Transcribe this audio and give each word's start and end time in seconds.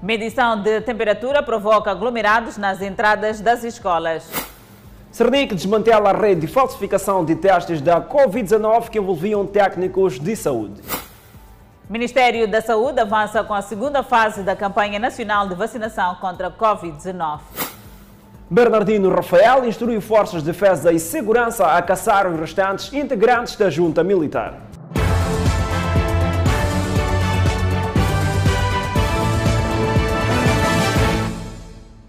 Medição 0.00 0.62
de 0.62 0.80
temperatura 0.80 1.42
provoca 1.42 1.90
aglomerados 1.90 2.56
nas 2.56 2.80
entradas 2.80 3.40
das 3.40 3.64
escolas. 3.64 4.30
Cernic 5.10 5.52
desmantela 5.56 6.10
a 6.10 6.16
rede 6.16 6.42
de 6.42 6.46
falsificação 6.46 7.24
de 7.24 7.34
testes 7.34 7.80
da 7.80 8.00
Covid-19 8.00 8.90
que 8.90 8.98
envolviam 8.98 9.44
técnicos 9.44 10.20
de 10.20 10.36
saúde. 10.36 10.80
Ministério 11.90 12.46
da 12.46 12.60
Saúde 12.60 13.00
avança 13.00 13.42
com 13.42 13.54
a 13.54 13.62
segunda 13.62 14.04
fase 14.04 14.44
da 14.44 14.54
campanha 14.54 15.00
nacional 15.00 15.48
de 15.48 15.56
vacinação 15.56 16.14
contra 16.16 16.46
a 16.46 16.50
Covid-19. 16.52 17.40
Bernardino 18.48 19.10
Rafael 19.10 19.66
instruiu 19.66 20.00
forças 20.00 20.44
de 20.44 20.52
defesa 20.52 20.92
e 20.92 21.00
segurança 21.00 21.66
a 21.66 21.82
caçar 21.82 22.28
os 22.28 22.38
restantes 22.38 22.92
integrantes 22.92 23.56
da 23.56 23.68
junta 23.68 24.04
militar. 24.04 24.67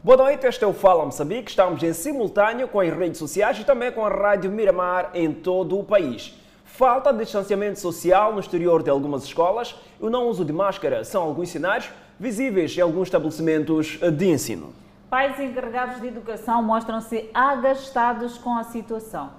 Boa 0.10 0.18
noite, 0.18 0.48
este 0.48 0.64
é 0.64 0.68
o 0.68 0.74
Fala 0.74 1.06
Moçambique. 1.06 1.52
Estamos 1.52 1.84
em 1.84 1.94
simultâneo 1.94 2.68
com 2.68 2.80
as 2.80 2.92
redes 2.92 3.20
sociais 3.20 3.60
e 3.60 3.64
também 3.64 3.92
com 3.92 4.04
a 4.04 4.10
Rádio 4.10 4.50
Miramar 4.50 5.12
em 5.14 5.32
todo 5.32 5.78
o 5.78 5.84
país. 5.84 6.34
Falta 6.66 7.14
de 7.14 7.20
distanciamento 7.20 7.80
social 7.80 8.34
no 8.34 8.40
exterior 8.40 8.82
de 8.82 8.90
algumas 8.90 9.24
escolas 9.24 9.76
e 10.02 10.04
o 10.04 10.10
não 10.10 10.28
uso 10.28 10.44
de 10.44 10.52
máscara 10.52 11.04
são 11.04 11.22
alguns 11.22 11.50
cenários 11.50 11.92
visíveis 12.20 12.76
em 12.76 12.82
alguns 12.82 13.08
estabelecimentos 13.08 14.00
de 14.18 14.28
ensino. 14.28 14.74
Pais 15.12 15.40
encarregados 15.40 16.02
de 16.02 16.08
educação 16.08 16.64
mostram-se 16.64 17.30
agastados 17.32 18.36
com 18.40 18.58
a 18.58 18.64
situação. 18.64 19.30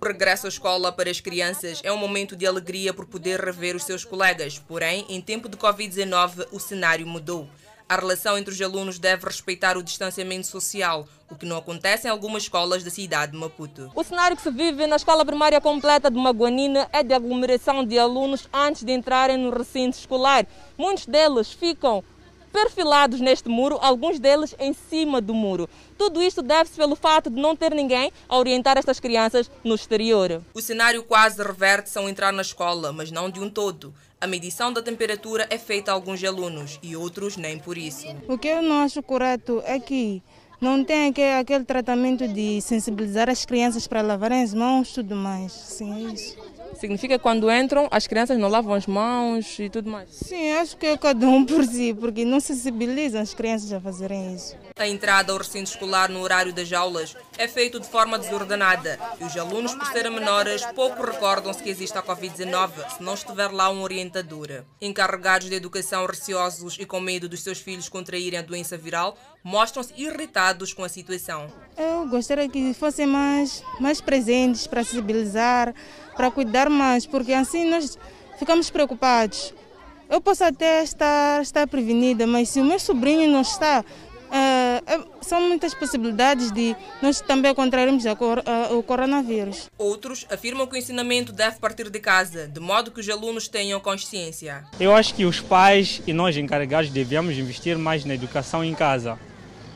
O 0.00 0.06
regresso 0.06 0.46
à 0.46 0.48
escola 0.48 0.92
para 0.92 1.10
as 1.10 1.18
crianças 1.18 1.80
é 1.82 1.90
um 1.90 1.96
momento 1.96 2.36
de 2.36 2.46
alegria 2.46 2.94
por 2.94 3.04
poder 3.04 3.40
rever 3.40 3.74
os 3.74 3.82
seus 3.82 4.04
colegas. 4.04 4.60
Porém, 4.60 5.04
em 5.08 5.20
tempo 5.20 5.48
de 5.48 5.56
Covid-19, 5.56 6.46
o 6.52 6.60
cenário 6.60 7.04
mudou. 7.04 7.48
A 7.90 7.96
relação 7.96 8.36
entre 8.36 8.52
os 8.52 8.60
alunos 8.60 8.98
deve 8.98 9.24
respeitar 9.24 9.78
o 9.78 9.82
distanciamento 9.82 10.46
social, 10.46 11.08
o 11.30 11.34
que 11.34 11.46
não 11.46 11.56
acontece 11.56 12.06
em 12.06 12.10
algumas 12.10 12.42
escolas 12.42 12.84
da 12.84 12.90
cidade 12.90 13.32
de 13.32 13.38
Maputo. 13.38 13.90
O 13.94 14.04
cenário 14.04 14.36
que 14.36 14.42
se 14.42 14.50
vive 14.50 14.86
na 14.86 14.96
escola 14.96 15.24
primária 15.24 15.58
completa 15.58 16.10
de 16.10 16.18
Maguanina 16.18 16.86
é 16.92 17.02
de 17.02 17.14
aglomeração 17.14 17.82
de 17.82 17.98
alunos 17.98 18.46
antes 18.52 18.84
de 18.84 18.92
entrarem 18.92 19.38
no 19.38 19.48
recinto 19.48 19.96
escolar. 19.96 20.46
Muitos 20.76 21.06
deles 21.06 21.50
ficam 21.50 22.04
perfilados 22.52 23.20
neste 23.20 23.48
muro, 23.48 23.78
alguns 23.80 24.18
deles 24.18 24.54
em 24.58 24.74
cima 24.74 25.18
do 25.18 25.32
muro. 25.32 25.66
Tudo 25.96 26.22
isto 26.22 26.42
deve-se 26.42 26.76
pelo 26.76 26.94
fato 26.94 27.30
de 27.30 27.40
não 27.40 27.56
ter 27.56 27.72
ninguém 27.72 28.12
a 28.28 28.36
orientar 28.36 28.76
estas 28.76 29.00
crianças 29.00 29.50
no 29.64 29.74
exterior. 29.74 30.42
O 30.52 30.60
cenário 30.60 31.02
quase 31.04 31.42
reverte-se 31.42 31.96
ao 31.96 32.08
entrar 32.08 32.32
na 32.32 32.42
escola, 32.42 32.92
mas 32.92 33.10
não 33.10 33.30
de 33.30 33.40
um 33.40 33.48
todo. 33.48 33.94
A 34.20 34.26
medição 34.26 34.72
da 34.72 34.82
temperatura 34.82 35.46
é 35.48 35.56
feita 35.56 35.92
a 35.92 35.94
alguns 35.94 36.22
alunos 36.24 36.80
e 36.82 36.96
outros 36.96 37.36
nem 37.36 37.56
por 37.56 37.78
isso. 37.78 38.04
O 38.26 38.36
que 38.36 38.48
eu 38.48 38.60
não 38.60 38.82
acho 38.82 39.00
correto 39.00 39.62
é 39.64 39.78
que 39.78 40.20
não 40.60 40.82
tem 40.82 41.14
aquele 41.38 41.64
tratamento 41.64 42.26
de 42.26 42.60
sensibilizar 42.60 43.30
as 43.30 43.44
crianças 43.44 43.86
para 43.86 44.02
lavarem 44.02 44.42
as 44.42 44.52
mãos 44.52 44.90
e 44.90 44.94
tudo 44.94 45.14
mais. 45.14 45.52
Sim, 45.52 46.08
é 46.08 46.12
isso. 46.14 46.36
Significa 46.74 47.16
que 47.16 47.22
quando 47.22 47.48
entram, 47.50 47.86
as 47.92 48.08
crianças 48.08 48.36
não 48.38 48.48
lavam 48.48 48.74
as 48.74 48.88
mãos 48.88 49.56
e 49.58 49.70
tudo 49.70 49.88
mais? 49.88 50.10
Sim, 50.10 50.50
acho 50.52 50.76
que 50.76 50.86
é 50.86 50.96
cada 50.96 51.26
um 51.28 51.44
por 51.44 51.64
si, 51.64 51.94
porque 51.94 52.24
não 52.24 52.40
sensibilizam 52.40 53.20
as 53.20 53.34
crianças 53.34 53.72
a 53.72 53.80
fazerem 53.80 54.34
isso. 54.34 54.56
A 54.78 54.86
entrada 54.86 55.32
ao 55.32 55.38
recinto 55.38 55.70
escolar 55.70 56.08
no 56.08 56.20
horário 56.20 56.52
das 56.52 56.72
aulas 56.72 57.16
é 57.36 57.48
feita 57.48 57.80
de 57.80 57.88
forma 57.88 58.16
desordenada 58.16 58.96
e 59.20 59.24
os 59.24 59.36
alunos, 59.36 59.74
por 59.74 59.86
serem 59.88 60.12
menores, 60.12 60.64
pouco 60.66 61.04
recordam-se 61.04 61.60
que 61.60 61.68
existe 61.68 61.98
a 61.98 62.02
Covid-19 62.02 62.96
se 62.96 63.02
não 63.02 63.14
estiver 63.14 63.50
lá 63.50 63.70
um 63.70 63.82
orientador. 63.82 64.62
Encarregados 64.80 65.48
de 65.48 65.56
educação 65.56 66.06
receosos 66.06 66.76
e 66.78 66.86
com 66.86 67.00
medo 67.00 67.28
dos 67.28 67.42
seus 67.42 67.58
filhos 67.58 67.88
contraírem 67.88 68.38
a 68.38 68.42
doença 68.42 68.76
viral, 68.76 69.18
mostram-se 69.42 69.92
irritados 69.96 70.72
com 70.72 70.84
a 70.84 70.88
situação. 70.88 71.52
Eu 71.76 72.06
gostaria 72.06 72.48
que 72.48 72.72
fossem 72.72 73.06
mais, 73.06 73.64
mais 73.80 74.00
presentes 74.00 74.68
para 74.68 74.84
sensibilizar, 74.84 75.74
para 76.14 76.30
cuidar 76.30 76.70
mais, 76.70 77.04
porque 77.04 77.32
assim 77.32 77.68
nós 77.68 77.98
ficamos 78.38 78.70
preocupados. 78.70 79.52
Eu 80.08 80.22
posso 80.22 80.42
até 80.42 80.82
estar, 80.82 81.42
estar 81.42 81.66
prevenida, 81.66 82.26
mas 82.26 82.48
se 82.48 82.60
o 82.60 82.64
meu 82.64 82.78
sobrinho 82.78 83.30
não 83.30 83.42
está, 83.42 83.84
são 85.20 85.40
muitas 85.40 85.74
possibilidades 85.74 86.50
de 86.52 86.74
nós 87.02 87.20
também 87.20 87.54
contrairmos 87.54 88.04
o 88.70 88.82
coronavírus. 88.82 89.70
Outros 89.76 90.26
afirmam 90.30 90.66
que 90.66 90.74
o 90.74 90.78
ensinamento 90.78 91.32
deve 91.32 91.58
partir 91.58 91.90
de 91.90 92.00
casa, 92.00 92.48
de 92.48 92.60
modo 92.60 92.90
que 92.90 93.00
os 93.00 93.08
alunos 93.08 93.48
tenham 93.48 93.80
consciência. 93.80 94.64
Eu 94.78 94.94
acho 94.94 95.14
que 95.14 95.24
os 95.24 95.40
pais 95.40 96.02
e 96.06 96.12
nós 96.12 96.36
encarregados 96.36 96.90
devemos 96.90 97.36
investir 97.36 97.76
mais 97.76 98.04
na 98.04 98.14
educação 98.14 98.64
em 98.64 98.74
casa, 98.74 99.18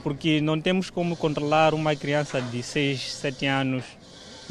porque 0.03 0.41
não 0.41 0.61
temos 0.61 0.91
como 0.91 1.17
controlar 1.17 1.75
uma 1.75 1.95
criança 1.95 2.41
de 2.41 2.63
6, 2.63 3.13
7 3.15 3.47
anos 3.47 3.85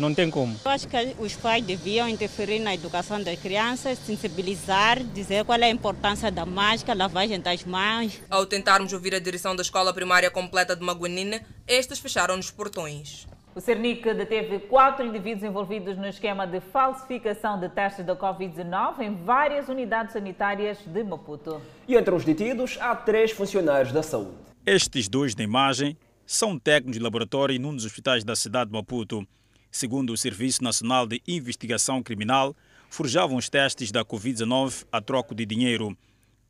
não 0.01 0.13
tem 0.13 0.29
como. 0.29 0.59
Eu 0.65 0.71
acho 0.71 0.87
que 0.87 1.15
os 1.19 1.33
pais 1.35 1.63
deviam 1.63 2.09
interferir 2.09 2.59
na 2.59 2.73
educação 2.73 3.21
das 3.21 3.39
crianças, 3.39 3.97
sensibilizar, 3.99 5.01
dizer 5.01 5.45
qual 5.45 5.59
é 5.59 5.65
a 5.65 5.69
importância 5.69 6.31
da 6.31 6.45
máscara, 6.45 6.97
lavagem 6.97 7.39
das 7.39 7.63
mãos. 7.63 8.19
Ao 8.29 8.45
tentarmos 8.45 8.91
ouvir 8.91 9.15
a 9.15 9.19
direção 9.19 9.55
da 9.55 9.61
escola 9.61 9.93
primária 9.93 10.29
completa 10.29 10.75
de 10.75 10.83
Maguanina, 10.83 11.41
estes 11.67 11.99
fecharam 11.99 12.37
os 12.37 12.51
portões. 12.51 13.27
O 13.53 13.59
Cernic 13.59 14.13
deteve 14.13 14.59
quatro 14.59 15.05
indivíduos 15.05 15.43
envolvidos 15.43 15.97
no 15.97 16.07
esquema 16.07 16.47
de 16.47 16.61
falsificação 16.61 17.59
de 17.59 17.67
testes 17.67 18.05
da 18.05 18.15
Covid-19 18.15 19.01
em 19.01 19.23
várias 19.25 19.67
unidades 19.67 20.13
sanitárias 20.13 20.77
de 20.85 21.03
Maputo. 21.03 21.61
E 21.85 21.95
entre 21.95 22.15
os 22.15 22.23
detidos 22.23 22.77
há 22.79 22.95
três 22.95 23.31
funcionários 23.31 23.91
da 23.91 24.01
saúde. 24.01 24.37
Estes 24.65 25.09
dois 25.09 25.35
na 25.35 25.43
imagem 25.43 25.97
são 26.25 26.57
técnicos 26.57 26.93
de 26.93 27.03
laboratório 27.03 27.59
num 27.59 27.75
dos 27.75 27.83
hospitais 27.83 28.23
da 28.23 28.37
cidade 28.37 28.69
de 28.69 28.77
Maputo. 28.77 29.27
Segundo 29.71 30.11
o 30.11 30.17
Serviço 30.17 30.61
Nacional 30.61 31.07
de 31.07 31.21
Investigação 31.25 32.03
Criminal, 32.03 32.53
forjavam 32.89 33.37
os 33.37 33.47
testes 33.47 33.89
da 33.89 34.03
Covid-19 34.03 34.85
a 34.91 34.99
troco 34.99 35.33
de 35.33 35.45
dinheiro. 35.45 35.97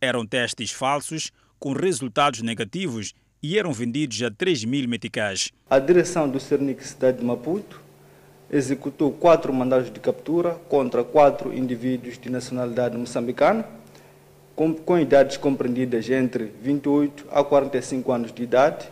Eram 0.01 0.25
testes 0.25 0.71
falsos, 0.71 1.31
com 1.59 1.71
resultados 1.71 2.41
negativos 2.41 3.13
e 3.43 3.59
eram 3.59 3.71
vendidos 3.71 4.19
a 4.23 4.31
3 4.31 4.65
mil 4.65 4.89
meticais. 4.89 5.51
A 5.69 5.77
direção 5.77 6.27
do 6.27 6.39
Cernic 6.39 6.83
Cidade 6.83 7.19
de 7.19 7.23
Maputo 7.23 7.79
executou 8.51 9.11
quatro 9.11 9.53
mandados 9.53 9.93
de 9.93 9.99
captura 9.99 10.55
contra 10.67 11.03
quatro 11.03 11.53
indivíduos 11.53 12.17
de 12.17 12.29
nacionalidade 12.29 12.97
moçambicana, 12.97 13.65
com, 14.55 14.73
com 14.73 14.99
idades 14.99 15.37
compreendidas 15.37 16.09
entre 16.09 16.51
28 16.61 17.27
a 17.31 17.43
45 17.43 18.11
anos 18.11 18.33
de 18.33 18.41
idade, 18.41 18.89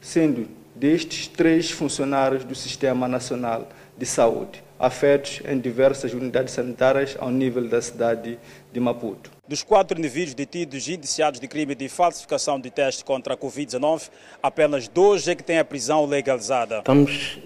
sendo 0.00 0.48
destes 0.78 1.26
três 1.26 1.70
funcionários 1.70 2.44
do 2.44 2.54
Sistema 2.54 3.08
Nacional 3.08 3.68
de 3.96 4.06
Saúde, 4.06 4.62
afetos 4.78 5.40
em 5.44 5.58
diversas 5.58 6.14
unidades 6.14 6.54
sanitárias 6.54 7.16
ao 7.18 7.30
nível 7.30 7.66
da 7.68 7.82
cidade 7.82 8.38
de 8.72 8.80
Maputo. 8.80 9.30
Dos 9.46 9.64
quatro 9.64 9.98
indivíduos 9.98 10.34
detidos 10.34 10.86
e 10.86 10.94
indiciados 10.94 11.40
de 11.40 11.48
crime 11.48 11.74
de 11.74 11.88
falsificação 11.88 12.60
de 12.60 12.70
teste 12.70 13.04
contra 13.04 13.34
a 13.34 13.36
Covid-19, 13.36 14.08
apenas 14.40 14.86
dois 14.86 15.26
é 15.26 15.34
que 15.34 15.42
têm 15.42 15.58
a 15.58 15.64
prisão 15.64 16.06
legalizada. 16.06 16.78
Estamos 16.78 17.38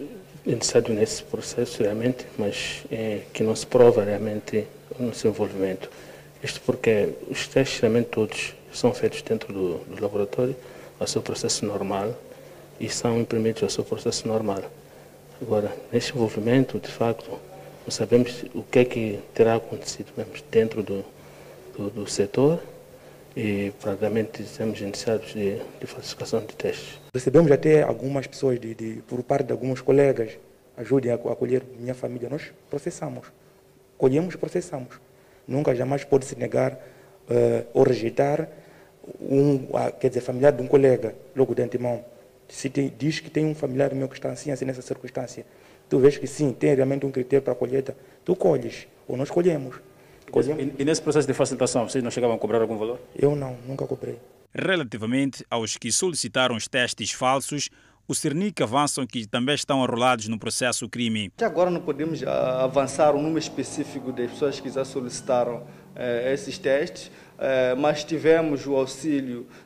indiciados 0.45 0.91
nesse 0.91 1.23
processo 1.23 1.83
realmente, 1.83 2.27
mas 2.37 2.83
é, 2.91 3.21
que 3.33 3.43
não 3.43 3.57
se 3.57 3.67
prova 3.67 4.05
realmente 4.05 4.67
o 4.99 5.05
nosso 5.05 5.27
envolvimento. 5.27 5.89
Isto 6.43 6.61
porque 6.67 7.11
os 7.31 7.47
testes 7.47 7.81
realmente 7.81 8.07
todos 8.07 8.53
são 8.73 8.93
feitos 8.93 9.23
dentro 9.23 9.53
do, 9.53 9.79
do 9.79 10.03
laboratório, 10.03 10.57
ao 11.01 11.07
seu 11.07 11.23
processo 11.23 11.65
normal, 11.65 12.15
e 12.83 12.89
são 12.89 13.21
imprimidos 13.21 13.63
ao 13.63 13.71
seu 13.71 13.85
processo 13.85 14.27
normal. 14.27 14.61
Agora, 15.41 15.73
neste 15.93 16.13
envolvimento, 16.13 16.81
de 16.81 16.91
facto, 16.91 17.31
não 17.31 17.91
sabemos 17.91 18.45
o 18.55 18.65
que 18.65 18.81
é 18.81 18.85
que 18.85 19.21
terá 19.33 19.55
acontecido 19.55 20.13
dentro 20.51 20.83
do, 20.83 21.05
do, 21.77 21.91
do 21.91 22.07
setor 22.09 22.61
e 23.37 23.73
praticamente 23.81 24.43
estamos 24.43 24.81
iniciados 24.81 25.33
de, 25.33 25.59
de, 25.81 25.87
falsificação 25.87 26.41
de 26.41 26.55
testes. 26.55 27.01
Recebemos 27.15 27.51
até 27.53 27.83
algumas 27.83 28.27
pessoas, 28.27 28.59
de, 28.61 28.75
de, 28.75 29.03
por 29.07 29.23
parte 29.23 29.47
de 29.47 29.53
alguns 29.53 29.81
colegas, 29.81 30.33
ajudem 30.77 31.13
a 31.13 31.15
acolher 31.15 31.63
minha 31.79 31.95
família. 31.95 32.29
Nós 32.29 32.53
processamos, 32.69 33.29
colhemos 33.97 34.35
e 34.35 34.39
processamos. 34.39 35.01
Nunca 35.47 35.75
jamais 35.75 36.03
pode 36.03 36.25
se 36.25 36.37
negar 36.37 36.73
uh, 36.73 37.67
ou 37.73 37.85
rejeitar 37.85 38.49
um, 39.21 39.55
uh, 39.55 39.93
quer 39.99 40.09
dizer, 40.09 40.21
familiar 40.21 40.53
de 40.53 40.63
um 40.63 40.67
colega, 40.67 41.15
logo 41.35 41.55
de 41.55 41.63
antemão 41.63 42.05
se 42.53 42.69
tem, 42.69 42.93
diz 42.99 43.19
que 43.19 43.31
tem 43.31 43.47
um 43.47 43.55
familiar 43.55 43.95
meu 43.95 44.07
que 44.07 44.15
está 44.15 44.31
assim, 44.31 44.51
assim, 44.51 44.67
nessa 44.67 44.83
circunstância, 44.83 45.47
tu 45.89 45.99
vês 45.99 46.19
que 46.19 46.27
sim, 46.27 46.53
tem 46.53 46.75
realmente 46.75 47.07
um 47.07 47.11
critério 47.11 47.43
para 47.43 47.55
a 47.55 47.57
colheita, 47.57 47.97
tu 48.27 48.37
colhes, 48.37 48.87
ou 49.09 49.17
nós 49.17 49.31
colhemos. 49.31 49.77
colhemos. 50.31 50.63
E, 50.63 50.83
e, 50.83 50.85
nesse 50.85 51.01
processo 51.01 51.27
de 51.27 51.33
facilitação, 51.33 51.89
vocês 51.89 52.05
não 52.05 52.11
chegavam 52.11 52.37
a 52.37 52.39
cobrar 52.39 52.61
algum 52.61 52.77
valor? 52.77 53.01
Eu 53.17 53.35
não, 53.35 53.57
nunca 53.67 53.87
cobrei. 53.87 54.19
Relativamente 54.55 55.43
aos 55.49 55.79
que 55.79 55.91
solicitaram 55.91 56.55
os 56.55 56.69
testes 56.69 57.11
falsos, 57.11 57.71
o 58.07 58.15
Cernic 58.15 58.63
avançam 58.63 59.07
que 59.07 59.27
também 59.27 59.55
estão 59.55 59.83
arrolados 59.83 60.29
no 60.29 60.39
processo 60.39 60.87
crime. 60.91 61.33
Até 61.35 61.47
agora 61.47 61.71
não 61.71 61.81
podemos 61.81 62.21
uh, 62.21 62.29
avançar 62.29 63.15
um 63.15 63.23
número 63.23 63.39
específico 63.39 64.13
das 64.13 64.31
pessoas 64.31 64.61
que 64.61 64.69
já 64.69 64.85
solicitaram 64.85 65.57
uh, 65.57 66.29
esses 66.31 66.59
testes, 66.59 67.11
eh, 67.45 67.75
mas 67.75 68.05
tivemos 68.05 68.69
o 68.69 68.77
auxílio 68.77 69.49
eh, 69.51 69.62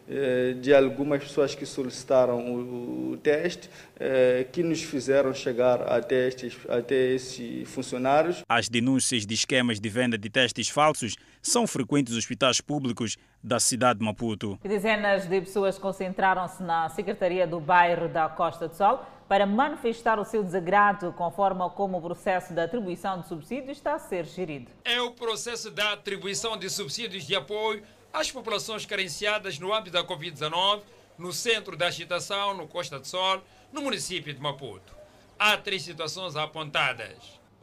de 0.61 0.75
algumas 0.75 1.23
pessoas 1.23 1.55
que 1.55 1.67
solicitaram 1.67 2.39
o, 2.55 3.17
teste, 3.17 3.69
eh, 3.99 4.47
que 4.53 4.63
nos 4.63 4.83
fizeram 4.83 5.33
chegar 5.35 5.83
até 5.83 6.29
estes, 6.29 6.57
até 6.69 6.95
esses 6.95 7.69
funcionários. 7.69 8.43
As 8.49 8.69
denúncias 8.69 9.27
de 9.27 9.35
esquemas 9.35 9.81
de 9.81 9.89
venda 9.89 10.17
de 10.17 10.31
testes 10.31 10.69
falsos 10.69 11.17
são 11.43 11.67
frequentes 11.67 12.15
nos 12.15 12.25
hospitais 12.25 12.61
públicos 12.61 13.17
da 13.43 13.59
cidade 13.59 13.99
de 13.99 14.05
Maputo. 14.05 14.59
Dezenas 14.63 15.27
de 15.27 15.41
pessoas 15.41 15.79
concentraram-se 15.79 16.63
na 16.63 16.89
Secretaria 16.89 17.47
do 17.47 17.61
Bairro 17.61 18.09
da 18.09 18.29
Costa 18.29 18.69
do 18.69 18.75
Sol 18.75 19.05
para 19.29 19.45
manifestar 19.45 20.19
o 20.21 20.25
seu 20.25 20.43
desagrado 20.43 21.13
com 21.13 21.25
a 21.25 21.31
forma 21.31 21.69
como 21.71 21.99
o 21.99 22.01
processo 22.01 22.53
da 22.53 22.65
atribuição 22.65 23.21
de 23.21 23.29
subsídios 23.29 23.77
está 23.77 23.95
a 23.95 23.99
ser 23.99 24.25
gerido. 24.25 24.71
É 24.85 25.01
o 25.01 25.11
processo 25.11 25.71
da 25.71 25.93
atribuição 25.93 26.57
de 26.57 26.71
subsídios 26.71 27.27
de 27.27 27.35
apoio 27.35 27.83
às 28.13 28.31
populações 28.31 28.87
carenciadas 28.87 29.59
no 29.59 29.73
âmbito 29.73 29.93
da 29.93 30.05
Covid-19, 30.05 30.83
no 31.19 31.33
centro 31.33 31.77
da 31.77 31.87
agitação, 31.87 32.57
no 32.57 32.67
Costa 32.67 32.99
do 32.99 33.07
Sol, 33.07 33.43
no 33.73 33.83
município 33.83 34.33
de 34.33 34.41
Maputo. 34.41 34.95
Há 35.39 35.57
três 35.57 35.83
situações 35.83 36.37
apontadas. 36.37 37.17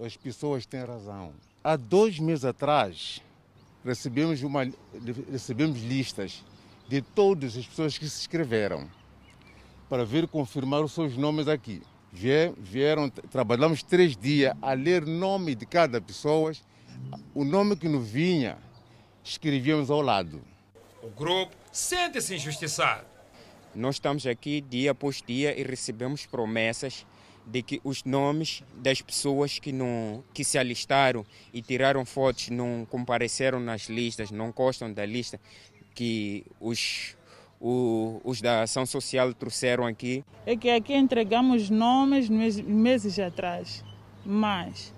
As 0.03 0.15
pessoas 0.15 0.65
têm 0.65 0.83
razão. 0.83 1.33
Há 1.63 1.75
dois 1.75 2.19
meses 2.19 2.45
atrás, 2.45 3.21
recebemos, 3.83 4.41
uma, 4.43 4.67
recebemos 5.31 5.81
listas 5.81 6.43
de 6.87 7.01
todas 7.01 7.55
as 7.57 7.65
pessoas 7.65 7.97
que 7.97 8.07
se 8.07 8.21
inscreveram 8.21 8.89
para 9.89 10.03
vir 10.05 10.27
confirmar 10.27 10.83
os 10.83 10.91
seus 10.91 11.15
nomes 11.15 11.47
aqui. 11.47 11.81
Vieram, 12.11 13.09
trabalhamos 13.09 13.81
três 13.81 14.15
dias 14.15 14.55
a 14.61 14.73
ler 14.73 15.05
nome 15.05 15.55
de 15.55 15.65
cada 15.65 15.99
pessoa, 15.99 16.51
o 17.33 17.43
nome 17.43 17.75
que 17.75 17.87
nos 17.87 18.07
vinha, 18.07 18.57
escrevíamos 19.23 19.89
ao 19.89 20.01
lado. 20.01 20.41
O 21.01 21.09
grupo 21.09 21.55
sente-se 21.71 22.35
injustiçado. 22.35 23.05
Nós 23.75 23.95
estamos 23.95 24.27
aqui 24.27 24.61
dia 24.61 24.91
após 24.91 25.21
dia 25.25 25.57
e 25.59 25.63
recebemos 25.63 26.25
promessas 26.25 27.05
de 27.45 27.61
que 27.61 27.81
os 27.83 28.03
nomes 28.03 28.63
das 28.75 29.01
pessoas 29.01 29.59
que 29.59 29.71
não 29.71 30.23
que 30.33 30.43
se 30.43 30.57
alistaram 30.57 31.25
e 31.53 31.61
tiraram 31.61 32.05
fotos 32.05 32.49
não 32.49 32.85
compareceram 32.89 33.59
nas 33.59 33.89
listas, 33.89 34.31
não 34.31 34.51
constam 34.51 34.93
da 34.93 35.05
lista 35.05 35.39
que 35.93 36.45
os 36.59 37.15
o, 37.59 38.19
os 38.25 38.41
da 38.41 38.63
ação 38.63 38.85
social 38.85 39.33
trouxeram 39.33 39.85
aqui? 39.85 40.23
É 40.45 40.55
que 40.55 40.69
aqui 40.69 40.93
entregamos 40.93 41.69
nomes 41.69 42.29
meses 42.29 43.17
atrás, 43.17 43.83
mas 44.25 44.93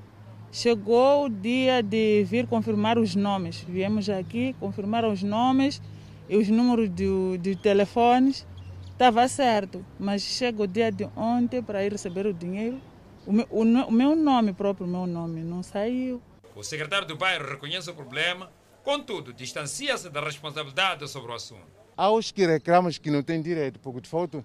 chegou 0.56 1.26
o 1.26 1.30
dia 1.30 1.84
de 1.84 2.24
vir 2.24 2.48
confirmar 2.48 2.98
os 2.98 3.14
nomes. 3.14 3.60
Viemos 3.68 4.10
aqui, 4.10 4.56
confirmaram 4.58 5.12
os 5.12 5.22
nomes 5.22 5.82
e 6.30 6.38
os 6.38 6.48
números 6.48 6.90
de, 6.90 7.38
de 7.40 7.58
telefones. 7.58 8.48
Estava 8.90 9.28
certo, 9.28 9.86
mas 10.00 10.22
chega 10.22 10.64
o 10.64 10.68
dia 10.68 10.90
de 10.90 11.10
ontem 11.14 11.62
para 11.62 11.84
ir 11.84 11.92
receber 11.92 12.26
o 12.26 12.34
dinheiro. 12.34 12.80
O 13.28 13.34
meu, 13.34 13.46
o, 13.52 13.64
o 13.64 13.92
meu 13.92 14.16
nome 14.16 14.54
próprio, 14.54 14.88
o 14.88 14.90
meu 14.90 15.06
nome, 15.06 15.42
não 15.42 15.62
saiu. 15.62 16.22
O 16.56 16.64
secretário 16.64 17.06
do 17.06 17.18
bairro 17.18 17.50
reconhece 17.50 17.90
o 17.90 17.94
problema, 17.94 18.50
contudo, 18.82 19.34
distancia-se 19.34 20.10
da 20.10 20.22
responsabilidade 20.22 21.06
sobre 21.10 21.34
o 21.34 21.36
assunto. 21.36 21.68
Há 21.98 22.10
os 22.10 22.32
que 22.32 22.46
reclamam 22.46 22.90
que 22.94 23.12
não 23.12 23.22
têm 23.22 23.42
direito, 23.42 23.78
porque 23.82 24.00
de 24.00 24.08
fato 24.08 24.44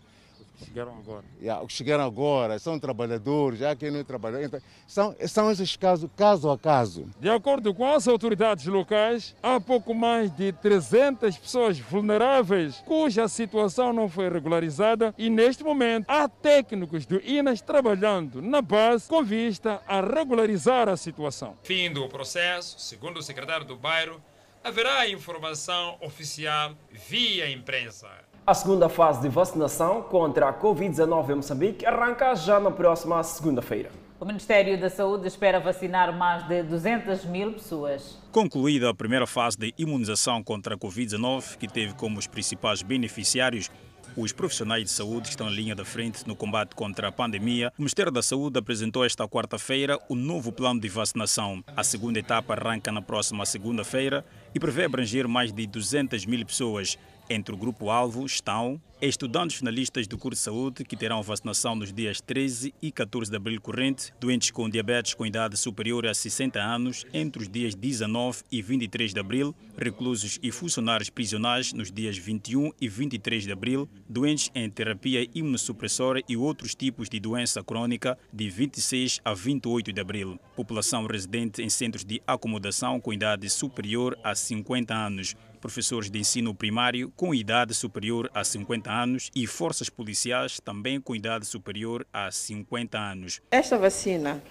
chegaram 0.64 0.96
agora. 0.98 1.24
Yeah, 1.40 1.64
chegaram 1.68 2.04
agora, 2.04 2.58
são 2.58 2.78
trabalhadores, 2.78 3.58
já 3.58 3.74
quem 3.74 3.90
não 3.90 4.00
é 4.00 4.04
trabalhador. 4.04 4.44
Então, 4.44 4.60
são, 4.86 5.16
são 5.26 5.50
esses 5.50 5.76
casos, 5.76 6.08
caso 6.16 6.50
a 6.50 6.58
caso. 6.58 7.08
De 7.18 7.28
acordo 7.28 7.74
com 7.74 7.86
as 7.86 8.06
autoridades 8.06 8.66
locais, 8.66 9.34
há 9.42 9.60
pouco 9.60 9.94
mais 9.94 10.30
de 10.34 10.52
300 10.52 11.36
pessoas 11.38 11.78
vulneráveis 11.78 12.82
cuja 12.86 13.28
situação 13.28 13.92
não 13.92 14.08
foi 14.08 14.28
regularizada 14.28 15.14
e, 15.16 15.30
neste 15.30 15.62
momento, 15.62 16.06
há 16.08 16.28
técnicos 16.28 17.06
do 17.06 17.20
INAS 17.24 17.60
trabalhando 17.60 18.42
na 18.42 18.62
base 18.62 19.08
com 19.08 19.22
vista 19.22 19.82
a 19.86 20.00
regularizar 20.00 20.88
a 20.88 20.96
situação. 20.96 21.56
Fim 21.62 21.92
do 21.92 22.08
processo, 22.08 22.78
segundo 22.78 23.18
o 23.18 23.22
secretário 23.22 23.64
do 23.64 23.76
bairro, 23.76 24.20
haverá 24.62 25.08
informação 25.08 25.96
oficial 26.00 26.74
via 26.90 27.50
imprensa. 27.50 28.08
A 28.50 28.54
segunda 28.54 28.88
fase 28.88 29.22
de 29.22 29.28
vacinação 29.28 30.02
contra 30.02 30.48
a 30.48 30.52
Covid-19 30.52 31.30
em 31.30 31.34
Moçambique 31.36 31.86
arranca 31.86 32.34
já 32.34 32.58
na 32.58 32.72
próxima 32.72 33.22
segunda-feira. 33.22 33.92
O 34.18 34.24
Ministério 34.24 34.76
da 34.76 34.90
Saúde 34.90 35.28
espera 35.28 35.60
vacinar 35.60 36.12
mais 36.12 36.48
de 36.48 36.64
200 36.64 37.26
mil 37.26 37.52
pessoas. 37.52 38.18
Concluída 38.32 38.90
a 38.90 38.92
primeira 38.92 39.24
fase 39.24 39.56
de 39.56 39.72
imunização 39.78 40.42
contra 40.42 40.74
a 40.74 40.76
Covid-19, 40.76 41.58
que 41.58 41.68
teve 41.68 41.94
como 41.94 42.18
os 42.18 42.26
principais 42.26 42.82
beneficiários 42.82 43.70
os 44.16 44.32
profissionais 44.32 44.84
de 44.84 44.90
saúde 44.90 45.22
que 45.22 45.30
estão 45.30 45.46
na 45.46 45.52
linha 45.52 45.74
da 45.74 45.84
frente 45.84 46.26
no 46.26 46.34
combate 46.34 46.74
contra 46.74 47.08
a 47.08 47.12
pandemia, 47.12 47.72
o 47.78 47.82
Ministério 47.82 48.10
da 48.10 48.22
Saúde 48.22 48.58
apresentou 48.58 49.04
esta 49.04 49.28
quarta-feira 49.28 49.98
o 50.08 50.14
novo 50.14 50.50
plano 50.50 50.80
de 50.80 50.88
vacinação. 50.88 51.62
A 51.76 51.84
segunda 51.84 52.18
etapa 52.18 52.54
arranca 52.54 52.90
na 52.90 53.00
próxima 53.00 53.46
segunda-feira 53.46 54.24
e 54.54 54.58
prevê 54.58 54.84
abranger 54.84 55.28
mais 55.28 55.52
de 55.52 55.66
200 55.66 56.26
mil 56.26 56.44
pessoas. 56.44 56.98
Entre 57.32 57.54
o 57.54 57.56
grupo-alvo 57.56 58.26
estão 58.26 58.82
estudantes 59.00 59.56
finalistas 59.56 60.08
do 60.08 60.18
curso 60.18 60.36
de 60.36 60.44
saúde 60.44 60.84
que 60.84 60.96
terão 60.96 61.22
vacinação 61.22 61.76
nos 61.76 61.92
dias 61.92 62.20
13 62.20 62.74
e 62.82 62.90
14 62.90 63.30
de 63.30 63.36
abril 63.36 63.60
corrente, 63.60 64.12
doentes 64.20 64.50
com 64.50 64.68
diabetes 64.68 65.14
com 65.14 65.24
idade 65.24 65.56
superior 65.56 66.06
a 66.06 66.12
60 66.12 66.60
anos 66.60 67.06
entre 67.14 67.40
os 67.40 67.48
dias 67.48 67.76
19 67.76 68.42
e 68.50 68.60
23 68.60 69.14
de 69.14 69.20
abril, 69.20 69.54
reclusos 69.78 70.40
e 70.42 70.50
funcionários 70.50 71.08
prisionais 71.08 71.72
nos 71.72 71.92
dias 71.92 72.18
21 72.18 72.72
e 72.80 72.88
23 72.88 73.44
de 73.44 73.52
abril, 73.52 73.88
doentes 74.08 74.50
em 74.52 74.68
terapia 74.68 75.24
imunossupressora 75.32 76.20
e 76.28 76.36
outros 76.36 76.74
tipos 76.74 77.08
de 77.08 77.20
doença 77.20 77.62
crônica 77.62 78.18
de 78.32 78.50
26 78.50 79.20
a 79.24 79.32
28 79.32 79.92
de 79.92 80.00
abril. 80.00 80.38
População 80.56 81.06
residente 81.06 81.62
em 81.62 81.70
centros 81.70 82.04
de 82.04 82.20
acomodação 82.26 83.00
com 83.00 83.12
idade 83.12 83.48
superior 83.48 84.18
a 84.24 84.34
50 84.34 84.92
anos 84.92 85.36
professores 85.60 86.10
de 86.10 86.18
ensino 86.18 86.54
primário 86.54 87.12
com 87.14 87.34
idade 87.34 87.74
superior 87.74 88.30
a 88.34 88.42
50 88.42 88.90
anos 88.90 89.30
e 89.34 89.46
forças 89.46 89.88
policiais 89.88 90.58
também 90.58 91.00
com 91.00 91.14
idade 91.14 91.46
superior 91.46 92.06
a 92.12 92.30
50 92.30 92.98
anos. 92.98 93.40
Esta 93.50 93.78
vacina 93.78 94.42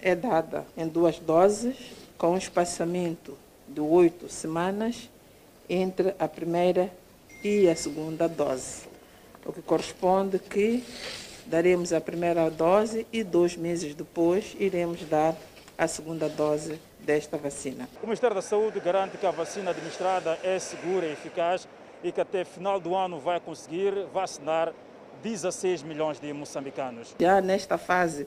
é 0.00 0.14
dada 0.14 0.66
em 0.76 0.86
duas 0.86 1.18
doses, 1.18 1.76
com 2.16 2.32
um 2.32 2.38
espaçamento 2.38 3.36
de 3.66 3.80
oito 3.80 4.28
semanas 4.28 5.08
entre 5.68 6.14
a 6.18 6.28
primeira 6.28 6.92
e 7.42 7.68
a 7.68 7.76
segunda 7.76 8.28
dose, 8.28 8.86
o 9.44 9.52
que 9.52 9.62
corresponde 9.62 10.38
que 10.38 10.82
daremos 11.46 11.92
a 11.92 12.00
primeira 12.00 12.50
dose 12.50 13.06
e 13.12 13.22
dois 13.22 13.56
meses 13.56 13.94
depois 13.94 14.56
iremos 14.58 15.02
dar 15.04 15.36
a 15.76 15.86
segunda 15.86 16.28
dose 16.28 16.78
desta 17.08 17.38
vacina. 17.38 17.88
O 18.02 18.06
Ministério 18.06 18.36
da 18.36 18.42
Saúde 18.42 18.78
garante 18.80 19.16
que 19.16 19.24
a 19.24 19.30
vacina 19.30 19.70
administrada 19.70 20.38
é 20.44 20.58
segura 20.58 21.06
e 21.06 21.12
eficaz 21.12 21.66
e 22.04 22.12
que 22.12 22.20
até 22.20 22.44
final 22.44 22.78
do 22.78 22.94
ano 22.94 23.18
vai 23.18 23.40
conseguir 23.40 23.94
vacinar 24.12 24.74
16 25.22 25.84
milhões 25.84 26.20
de 26.20 26.30
moçambicanos. 26.34 27.16
Já 27.18 27.40
nesta 27.40 27.78
fase 27.78 28.26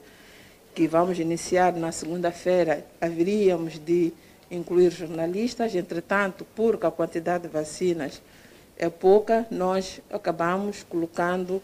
que 0.74 0.88
vamos 0.88 1.20
iniciar 1.20 1.72
na 1.74 1.92
segunda-feira, 1.92 2.84
haveríamos 3.00 3.78
de 3.78 4.12
incluir 4.50 4.90
jornalistas, 4.90 5.76
entretanto, 5.76 6.44
porque 6.56 6.84
a 6.84 6.90
quantidade 6.90 7.44
de 7.44 7.50
vacinas 7.50 8.20
é 8.76 8.90
pouca, 8.90 9.46
nós 9.48 10.00
acabamos 10.10 10.82
colocando 10.82 11.62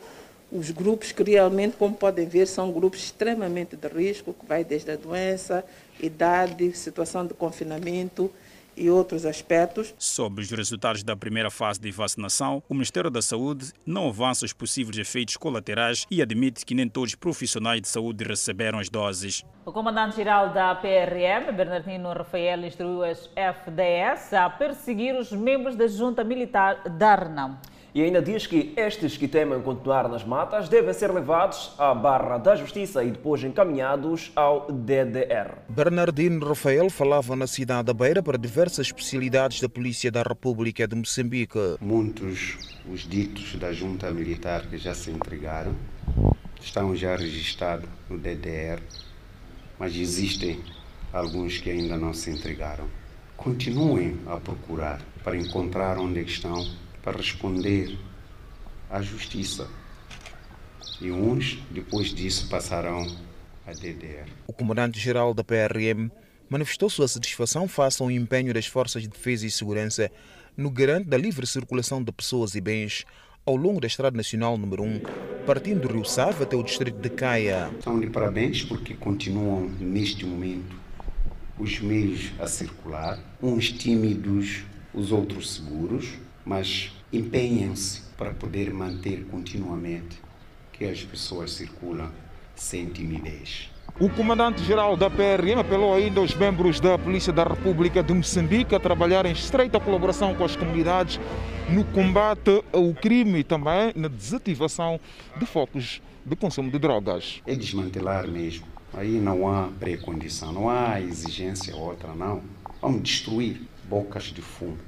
os 0.50 0.70
grupos 0.70 1.12
que 1.12 1.22
realmente, 1.22 1.76
como 1.76 1.94
podem 1.94 2.26
ver, 2.26 2.46
são 2.46 2.72
grupos 2.72 3.00
extremamente 3.00 3.76
de 3.76 3.88
risco, 3.88 4.32
que 4.32 4.46
vai 4.46 4.64
desde 4.64 4.90
a 4.90 4.96
doença, 4.96 5.64
idade, 6.00 6.72
situação 6.72 7.26
de 7.26 7.34
confinamento 7.34 8.30
e 8.78 8.88
outros 8.88 9.26
aspectos. 9.26 9.94
Sobre 9.98 10.42
os 10.42 10.50
resultados 10.50 11.02
da 11.02 11.16
primeira 11.16 11.50
fase 11.50 11.80
de 11.80 11.90
vacinação, 11.90 12.62
o 12.68 12.74
Ministério 12.74 13.10
da 13.10 13.20
Saúde 13.20 13.72
não 13.84 14.08
avança 14.08 14.44
os 14.46 14.52
possíveis 14.52 14.96
efeitos 14.96 15.36
colaterais 15.36 16.06
e 16.10 16.22
admite 16.22 16.64
que 16.64 16.74
nem 16.74 16.88
todos 16.88 17.10
os 17.10 17.16
profissionais 17.16 17.82
de 17.82 17.88
saúde 17.88 18.24
receberam 18.24 18.78
as 18.78 18.88
doses. 18.88 19.44
O 19.66 19.72
comandante-geral 19.72 20.52
da 20.52 20.74
PRM, 20.76 21.52
Bernardino 21.54 22.12
Rafael, 22.12 22.64
instruiu 22.64 23.02
as 23.02 23.28
FDS 23.34 24.32
a 24.32 24.48
perseguir 24.48 25.14
os 25.16 25.32
membros 25.32 25.76
da 25.76 25.88
junta 25.88 26.22
militar 26.22 26.88
da 26.88 27.14
Renão. 27.16 27.58
E 27.98 28.02
ainda 28.02 28.22
diz 28.22 28.46
que 28.46 28.72
estes 28.76 29.16
que 29.16 29.26
temem 29.26 29.60
continuar 29.60 30.08
nas 30.08 30.22
matas 30.22 30.68
devem 30.68 30.94
ser 30.94 31.10
levados 31.10 31.72
à 31.76 31.92
barra 31.92 32.38
da 32.38 32.54
justiça 32.54 33.02
e 33.02 33.10
depois 33.10 33.42
encaminhados 33.42 34.30
ao 34.36 34.70
DDR. 34.70 35.56
Bernardino 35.68 36.46
Rafael 36.46 36.88
falava 36.90 37.34
na 37.34 37.48
cidade 37.48 37.86
da 37.86 37.92
Beira 37.92 38.22
para 38.22 38.38
diversas 38.38 38.86
especialidades 38.86 39.60
da 39.60 39.68
Polícia 39.68 40.12
da 40.12 40.22
República 40.22 40.86
de 40.86 40.94
Moçambique. 40.94 41.58
Muitos 41.80 42.56
os 42.88 43.00
ditos 43.00 43.56
da 43.56 43.72
junta 43.72 44.12
militar 44.12 44.66
que 44.68 44.78
já 44.78 44.94
se 44.94 45.10
entregaram 45.10 45.74
estão 46.60 46.94
já 46.94 47.16
registrados 47.16 47.88
no 48.08 48.16
DDR, 48.16 48.80
mas 49.76 49.96
existem 49.96 50.60
alguns 51.12 51.58
que 51.58 51.68
ainda 51.68 51.96
não 51.96 52.14
se 52.14 52.30
entregaram. 52.30 52.88
continuem 53.36 54.18
a 54.28 54.36
procurar 54.36 55.00
para 55.24 55.36
encontrar 55.36 55.98
onde 55.98 56.20
estão, 56.20 56.64
para 57.02 57.16
responder 57.16 57.98
à 58.90 59.00
justiça. 59.02 59.68
E 61.00 61.10
uns, 61.10 61.58
depois 61.70 62.12
disso, 62.12 62.48
passarão 62.48 63.06
a 63.66 63.72
DDR. 63.72 64.28
O 64.46 64.52
comandante-geral 64.52 65.32
da 65.32 65.44
PRM 65.44 66.10
manifestou 66.48 66.88
sua 66.88 67.06
satisfação 67.06 67.68
face 67.68 68.02
ao 68.02 68.10
empenho 68.10 68.52
das 68.52 68.66
forças 68.66 69.02
de 69.02 69.08
defesa 69.08 69.46
e 69.46 69.50
segurança 69.50 70.10
no 70.56 70.70
garante 70.70 71.08
da 71.08 71.16
livre 71.16 71.46
circulação 71.46 72.02
de 72.02 72.10
pessoas 72.10 72.54
e 72.54 72.60
bens 72.60 73.04
ao 73.46 73.56
longo 73.56 73.80
da 73.80 73.86
Estrada 73.86 74.16
Nacional 74.16 74.58
número 74.58 74.82
1, 74.82 75.00
partindo 75.46 75.86
do 75.86 75.94
Rio 75.94 76.04
Save 76.04 76.42
até 76.42 76.56
o 76.56 76.62
distrito 76.62 77.00
de 77.00 77.08
Caia. 77.08 77.70
Estão 77.78 77.98
de 77.98 78.08
parabéns 78.10 78.62
porque 78.62 78.94
continuam 78.94 79.68
neste 79.80 80.26
momento 80.26 80.76
os 81.58 81.80
meios 81.80 82.30
a 82.38 82.46
circular, 82.46 83.18
uns 83.42 83.72
tímidos, 83.72 84.64
os 84.92 85.12
outros 85.12 85.54
seguros, 85.54 86.14
mas 86.48 86.90
empenham-se 87.12 88.00
para 88.16 88.32
poder 88.32 88.72
manter 88.72 89.26
continuamente 89.30 90.18
que 90.72 90.86
as 90.86 91.04
pessoas 91.04 91.52
circulam 91.52 92.10
sem 92.54 92.86
timidez. 92.86 93.70
O 94.00 94.08
comandante-geral 94.08 94.96
da 94.96 95.10
PRM 95.10 95.58
apelou 95.60 95.94
ainda 95.94 96.20
aos 96.20 96.34
membros 96.34 96.80
da 96.80 96.96
Polícia 96.96 97.32
da 97.32 97.44
República 97.44 98.02
de 98.02 98.14
Moçambique 98.14 98.74
a 98.74 98.80
trabalhar 98.80 99.26
em 99.26 99.32
estreita 99.32 99.78
colaboração 99.78 100.34
com 100.34 100.44
as 100.44 100.56
comunidades 100.56 101.20
no 101.68 101.84
combate 101.84 102.64
ao 102.72 102.94
crime 102.94 103.40
e 103.40 103.44
também 103.44 103.92
na 103.94 104.08
desativação 104.08 104.98
de 105.36 105.44
focos 105.44 106.00
de 106.24 106.34
consumo 106.34 106.70
de 106.70 106.78
drogas. 106.78 107.42
É 107.46 107.54
desmantelar 107.54 108.26
mesmo. 108.26 108.66
Aí 108.94 109.20
não 109.20 109.52
há 109.52 109.68
pré-condição, 109.78 110.52
não 110.52 110.70
há 110.70 110.98
exigência 110.98 111.76
outra, 111.76 112.14
não. 112.14 112.42
Vamos 112.80 113.02
destruir 113.02 113.60
bocas 113.88 114.24
de 114.24 114.40
fumo. 114.40 114.78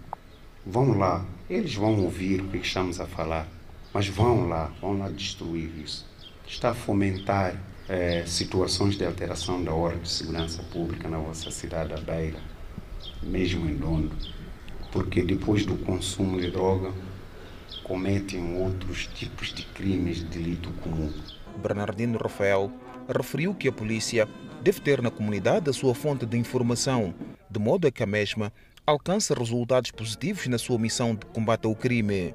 Vão 0.64 0.96
lá, 0.96 1.24
eles 1.50 1.74
vão 1.74 2.00
ouvir 2.00 2.40
o 2.40 2.48
que 2.48 2.58
estamos 2.58 3.00
a 3.00 3.06
falar, 3.06 3.48
mas 3.92 4.06
vão 4.06 4.48
lá, 4.48 4.72
vão 4.80 4.96
lá 4.96 5.10
destruir 5.10 5.68
isso. 5.84 6.08
Está 6.46 6.70
a 6.70 6.74
fomentar 6.74 7.60
é, 7.88 8.24
situações 8.24 8.96
de 8.96 9.04
alteração 9.04 9.62
da 9.62 9.72
ordem 9.72 10.00
de 10.00 10.08
segurança 10.08 10.62
pública 10.62 11.08
na 11.08 11.18
vossa 11.18 11.50
cidade 11.50 11.88
da 11.88 12.00
Beira, 12.00 12.38
mesmo 13.20 13.68
em 13.68 13.76
Londo, 13.76 14.14
porque 14.92 15.22
depois 15.22 15.66
do 15.66 15.76
consumo 15.78 16.40
de 16.40 16.52
droga 16.52 16.92
cometem 17.82 18.56
outros 18.56 19.08
tipos 19.08 19.52
de 19.52 19.64
crimes 19.64 20.18
de 20.18 20.26
delito 20.26 20.70
comum. 20.82 21.12
Bernardino 21.56 22.16
Rafael 22.16 22.70
referiu 23.08 23.52
que 23.54 23.66
a 23.66 23.72
polícia 23.72 24.28
deve 24.62 24.80
ter 24.80 25.02
na 25.02 25.10
comunidade 25.10 25.68
a 25.68 25.72
sua 25.72 25.96
fonte 25.96 26.24
de 26.24 26.38
informação, 26.38 27.12
de 27.50 27.58
modo 27.58 27.88
a 27.88 27.90
que 27.90 28.04
a 28.04 28.06
mesma 28.06 28.52
alcance 28.90 29.32
resultados 29.32 29.90
positivos 29.92 30.46
na 30.48 30.58
sua 30.58 30.78
missão 30.78 31.14
de 31.14 31.24
combate 31.26 31.66
ao 31.66 31.74
crime. 31.74 32.34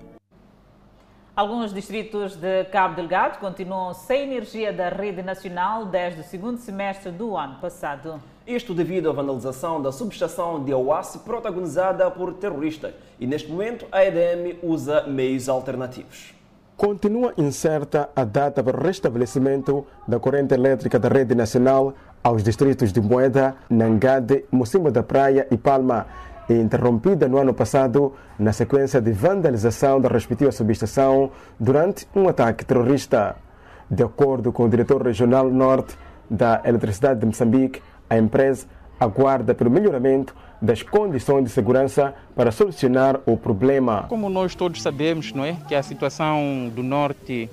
Alguns 1.35 1.73
distritos 1.73 2.37
de 2.37 2.63
Cabo 2.65 2.95
Delgado 2.95 3.39
continuam 3.39 3.93
sem 3.93 4.23
energia 4.23 4.71
da 4.71 4.87
rede 4.87 5.21
nacional 5.21 5.85
desde 5.85 6.21
o 6.21 6.23
segundo 6.23 6.57
semestre 6.57 7.11
do 7.11 7.35
ano 7.35 7.59
passado. 7.59 8.21
Isto 8.47 8.73
devido 8.73 9.09
à 9.09 9.13
vandalização 9.13 9.81
da 9.81 9.91
subestação 9.91 10.63
de 10.63 10.71
Awassi 10.71 11.19
protagonizada 11.19 12.09
por 12.09 12.33
terroristas 12.35 12.93
e 13.19 13.27
neste 13.27 13.51
momento 13.51 13.85
a 13.91 14.05
EDM 14.05 14.57
usa 14.63 15.05
meios 15.07 15.49
alternativos. 15.49 16.33
Continua 16.77 17.33
incerta 17.37 18.09
a 18.15 18.23
data 18.23 18.63
para 18.63 18.77
o 18.77 18.83
restabelecimento 18.83 19.85
da 20.07 20.19
corrente 20.19 20.53
elétrica 20.53 20.97
da 20.97 21.09
rede 21.09 21.35
nacional 21.35 21.93
aos 22.23 22.43
distritos 22.43 22.93
de 22.93 23.01
Moeda, 23.01 23.55
Nangade, 23.69 24.45
Mocimba 24.51 24.89
da 24.89 25.03
Praia 25.03 25.47
e 25.51 25.57
Palma 25.57 26.05
interrompida 26.49 27.27
no 27.27 27.37
ano 27.37 27.53
passado 27.53 28.13
na 28.37 28.53
sequência 28.53 29.01
de 29.01 29.11
vandalização 29.11 29.99
da 29.99 30.09
respectiva 30.09 30.51
subestação 30.51 31.31
durante 31.59 32.07
um 32.15 32.27
ataque 32.27 32.65
terrorista. 32.65 33.35
De 33.89 34.03
acordo 34.03 34.51
com 34.51 34.63
o 34.63 34.69
diretor 34.69 35.01
regional 35.01 35.49
norte 35.49 35.95
da 36.29 36.61
Eletricidade 36.65 37.19
de 37.19 37.25
Moçambique, 37.25 37.81
a 38.09 38.17
empresa 38.17 38.67
aguarda 38.99 39.53
pelo 39.53 39.69
melhoramento 39.69 40.35
das 40.61 40.81
condições 40.81 41.43
de 41.43 41.49
segurança 41.49 42.13
para 42.35 42.51
solucionar 42.51 43.19
o 43.25 43.37
problema. 43.37 44.05
Como 44.07 44.29
nós 44.29 44.55
todos 44.55 44.81
sabemos, 44.81 45.33
não 45.33 45.43
é, 45.43 45.57
que 45.67 45.75
a 45.75 45.83
situação 45.83 46.71
do 46.73 46.81
norte 46.81 47.49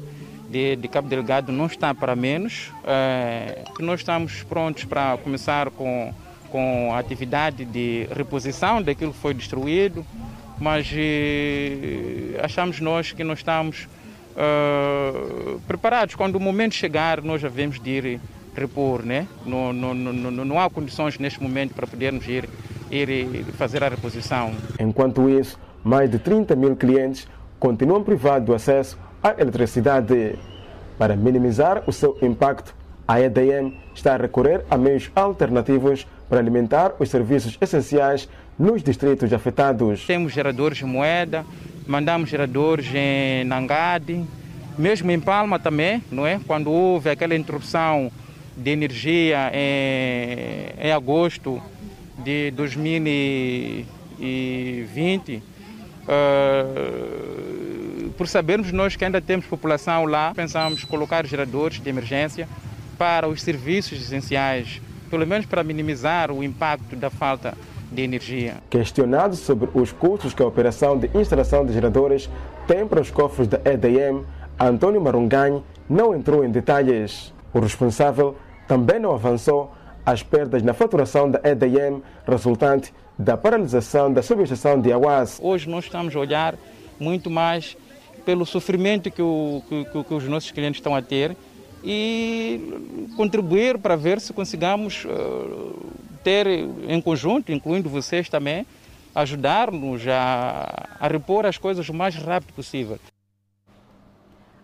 de, 0.49 0.77
de 0.77 0.89
Cabo 0.89 1.09
Delgado 1.09 1.51
não 1.51 1.67
está 1.67 1.95
para 1.95 2.15
menos, 2.15 2.71
é, 2.85 3.65
nós 3.81 4.01
estamos 4.01 4.43
prontos 4.45 4.85
para 4.85 5.17
começar 5.19 5.71
com 5.71 6.13
com 6.53 6.93
a 6.93 6.99
atividade 6.99 7.65
de 7.65 8.07
reposição 8.15 8.83
daquilo 8.83 9.13
que 9.13 9.19
foi 9.19 9.33
destruído, 9.33 10.05
mas 10.61 10.87
eh, 10.95 12.39
achamos 12.43 12.79
nós 12.79 13.11
que 13.11 13.25
não 13.25 13.33
estamos 13.33 13.89
uh, 14.37 15.59
preparados. 15.67 16.15
Quando 16.15 16.37
o 16.37 16.41
momento 16.41 16.75
chegar, 16.75 17.23
nós 17.23 17.41
devemos 17.41 17.81
de 17.81 17.91
ir 17.91 18.21
repor. 18.55 19.03
Né? 19.03 19.27
Não, 19.47 19.73
não, 19.73 19.95
não, 19.95 20.45
não 20.45 20.61
há 20.61 20.69
condições 20.69 21.19
neste 21.19 21.43
momento 21.43 21.75
para 21.75 21.87
podermos 21.87 22.29
ir, 22.29 22.49
ir 22.91 23.45
fazer 23.55 23.83
a 23.83 23.89
reposição. 23.89 24.53
Enquanto 24.79 25.29
isso, 25.31 25.59
mais 25.83 26.11
de 26.11 26.19
30 26.19 26.55
mil 26.55 26.77
clientes 26.77 27.27
continuam 27.59 28.05
privados 28.05 28.47
do 28.47 28.55
acesso 28.55 28.99
à 29.23 29.35
eletricidade. 29.41 30.39
Para 30.99 31.17
minimizar 31.17 31.83
o 31.87 31.93
seu 31.93 32.17
impacto, 32.23 32.75
a 33.09 33.21
EDM 33.21 33.73
está 33.95 34.15
a 34.15 34.17
recorrer 34.17 34.65
a 34.71 34.77
meios 34.77 35.11
alternativos 35.17 36.07
para 36.33 36.41
alimentar 36.41 36.95
os 36.99 37.11
serviços 37.11 37.59
essenciais 37.61 38.27
nos 38.59 38.83
distritos 38.83 39.31
afetados. 39.35 40.07
Temos 40.07 40.33
geradores 40.33 40.79
de 40.79 40.87
moeda, 40.87 41.45
mandamos 41.87 42.31
geradores 42.31 42.87
em 42.95 43.45
Nangade, 43.45 44.25
mesmo 44.79 45.11
em 45.11 45.21
Palma 45.21 45.59
também, 45.59 46.03
não 46.11 46.27
é? 46.27 46.41
Quando 46.47 46.71
houve 46.71 47.11
aquela 47.11 47.35
interrupção 47.35 48.11
de 48.57 48.71
energia 48.71 49.53
em, 49.53 50.87
em 50.87 50.91
agosto 50.91 51.63
de 52.25 52.51
2020, 52.53 55.37
uh, 55.37 55.43
eh, 56.09 58.09
por 58.17 58.27
sabermos 58.27 58.73
nós 58.73 58.97
que 58.97 59.05
ainda 59.05 59.21
temos 59.21 59.45
população 59.45 60.07
lá, 60.07 60.33
pensamos 60.35 60.83
colocar 60.83 61.27
geradores 61.27 61.79
de 61.79 61.91
emergência 61.91 62.49
para 62.97 63.29
os 63.29 63.43
serviços 63.43 64.01
essenciais 64.01 64.81
pelo 65.13 65.27
menos 65.27 65.45
para 65.45 65.63
minimizar 65.63 66.33
o 66.33 66.43
impacto 66.43 66.97
da 66.97 67.11
falta 67.11 67.53
de 67.93 68.01
energia. 68.01 68.55
Questionado 68.71 69.37
sobre 69.37 69.69
os 69.75 69.93
custos 69.93 70.33
que 70.33 70.43
a 70.43 70.47
operação 70.47 70.99
de 70.99 71.11
instalação 71.15 71.67
de 71.67 71.75
geradores 71.75 72.31
tem 72.67 72.87
para 72.87 72.99
os 72.99 73.11
cofres 73.11 73.47
da 73.47 73.61
EDM, 73.63 74.25
Antônio 74.59 75.03
Marunganho 75.03 75.63
não 75.87 76.15
entrou 76.15 76.43
em 76.43 76.51
detalhes. 76.51 77.31
O 77.53 77.61
responsável 77.61 78.39
também 78.67 78.99
não 78.99 79.15
avançou 79.15 79.75
as 80.07 80.23
perdas 80.23 80.63
na 80.63 80.73
faturação 80.73 81.31
da 81.31 81.43
EDM 81.45 82.01
resultante 82.27 82.95
da 83.19 83.37
paralisação 83.37 84.11
da 84.11 84.23
subestação 84.23 84.81
de 84.81 84.91
Awas. 84.91 85.39
Hoje 85.43 85.69
nós 85.69 85.85
estamos 85.85 86.17
a 86.17 86.19
olhar 86.19 86.55
muito 86.99 87.29
mais 87.29 87.77
pelo 88.25 88.47
sofrimento 88.47 89.11
que, 89.11 89.21
o, 89.21 89.63
que, 89.69 90.05
que 90.05 90.15
os 90.15 90.25
nossos 90.25 90.51
clientes 90.53 90.79
estão 90.79 90.95
a 90.95 91.03
ter 91.03 91.37
e 91.83 93.09
contribuir 93.17 93.79
para 93.79 93.97
ver 93.97 94.21
se 94.21 94.33
consigamos 94.33 95.05
uh, 95.05 95.93
ter 96.23 96.47
em 96.47 97.01
conjunto, 97.01 97.51
incluindo 97.53 97.89
vocês 97.89 98.29
também, 98.29 98.67
ajudar-nos 99.15 100.07
a, 100.09 100.89
a 100.99 101.09
repor 101.09 101.45
as 101.45 101.59
coisas 101.59 101.89
o 101.89 101.95
mais 101.95 102.15
rápido 102.15 102.53
possível. 102.55 102.99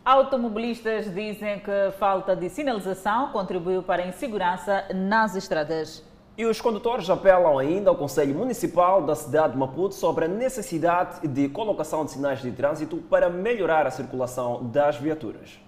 Automobilistas 0.05 1.13
dizem 1.13 1.59
que 1.59 1.91
falta 1.99 2.35
de 2.35 2.49
sinalização 2.49 3.31
contribuiu 3.31 3.83
para 3.83 4.03
a 4.03 4.07
insegurança 4.07 4.87
nas 4.95 5.37
estradas. 5.37 6.03
E 6.39 6.47
os 6.47 6.61
condutores 6.61 7.11
apelam 7.11 7.59
ainda 7.59 7.91
ao 7.91 7.97
Conselho 7.97 8.35
Municipal 8.35 9.03
da 9.03 9.15
cidade 9.15 9.53
de 9.53 9.59
Maputo 9.59 9.95
sobre 9.95 10.25
a 10.25 10.29
necessidade 10.29 11.27
de 11.27 11.49
colocação 11.49 12.05
de 12.05 12.13
sinais 12.13 12.41
de 12.41 12.51
trânsito 12.53 12.97
para 12.97 13.29
melhorar 13.29 13.87
a 13.87 13.91
circulação 13.91 14.65
das 14.71 14.97
viaturas. 14.97 15.59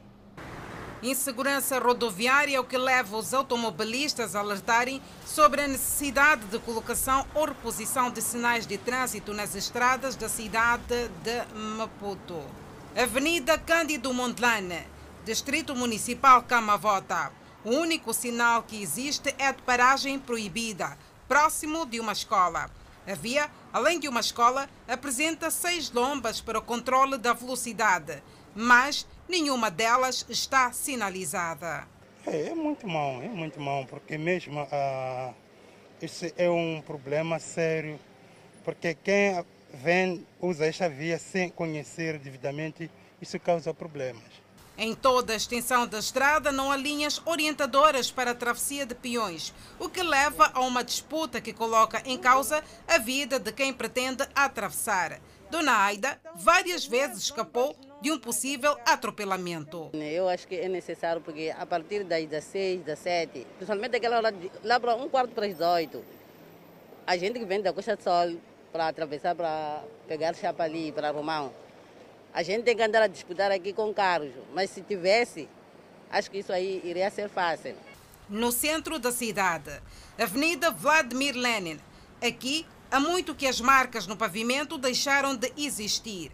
Insegurança 1.02 1.78
rodoviária 1.78 2.56
é 2.56 2.60
o 2.60 2.64
que 2.64 2.76
leva 2.76 3.16
os 3.16 3.32
automobilistas 3.32 4.36
a 4.36 4.40
alertarem 4.40 5.00
sobre 5.24 5.62
a 5.62 5.68
necessidade 5.68 6.44
de 6.46 6.58
colocação 6.58 7.26
ou 7.34 7.46
reposição 7.46 8.10
de 8.10 8.20
sinais 8.20 8.66
de 8.66 8.76
trânsito 8.76 9.32
nas 9.32 9.54
estradas 9.54 10.14
da 10.14 10.28
cidade 10.28 11.08
de 11.22 11.54
Maputo. 11.76 12.42
Avenida 12.94 13.56
Cândido 13.56 14.12
Mondlane, 14.12 14.86
Distrito 15.24 15.74
Municipal 15.74 16.42
Camavota. 16.42 17.32
O 17.64 17.70
único 17.70 18.12
sinal 18.12 18.62
que 18.62 18.82
existe 18.82 19.34
é 19.38 19.54
de 19.54 19.62
paragem 19.62 20.18
proibida, 20.18 20.98
próximo 21.26 21.86
de 21.86 21.98
uma 21.98 22.12
escola. 22.12 22.70
A 23.06 23.14
via, 23.14 23.50
além 23.72 23.98
de 23.98 24.06
uma 24.06 24.20
escola, 24.20 24.68
apresenta 24.86 25.50
seis 25.50 25.90
lombas 25.90 26.42
para 26.42 26.58
o 26.58 26.62
controle 26.62 27.16
da 27.16 27.32
velocidade, 27.32 28.22
mas 28.54 29.06
nenhuma 29.30 29.70
delas 29.70 30.26
está 30.28 30.70
sinalizada. 30.72 31.88
É, 32.26 32.48
é 32.48 32.54
muito 32.54 32.86
mal, 32.86 33.22
é 33.22 33.28
muito 33.28 33.58
mal, 33.58 33.86
porque 33.86 34.18
mesmo 34.18 34.66
ah, 34.70 35.32
esse 36.02 36.34
é 36.36 36.50
um 36.50 36.82
problema 36.84 37.38
sério 37.38 37.98
porque 38.64 38.94
quem 38.94 39.44
vem, 39.72 40.26
usa 40.40 40.66
esta 40.66 40.88
via 40.88 41.18
sem 41.18 41.48
conhecer 41.48 42.18
devidamente, 42.18 42.90
isso 43.20 43.38
causa 43.40 43.72
problemas. 43.72 44.22
Em 44.76 44.94
toda 44.94 45.32
a 45.32 45.36
extensão 45.36 45.86
da 45.86 45.98
estrada 45.98 46.50
não 46.50 46.72
há 46.72 46.76
linhas 46.76 47.20
orientadoras 47.26 48.10
para 48.10 48.30
a 48.30 48.34
travessia 48.34 48.86
de 48.86 48.94
peões, 48.94 49.52
o 49.78 49.88
que 49.88 50.02
leva 50.02 50.50
a 50.54 50.60
uma 50.60 50.82
disputa 50.82 51.40
que 51.40 51.52
coloca 51.52 52.02
em 52.06 52.16
causa 52.16 52.64
a 52.88 52.96
vida 52.96 53.38
de 53.38 53.52
quem 53.52 53.72
pretende 53.74 54.26
atravessar. 54.34 55.20
Dona 55.50 55.76
Aida 55.84 56.18
várias 56.36 56.86
vezes 56.86 57.24
escapou 57.24 57.76
de 58.00 58.10
um 58.10 58.18
possível 58.18 58.76
atropelamento. 58.86 59.90
Eu 59.92 60.28
acho 60.28 60.48
que 60.48 60.54
é 60.54 60.68
necessário 60.68 61.20
porque 61.20 61.54
a 61.56 61.66
partir 61.66 62.02
das 62.04 62.24
16, 62.26 62.82
17, 62.82 63.46
principalmente 63.56 63.96
aquela 63.96 64.16
hora, 64.16 64.32
de, 64.32 64.50
lá 64.64 64.80
para 64.80 64.94
um 64.94 65.08
quarto 65.08 65.32
para 65.32 65.46
as 65.46 65.52
18, 65.52 66.02
a 67.06 67.16
gente 67.16 67.38
que 67.38 67.44
vem 67.44 67.60
da 67.60 67.72
Costa 67.72 67.96
do 67.96 68.02
Sol 68.02 68.36
para 68.72 68.88
atravessar, 68.88 69.34
para 69.34 69.84
pegar 70.08 70.34
chapa 70.34 70.62
ali, 70.62 70.92
para 70.92 71.10
Romão, 71.10 71.52
a 72.32 72.42
gente 72.42 72.62
tem 72.62 72.76
que 72.76 72.82
andar 72.82 73.02
a 73.02 73.06
disputar 73.06 73.50
aqui 73.50 73.72
com 73.72 73.92
carros, 73.92 74.32
mas 74.54 74.70
se 74.70 74.80
tivesse, 74.80 75.48
acho 76.10 76.30
que 76.30 76.38
isso 76.38 76.52
aí 76.52 76.80
iria 76.84 77.10
ser 77.10 77.28
fácil. 77.28 77.74
No 78.28 78.52
centro 78.52 78.98
da 78.98 79.10
cidade, 79.10 79.70
Avenida 80.16 80.70
Vladimir 80.70 81.34
Lenin. 81.34 81.80
Aqui, 82.22 82.64
há 82.90 83.00
muito 83.00 83.34
que 83.34 83.46
as 83.46 83.60
marcas 83.60 84.06
no 84.06 84.16
pavimento 84.16 84.78
deixaram 84.78 85.34
de 85.34 85.52
existir. 85.56 86.30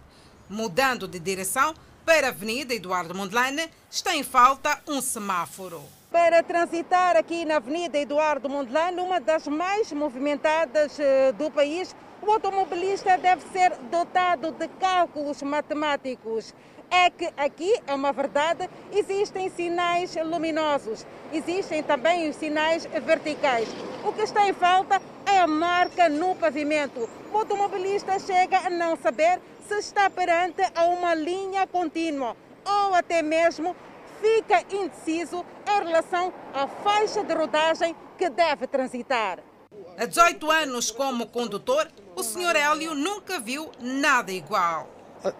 Mudando 0.48 1.08
de 1.08 1.18
direção 1.18 1.74
para 2.04 2.28
a 2.28 2.30
Avenida 2.30 2.72
Eduardo 2.72 3.12
Mondlane, 3.12 3.68
está 3.90 4.14
em 4.14 4.22
falta 4.22 4.80
um 4.86 5.00
semáforo. 5.00 5.82
Para 6.10 6.40
transitar 6.40 7.16
aqui 7.16 7.44
na 7.44 7.56
Avenida 7.56 7.98
Eduardo 7.98 8.48
Mondlane, 8.48 9.00
uma 9.00 9.20
das 9.20 9.48
mais 9.48 9.90
movimentadas 9.92 11.00
eh, 11.00 11.32
do 11.32 11.50
país, 11.50 11.96
o 12.22 12.30
automobilista 12.30 13.18
deve 13.18 13.42
ser 13.52 13.72
dotado 13.90 14.52
de 14.52 14.68
cálculos 14.68 15.42
matemáticos. 15.42 16.54
É 16.88 17.10
que 17.10 17.28
aqui, 17.36 17.74
é 17.84 17.92
uma 17.92 18.12
verdade, 18.12 18.70
existem 18.92 19.50
sinais 19.50 20.14
luminosos, 20.14 21.04
existem 21.32 21.82
também 21.82 22.30
os 22.30 22.36
sinais 22.36 22.86
verticais. 23.04 23.68
O 24.04 24.12
que 24.12 24.22
está 24.22 24.48
em 24.48 24.52
falta 24.52 25.02
é 25.26 25.40
a 25.40 25.46
marca 25.48 26.08
no 26.08 26.36
pavimento. 26.36 27.10
O 27.32 27.38
automobilista 27.38 28.16
chega 28.20 28.58
a 28.58 28.70
não 28.70 28.96
saber 28.96 29.40
se 29.66 29.78
está 29.78 30.08
perante 30.08 30.62
a 30.74 30.84
uma 30.84 31.14
linha 31.14 31.66
contínua 31.66 32.36
ou 32.64 32.94
até 32.94 33.20
mesmo 33.20 33.74
fica 34.20 34.64
indeciso 34.74 35.44
em 35.66 35.84
relação 35.84 36.32
à 36.54 36.66
faixa 36.68 37.22
de 37.24 37.34
rodagem 37.34 37.94
que 38.16 38.30
deve 38.30 38.66
transitar. 38.66 39.40
Há 39.98 40.06
18 40.06 40.50
anos 40.50 40.90
como 40.90 41.26
condutor, 41.26 41.88
o 42.14 42.22
Sr. 42.22 42.54
Hélio 42.56 42.94
nunca 42.94 43.40
viu 43.40 43.70
nada 43.80 44.30
igual. 44.30 44.88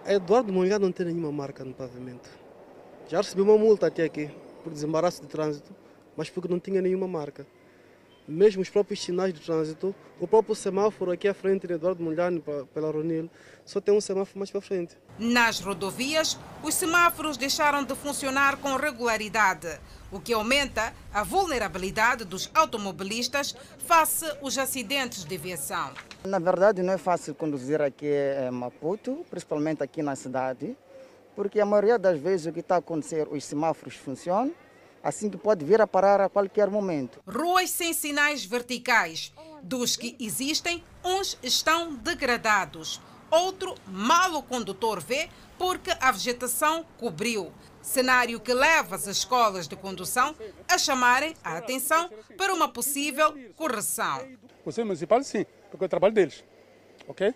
Eduardo 0.05 0.51
Mongá 0.51 0.77
não 0.77 0.91
tem 0.91 1.05
nenhuma 1.05 1.31
marca 1.31 1.63
no 1.63 1.73
pavimento. 1.73 2.29
Já 3.07 3.17
recebi 3.17 3.41
uma 3.41 3.57
multa 3.57 3.87
até 3.87 4.03
aqui 4.03 4.29
por 4.63 4.73
desembaraço 4.73 5.21
de 5.21 5.27
trânsito, 5.27 5.73
mas 6.15 6.29
porque 6.29 6.49
não 6.49 6.59
tinha 6.59 6.81
nenhuma 6.81 7.07
marca 7.07 7.47
mesmo 8.27 8.61
os 8.61 8.69
próprios 8.69 9.01
sinais 9.01 9.33
de 9.33 9.39
trânsito, 9.39 9.95
o 10.19 10.27
próprio 10.27 10.55
semáforo 10.55 11.11
aqui 11.11 11.27
à 11.27 11.33
frente 11.33 11.67
de 11.67 11.73
Eduardo 11.73 12.03
Mulhano, 12.03 12.43
pela 12.73 12.91
Ronil, 12.91 13.29
só 13.65 13.79
tem 13.79 13.93
um 13.95 14.01
semáforo 14.01 14.39
mais 14.39 14.51
para 14.51 14.61
frente. 14.61 14.97
Nas 15.17 15.59
rodovias, 15.59 16.37
os 16.63 16.73
semáforos 16.73 17.37
deixaram 17.37 17.83
de 17.83 17.95
funcionar 17.95 18.57
com 18.57 18.75
regularidade, 18.75 19.79
o 20.11 20.19
que 20.19 20.33
aumenta 20.33 20.93
a 21.13 21.23
vulnerabilidade 21.23 22.25
dos 22.25 22.49
automobilistas 22.53 23.55
face 23.85 24.25
aos 24.41 24.57
acidentes 24.57 25.23
de 25.23 25.37
viação. 25.37 25.91
Na 26.25 26.39
verdade, 26.39 26.81
não 26.81 26.93
é 26.93 26.97
fácil 26.97 27.33
conduzir 27.35 27.81
aqui 27.81 28.07
em 28.07 28.51
Maputo, 28.51 29.25
principalmente 29.29 29.83
aqui 29.83 30.01
na 30.01 30.15
cidade, 30.15 30.75
porque 31.35 31.59
a 31.59 31.65
maioria 31.65 31.99
das 31.99 32.19
vezes 32.19 32.47
o 32.47 32.51
que 32.51 32.61
está 32.61 32.75
a 32.75 32.79
acontecer, 32.79 33.27
os 33.29 33.43
semáforos 33.43 33.95
funcionam, 33.95 34.51
assim 35.03 35.29
que 35.29 35.37
pode 35.37 35.63
vir 35.63 35.81
a 35.81 35.87
parar 35.87 36.21
a 36.21 36.29
qualquer 36.29 36.69
momento. 36.69 37.21
Ruas 37.27 37.69
sem 37.69 37.93
sinais 37.93 38.45
verticais. 38.45 39.31
Dos 39.63 39.95
que 39.95 40.15
existem, 40.19 40.83
uns 41.03 41.37
estão 41.41 41.95
degradados. 41.95 43.01
Outro, 43.29 43.75
mal 43.87 44.35
o 44.35 44.43
condutor 44.43 45.01
vê 45.01 45.29
porque 45.57 45.91
a 45.99 46.11
vegetação 46.11 46.85
cobriu. 46.97 47.51
Cenário 47.81 48.39
que 48.39 48.53
leva 48.53 48.95
as 48.95 49.07
escolas 49.07 49.67
de 49.67 49.75
condução 49.75 50.35
a 50.67 50.77
chamarem 50.77 51.35
a 51.43 51.57
atenção 51.57 52.09
para 52.37 52.53
uma 52.53 52.67
possível 52.67 53.33
correção. 53.55 54.27
O 54.59 54.63
Conselho 54.65 54.87
Municipal, 54.87 55.23
sim, 55.23 55.45
porque 55.71 55.85
é 55.85 55.87
o 55.87 55.89
trabalho 55.89 56.13
deles. 56.13 56.43
Ok? 57.07 57.33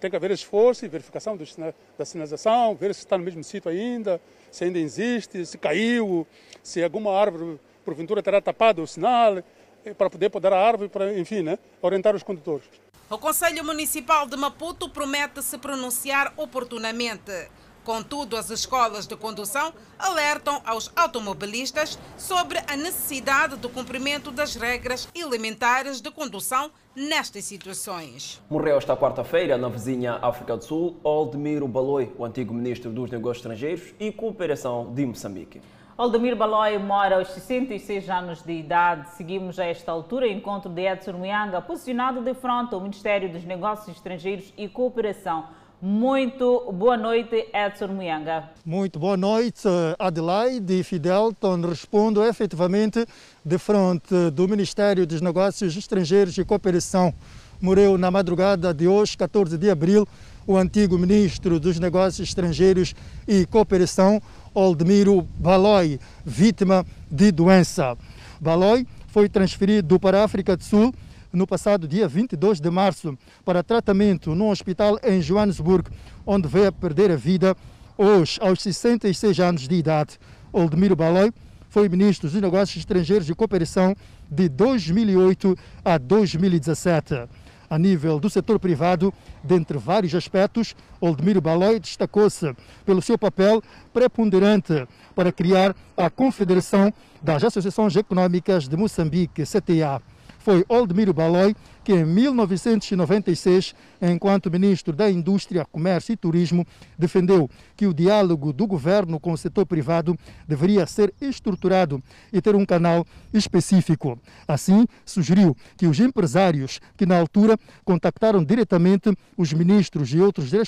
Tem 0.00 0.10
que 0.10 0.16
haver 0.16 0.30
esforço 0.30 0.84
e 0.84 0.88
verificação 0.88 1.36
da 1.36 2.04
sinalização, 2.04 2.74
ver 2.74 2.94
se 2.94 3.00
está 3.00 3.16
no 3.16 3.24
mesmo 3.24 3.44
sítio 3.44 3.70
ainda, 3.70 4.20
se 4.54 4.62
ainda 4.62 4.78
existe, 4.78 5.44
se 5.44 5.58
caiu, 5.58 6.24
se 6.62 6.82
alguma 6.82 7.10
árvore 7.12 7.58
porventura 7.84 8.22
terá 8.22 8.40
tapado 8.40 8.82
o 8.82 8.86
sinal, 8.86 9.42
eh, 9.84 9.92
para 9.92 10.08
poder 10.08 10.30
podar 10.30 10.52
a 10.52 10.64
árvore, 10.64 10.88
para, 10.88 11.18
enfim, 11.18 11.42
né, 11.42 11.58
orientar 11.82 12.14
os 12.14 12.22
condutores. 12.22 12.64
O 13.10 13.18
Conselho 13.18 13.64
Municipal 13.64 14.28
de 14.28 14.36
Maputo 14.36 14.88
promete 14.88 15.42
se 15.42 15.58
pronunciar 15.58 16.32
oportunamente. 16.36 17.48
Contudo, 17.84 18.34
as 18.34 18.48
escolas 18.48 19.06
de 19.06 19.14
condução 19.14 19.72
alertam 19.98 20.62
aos 20.64 20.90
automobilistas 20.96 21.98
sobre 22.16 22.58
a 22.66 22.76
necessidade 22.76 23.56
do 23.56 23.68
cumprimento 23.68 24.30
das 24.30 24.56
regras 24.56 25.06
elementares 25.14 26.00
de 26.00 26.10
condução 26.10 26.70
nestas 26.96 27.44
situações. 27.44 28.42
Morreu 28.48 28.78
esta 28.78 28.96
quarta-feira 28.96 29.58
na 29.58 29.68
vizinha 29.68 30.18
África 30.22 30.56
do 30.56 30.64
Sul 30.64 30.96
Oldemiro 31.04 31.68
Baloi, 31.68 32.10
o 32.16 32.24
antigo 32.24 32.54
ministro 32.54 32.90
dos 32.90 33.10
Negócios 33.10 33.44
Estrangeiros 33.44 33.94
e 34.00 34.10
Cooperação 34.10 34.90
de 34.94 35.04
Moçambique. 35.04 35.60
Oldemir 35.96 36.34
Baloi 36.34 36.78
mora 36.78 37.18
aos 37.18 37.28
66 37.28 38.08
anos 38.08 38.42
de 38.42 38.52
idade. 38.52 39.10
Seguimos 39.10 39.60
a 39.60 39.64
esta 39.64 39.92
altura 39.92 40.26
o 40.26 40.28
encontro 40.28 40.68
de 40.68 40.82
Edson 40.82 41.12
Mianga, 41.12 41.60
posicionado 41.60 42.20
de 42.20 42.34
frente 42.34 42.74
ao 42.74 42.80
Ministério 42.80 43.30
dos 43.30 43.44
Negócios 43.44 43.94
Estrangeiros 43.94 44.52
e 44.56 44.68
Cooperação. 44.68 45.44
Muito 45.80 46.72
boa 46.72 46.96
noite, 46.96 47.48
Edson 47.52 47.88
Mianga. 47.88 48.50
Muito 48.64 48.98
boa 48.98 49.16
noite, 49.16 49.68
Adelaide 49.98 50.80
e 50.80 50.82
Fidelton. 50.82 51.60
Respondo 51.60 52.24
efetivamente 52.24 53.04
de 53.44 53.58
frente 53.58 54.30
do 54.32 54.48
Ministério 54.48 55.06
dos 55.06 55.20
Negócios 55.20 55.76
Estrangeiros 55.76 56.38
e 56.38 56.44
Cooperação. 56.44 57.12
Morreu 57.60 57.98
na 57.98 58.10
madrugada 58.10 58.72
de 58.72 58.88
hoje, 58.88 59.16
14 59.16 59.58
de 59.58 59.70
abril, 59.70 60.06
o 60.46 60.56
antigo 60.56 60.98
ministro 60.98 61.60
dos 61.60 61.78
Negócios 61.78 62.28
Estrangeiros 62.28 62.94
e 63.26 63.46
Cooperação, 63.46 64.20
Oldemiro 64.52 65.22
Baloi, 65.38 65.98
vítima 66.24 66.84
de 67.10 67.30
doença. 67.30 67.96
Baloi 68.40 68.86
foi 69.08 69.28
transferido 69.28 70.00
para 70.00 70.20
a 70.20 70.24
África 70.24 70.56
do 70.56 70.62
Sul 70.64 70.92
no 71.34 71.46
passado 71.46 71.88
dia 71.88 72.06
22 72.06 72.60
de 72.60 72.70
março 72.70 73.18
para 73.44 73.62
tratamento 73.62 74.34
num 74.34 74.50
hospital 74.50 74.98
em 75.02 75.20
Joanesburgo, 75.20 75.90
onde 76.24 76.46
veio 76.46 76.68
a 76.68 76.72
perder 76.72 77.10
a 77.10 77.16
vida 77.16 77.56
hoje, 77.98 78.38
aos 78.40 78.62
66 78.62 79.40
anos 79.40 79.68
de 79.68 79.74
idade. 79.74 80.18
Oldemiro 80.52 80.94
Baloi 80.94 81.32
foi 81.68 81.88
ministro 81.88 82.28
dos 82.28 82.40
Negócios 82.40 82.76
Estrangeiros 82.76 83.28
e 83.28 83.34
Cooperação 83.34 83.96
de 84.30 84.48
2008 84.48 85.58
a 85.84 85.98
2017. 85.98 87.28
A 87.68 87.78
nível 87.78 88.20
do 88.20 88.30
setor 88.30 88.60
privado, 88.60 89.12
dentre 89.42 89.76
vários 89.76 90.14
aspectos, 90.14 90.76
Oldemiro 91.00 91.40
Baloi 91.40 91.80
destacou-se 91.80 92.54
pelo 92.86 93.02
seu 93.02 93.18
papel 93.18 93.60
preponderante 93.92 94.86
para 95.16 95.32
criar 95.32 95.74
a 95.96 96.08
Confederação 96.08 96.92
das 97.20 97.42
Associações 97.42 97.96
Econômicas 97.96 98.68
de 98.68 98.76
Moçambique, 98.76 99.42
CTA 99.42 100.00
foi 100.44 100.64
Oldemiro 100.68 101.14
Baloi 101.14 101.56
que 101.84 101.92
em 101.92 102.04
1996, 102.04 103.74
enquanto 104.00 104.50
ministro 104.50 104.92
da 104.92 105.10
Indústria, 105.10 105.66
Comércio 105.66 106.12
e 106.12 106.16
Turismo, 106.16 106.66
defendeu 106.98 107.48
que 107.76 107.86
o 107.86 107.92
diálogo 107.92 108.52
do 108.52 108.66
governo 108.66 109.20
com 109.20 109.32
o 109.32 109.38
setor 109.38 109.66
privado 109.66 110.18
deveria 110.48 110.86
ser 110.86 111.12
estruturado 111.20 112.02
e 112.32 112.40
ter 112.40 112.56
um 112.56 112.64
canal 112.64 113.06
específico. 113.32 114.18
Assim, 114.48 114.86
sugeriu 115.04 115.54
que 115.76 115.86
os 115.86 116.00
empresários 116.00 116.80
que 116.96 117.04
na 117.04 117.18
altura 117.18 117.58
contactaram 117.84 118.42
diretamente 118.42 119.14
os 119.36 119.52
ministros 119.52 120.12
e 120.14 120.20
outros 120.20 120.52
eh, 120.54 120.62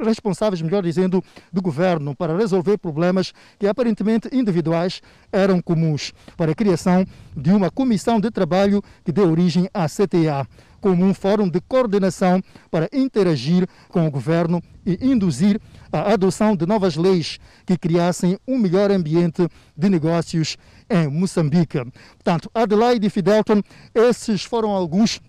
responsáveis, 0.00 0.60
melhor 0.60 0.82
dizendo, 0.82 1.22
do 1.52 1.62
governo 1.62 2.16
para 2.16 2.36
resolver 2.36 2.78
problemas 2.78 3.32
que 3.58 3.66
aparentemente 3.68 4.28
individuais 4.32 5.00
eram 5.30 5.62
comuns, 5.62 6.12
para 6.36 6.50
a 6.50 6.54
criação 6.54 7.06
de 7.36 7.52
uma 7.52 7.70
comissão 7.70 8.18
de 8.18 8.30
trabalho 8.30 8.82
que 9.04 9.12
dê 9.12 9.20
origem 9.20 9.68
à 9.72 9.86
CTA 9.86 10.31
como 10.80 11.04
um 11.04 11.14
fórum 11.14 11.48
de 11.48 11.60
coordenação 11.60 12.42
para 12.70 12.88
interagir 12.92 13.66
com 13.88 14.06
o 14.06 14.10
governo 14.10 14.60
e 14.84 14.98
induzir 15.00 15.60
a 15.92 16.12
adoção 16.12 16.56
de 16.56 16.66
novas 16.66 16.96
leis 16.96 17.38
que 17.64 17.78
criassem 17.78 18.36
um 18.46 18.58
melhor 18.58 18.90
ambiente 18.90 19.46
de 19.76 19.88
negócios 19.88 20.56
em 20.90 21.08
Moçambique. 21.08 21.78
Portanto, 22.14 22.50
Adelaide 22.52 23.06
e 23.06 23.10
Fidelton, 23.10 23.62
esses 23.94 24.42
foram 24.42 24.70
alguns 24.70 25.20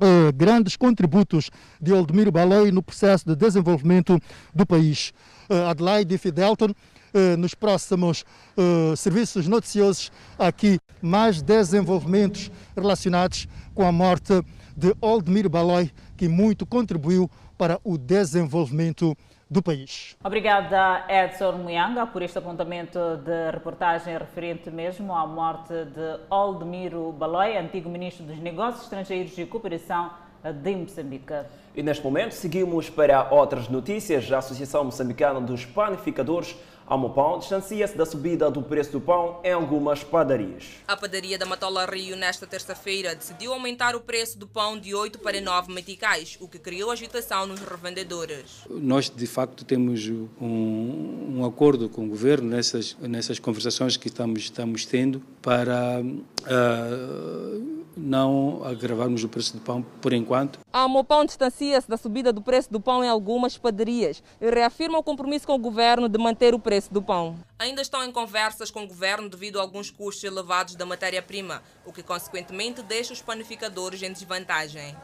eh, 0.00 0.32
grandes 0.32 0.76
contributos 0.76 1.50
de 1.80 1.92
Oldemiro 1.92 2.32
Baloi 2.32 2.72
no 2.72 2.82
processo 2.82 3.26
de 3.26 3.36
desenvolvimento 3.36 4.20
do 4.52 4.66
país. 4.66 5.12
Eh, 5.48 5.66
Adelaide 5.68 6.18
Fidelton, 6.18 6.74
eh, 7.14 7.36
nos 7.36 7.54
próximos 7.54 8.24
eh, 8.56 8.96
serviços 8.96 9.46
noticiosos, 9.46 10.10
aqui 10.36 10.78
mais 11.00 11.40
desenvolvimentos 11.40 12.50
relacionados 12.76 13.46
com 13.72 13.86
a 13.86 13.92
morte 13.92 14.32
de 14.76 14.94
Oldemiro 15.00 15.48
Baloi, 15.48 15.90
que 16.16 16.28
muito 16.28 16.66
contribuiu 16.66 17.30
para 17.56 17.78
o 17.84 17.96
desenvolvimento 17.96 19.16
do 19.48 19.62
país. 19.62 20.16
Obrigada, 20.24 21.04
Edson 21.08 21.52
Muyanga, 21.52 22.06
por 22.06 22.22
este 22.22 22.38
apontamento 22.38 22.98
de 23.18 23.50
reportagem 23.52 24.18
referente 24.18 24.70
mesmo 24.70 25.14
à 25.14 25.24
morte 25.26 25.72
de 25.72 26.18
Oldemiro 26.28 27.12
Baloi, 27.12 27.56
antigo 27.56 27.88
ministro 27.88 28.24
dos 28.24 28.38
Negócios 28.38 28.84
Estrangeiros 28.84 29.38
e 29.38 29.46
Cooperação 29.46 30.10
de 30.52 30.76
Moçambique. 30.76 31.34
E 31.74 31.82
neste 31.82 32.04
momento 32.04 32.32
seguimos 32.32 32.90
para 32.90 33.32
outras 33.32 33.68
notícias. 33.68 34.30
A 34.30 34.38
Associação 34.38 34.84
Moçambicana 34.84 35.40
dos 35.40 35.64
Panificadores 35.64 36.56
Almopão 36.86 37.38
distancia-se 37.38 37.96
da 37.96 38.04
subida 38.04 38.50
do 38.50 38.62
preço 38.62 38.92
do 38.92 39.00
pão 39.00 39.40
em 39.42 39.52
algumas 39.52 40.04
padarias. 40.04 40.64
A 40.86 40.94
padaria 40.94 41.38
da 41.38 41.46
Matola 41.46 41.86
Rio, 41.86 42.14
nesta 42.14 42.46
terça-feira, 42.46 43.14
decidiu 43.14 43.54
aumentar 43.54 43.96
o 43.96 44.00
preço 44.00 44.38
do 44.38 44.46
pão 44.46 44.78
de 44.78 44.94
8 44.94 45.18
para 45.18 45.40
9 45.40 45.72
meticais, 45.72 46.36
o 46.40 46.46
que 46.46 46.58
criou 46.58 46.90
agitação 46.90 47.46
nos 47.46 47.60
revendedores. 47.60 48.64
Nós, 48.68 49.08
de 49.08 49.26
facto, 49.26 49.64
temos 49.64 50.06
um, 50.08 51.38
um 51.38 51.44
acordo 51.46 51.88
com 51.88 52.04
o 52.04 52.08
governo 52.08 52.50
nessas, 52.50 52.96
nessas 53.00 53.38
conversações 53.38 53.96
que 53.96 54.08
estamos, 54.08 54.40
estamos 54.40 54.84
tendo 54.84 55.22
para 55.40 56.02
uh, 56.02 57.84
não 57.96 58.62
agravarmos 58.64 59.24
o 59.24 59.28
preço 59.28 59.56
do 59.56 59.60
pão 59.60 59.84
por 60.02 60.12
enquanto. 60.12 60.58
A 60.72 60.80
Almopão 60.80 61.24
distancia-se 61.24 61.88
da 61.88 61.96
subida 61.96 62.32
do 62.32 62.42
preço 62.42 62.70
do 62.70 62.80
pão 62.80 63.02
em 63.02 63.08
algumas 63.08 63.56
padarias 63.56 64.22
e 64.40 64.50
reafirma 64.50 64.98
o 64.98 65.02
compromisso 65.02 65.46
com 65.46 65.54
o 65.54 65.58
governo 65.58 66.08
de 66.08 66.18
manter 66.18 66.54
o 66.54 66.58
preço 66.58 66.73
do 66.90 67.02
pão. 67.02 67.38
Ainda 67.58 67.82
estão 67.82 68.04
em 68.04 68.12
conversas 68.12 68.70
com 68.70 68.84
o 68.84 68.86
governo 68.86 69.28
devido 69.28 69.58
a 69.58 69.62
alguns 69.62 69.90
custos 69.90 70.24
elevados 70.24 70.74
da 70.74 70.84
matéria-prima, 70.84 71.62
o 71.84 71.92
que 71.92 72.02
consequentemente 72.02 72.82
deixa 72.82 73.12
os 73.12 73.22
panificadores 73.22 74.02
em 74.02 74.12
desvantagem. 74.12 74.96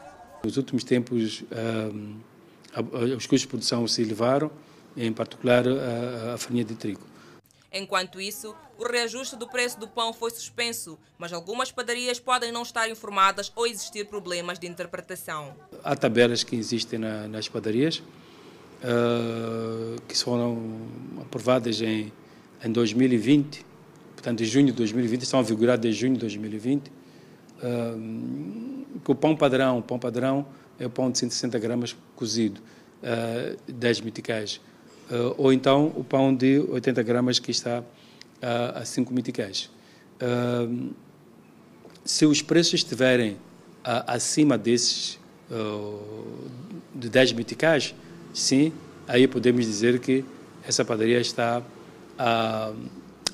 Nos 0.43 0.57
últimos 0.57 0.83
tempos, 0.83 1.43
os 3.15 3.25
custos 3.25 3.41
de 3.41 3.47
produção 3.47 3.87
se 3.87 4.01
elevaram, 4.01 4.51
em 4.95 5.11
particular 5.13 5.63
a, 6.33 6.37
farinha 6.37 6.63
de 6.63 6.75
trigo. 6.75 7.11
Enquanto 7.73 8.19
isso, 8.19 8.53
o 8.77 8.83
reajuste 8.83 9.37
do 9.37 9.47
preço 9.47 9.79
do 9.79 9.87
pão 9.87 10.11
foi 10.11 10.29
suspenso, 10.31 10.99
mas 11.17 11.31
algumas 11.31 11.71
padarias 11.71 12.19
podem 12.19 12.51
não 12.51 12.63
estar 12.63 12.89
informadas 12.89 13.49
ou 13.55 13.65
existir 13.65 14.07
problemas 14.07 14.59
de 14.59 14.67
interpretação. 14.67 15.55
Há 15.81 15.95
tabelas 15.95 16.43
que 16.43 16.55
existem 16.55 16.99
na, 16.99 17.29
nas 17.29 17.47
padarias, 17.47 18.03
uh, 18.83 20.01
que 20.07 20.17
foram 20.17 20.81
aprovadas 21.21 21.81
em, 21.81 22.11
em 22.63 22.71
2020, 22.71 23.65
portanto, 24.15 24.41
em 24.41 24.45
junho 24.45 24.67
de 24.67 24.73
2020, 24.73 25.21
estão 25.21 25.39
a 25.39 25.43
vigorar 25.43 25.77
desde 25.77 26.01
junho 26.01 26.13
de 26.13 26.19
2020. 26.19 26.91
Uh, 27.61 28.85
o 29.07 29.15
pão 29.15 29.35
padrão, 29.35 29.79
o 29.79 29.81
pão 29.81 29.99
padrão 29.99 30.45
é 30.79 30.85
o 30.85 30.89
pão 30.89 31.11
de 31.11 31.17
160 31.17 31.59
gramas 31.59 31.95
cozido, 32.15 32.61
uh, 33.03 33.57
10 33.71 34.01
meticais. 34.01 34.59
Uh, 35.09 35.35
ou 35.37 35.53
então 35.53 35.91
o 35.95 36.03
pão 36.03 36.33
de 36.33 36.59
80 36.59 37.03
gramas 37.03 37.39
que 37.39 37.51
está 37.51 37.83
a 38.73 38.83
5 38.83 39.13
meticais. 39.13 39.69
Se 42.03 42.25
os 42.25 42.41
preços 42.41 42.73
estiverem 42.73 43.37
acima 43.83 44.57
desses 44.57 45.19
de 46.95 47.07
10 47.07 47.33
meticais, 47.33 47.93
sim, 48.33 48.71
aí 49.07 49.27
podemos 49.27 49.65
dizer 49.65 49.99
que 49.99 50.23
essa 50.67 50.85
padaria 50.85 51.19
está 51.19 51.61
a, 52.17 52.71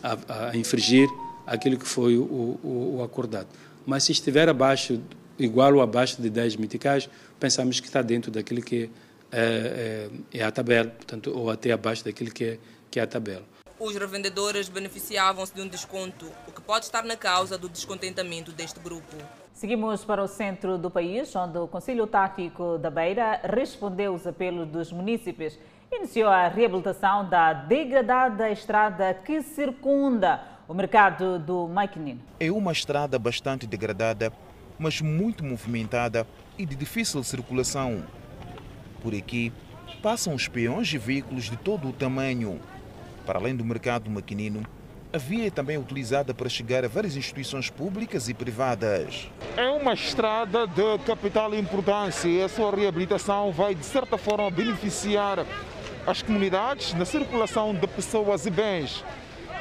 a, 0.04 0.50
a 0.50 0.58
infringir 0.58 1.10
aquilo 1.46 1.78
que 1.78 1.88
foi 1.88 2.18
o, 2.18 2.24
o, 2.24 2.98
o, 2.98 3.04
acordado. 3.04 3.48
Mas 3.86 4.04
se 4.04 4.12
estiver 4.12 4.50
abaixo, 4.50 5.00
igual 5.40 5.76
ou 5.76 5.82
abaixo 5.82 6.22
de 6.22 6.30
10 6.30 6.58
meticais, 6.58 7.10
pensamos 7.40 7.80
que 7.80 7.88
está 7.88 8.02
dentro 8.02 8.32
daquilo 8.32 8.62
que 8.62 8.90
é, 9.32 10.10
é, 10.32 10.40
é 10.40 10.44
a 10.44 10.52
tabela, 10.52 10.90
portanto, 10.90 11.32
ou 11.34 11.50
até 11.50 11.72
abaixo 11.72 12.04
daquilo 12.04 12.32
que 12.32 12.44
é, 12.44 12.60
que 12.90 13.00
é 13.00 13.04
a 13.04 13.08
tabela. 13.08 13.44
Os 13.80 13.96
revendedores 13.96 14.70
beneficiavam-se 14.70 15.54
de 15.54 15.62
um 15.62 15.68
desconto, 15.68 16.26
o 16.48 16.52
que 16.52 16.62
pode 16.62 16.86
estar 16.86 17.04
na 17.04 17.16
causa 17.16 17.60
do 17.60 17.70
descontentamento 17.70 18.52
deste 18.52 18.80
grupo. 18.80 19.16
Seguimos 19.54 20.04
para 20.04 20.24
o 20.24 20.28
centro 20.28 20.80
do 20.80 20.90
país, 20.90 21.36
onde 21.36 21.60
o 21.60 21.68
Conselho 21.68 22.08
Tático 22.08 22.80
da 22.80 22.90
Beira 22.90 23.40
respondeu 23.44 24.13
aos 24.13 24.26
apelos 24.26 24.68
dos 24.68 24.92
municípios. 24.92 25.60
Iniciou 25.92 26.28
a 26.28 26.48
reabilitação 26.48 27.30
da 27.30 27.54
degradada 27.54 28.50
estrada 28.50 29.13
que 29.13 29.44
circunda 29.44 30.42
o 30.68 30.74
mercado 30.74 31.38
do 31.38 31.68
Maquinino. 31.68 32.20
É 32.40 32.52
uma 32.52 32.72
estrada 32.72 33.20
bastante 33.20 33.68
degradada, 33.68 34.34
mas 34.80 35.02
muito 35.02 35.46
movimentada 35.46 36.26
e 36.58 36.66
de 36.66 36.76
difícil 36.76 37.24
circulação. 37.24 38.04
Por 39.04 39.13
aqui 39.13 39.54
passam 40.02 40.34
os 40.34 40.48
peões 40.48 40.92
e 40.92 40.98
veículos 40.98 41.44
de 41.44 41.58
todo 41.58 41.90
o 41.90 41.94
tamanho. 41.94 42.60
Para 43.28 43.40
além 43.40 43.54
do 43.54 43.66
mercado 43.66 44.10
maquinino, 44.10 44.66
a 45.12 45.18
via 45.18 45.48
é 45.48 45.50
também 45.50 45.78
utilizada 45.78 46.34
para 46.34 46.48
chegar 46.48 46.86
a 46.86 46.88
várias 46.88 47.18
instituições 47.18 47.70
públicas 47.70 48.30
e 48.30 48.34
privadas. 48.34 49.30
É 49.58 49.68
uma 49.68 49.94
estrada 49.94 50.66
de 50.66 50.98
capital 51.06 51.54
importância 51.54 52.30
e 52.30 52.42
a 52.42 52.48
sua 52.48 52.74
reabilitação 52.74 53.52
vai, 53.52 53.76
de 53.76 53.84
certa 53.84 54.18
forma, 54.18 54.50
beneficiar 54.50 55.46
as 56.08 56.22
comunidades 56.22 56.94
na 56.94 57.04
circulação 57.04 57.76
de 57.76 57.86
pessoas 57.86 58.46
e 58.46 58.50
bens. 58.50 59.04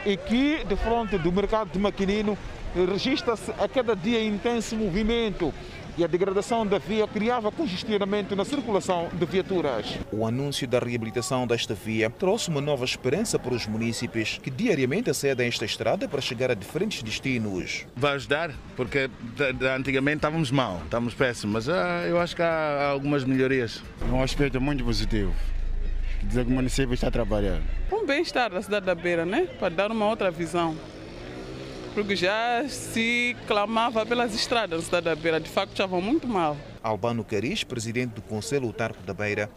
E 0.04 0.16
que, 0.16 0.62
de 0.62 0.76
frente 0.76 1.18
do 1.18 1.32
mercado 1.32 1.72
de 1.72 1.78
maquinino, 1.80 2.38
registra-se 2.72 3.50
a 3.58 3.68
cada 3.68 3.96
dia 3.96 4.24
intenso 4.24 4.76
movimento 4.76 5.52
e 5.96 6.04
a 6.04 6.06
degradação 6.06 6.66
da 6.66 6.78
via 6.78 7.06
criava 7.06 7.50
congestionamento 7.50 8.36
na 8.36 8.44
circulação 8.44 9.08
de 9.12 9.24
viaturas. 9.24 9.98
O 10.12 10.26
anúncio 10.26 10.68
da 10.68 10.78
reabilitação 10.78 11.46
desta 11.46 11.74
via 11.74 12.10
trouxe 12.10 12.50
uma 12.50 12.60
nova 12.60 12.84
esperança 12.84 13.38
para 13.38 13.54
os 13.54 13.66
municípios 13.66 14.38
que 14.42 14.50
diariamente 14.50 15.08
acedem 15.08 15.46
a 15.46 15.48
esta 15.48 15.64
estrada 15.64 16.08
para 16.08 16.20
chegar 16.20 16.50
a 16.50 16.54
diferentes 16.54 17.02
destinos. 17.02 17.86
Vai 17.96 18.14
ajudar, 18.14 18.50
porque 18.76 19.08
antigamente 19.74 20.16
estávamos 20.16 20.50
mal, 20.50 20.82
estávamos 20.84 21.14
péssimos, 21.14 21.66
mas 21.66 21.68
ah, 21.68 22.04
eu 22.06 22.20
acho 22.20 22.36
que 22.36 22.42
há 22.42 22.88
algumas 22.88 23.24
melhorias. 23.24 23.82
É 24.00 24.12
um 24.12 24.22
aspecto 24.22 24.60
muito 24.60 24.84
positivo. 24.84 25.34
Dizer 26.22 26.44
que 26.44 26.50
o 26.50 26.54
município 26.54 26.94
está 26.94 27.08
a 27.08 27.10
trabalhar. 27.10 27.60
Um 27.92 28.04
bem-estar 28.04 28.50
da 28.50 28.60
cidade 28.60 28.84
da 28.84 28.94
Beira, 28.94 29.24
né? 29.24 29.46
Para 29.58 29.68
dar 29.74 29.90
uma 29.90 30.06
outra 30.06 30.30
visão 30.30 30.76
porque 31.96 32.14
já 32.14 32.62
se 32.68 33.34
clamava 33.46 34.04
pelas 34.04 34.34
estradas 34.34 34.80
da 34.80 34.84
cidade 34.84 35.04
da 35.06 35.16
Beira, 35.16 35.40
de 35.40 35.48
facto 35.48 35.70
estavam 35.70 35.98
muito 36.02 36.28
mal. 36.28 36.54
Albano 36.82 37.24
Caris, 37.24 37.64
presidente 37.64 38.10
do 38.10 38.20
Conselho 38.20 38.66
Autarco 38.66 39.02
da 39.02 39.14
Beira, 39.14 39.48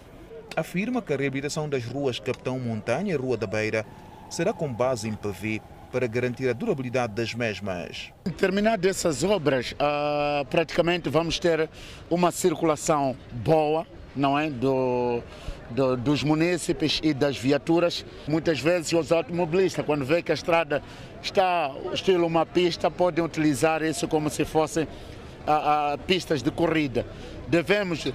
afirma 0.56 1.02
que 1.02 1.12
a 1.13 1.17
reabilitação 1.17 1.67
das 1.67 1.84
ruas 1.84 2.17
Capitão 2.17 2.58
Montanha 2.58 3.13
e 3.13 3.17
Rua 3.17 3.36
da 3.36 3.45
Beira 3.45 3.86
será 4.30 4.54
com 4.54 4.71
base 4.71 5.10
em 5.10 5.15
pavê 5.15 5.62
para 5.91 6.08
garantir 6.08 6.47
a 6.47 6.54
durabilidade 6.54 7.13
das 7.13 7.34
mesmas. 7.34 8.13
Terminadas 8.38 8.89
essas 8.89 9.21
obras, 9.21 9.73
uh, 9.73 10.45
praticamente 10.45 11.10
vamos 11.10 11.39
ter 11.39 11.69
uma 12.10 12.32
circulação 12.32 13.17
boa, 13.34 13.86
não 14.15 14.39
é, 14.39 14.49
do, 14.49 15.21
do, 15.69 15.95
dos 15.95 16.23
munícipes 16.23 16.99
e 17.03 17.13
das 17.13 17.38
viaturas. 17.38 18.05
Muitas 18.27 18.60
vezes 18.60 18.93
os 18.93 19.12
automobilistas, 19.12 19.86
quando 19.86 20.05
vê 20.05 20.21
que 20.21 20.32
a 20.32 20.36
estrada 20.36 20.82
está 21.21 21.71
estilo 21.93 22.25
uma 22.25 22.45
pista, 22.45 22.89
podem 22.89 23.23
utilizar 23.23 23.82
isso 23.84 24.08
como 24.08 24.29
se 24.29 24.45
fossem 24.45 24.88
a, 25.45 25.93
a 25.93 25.97
pistas 25.97 26.41
de 26.41 26.51
corrida. 26.51 27.05
Devemos 27.47 28.08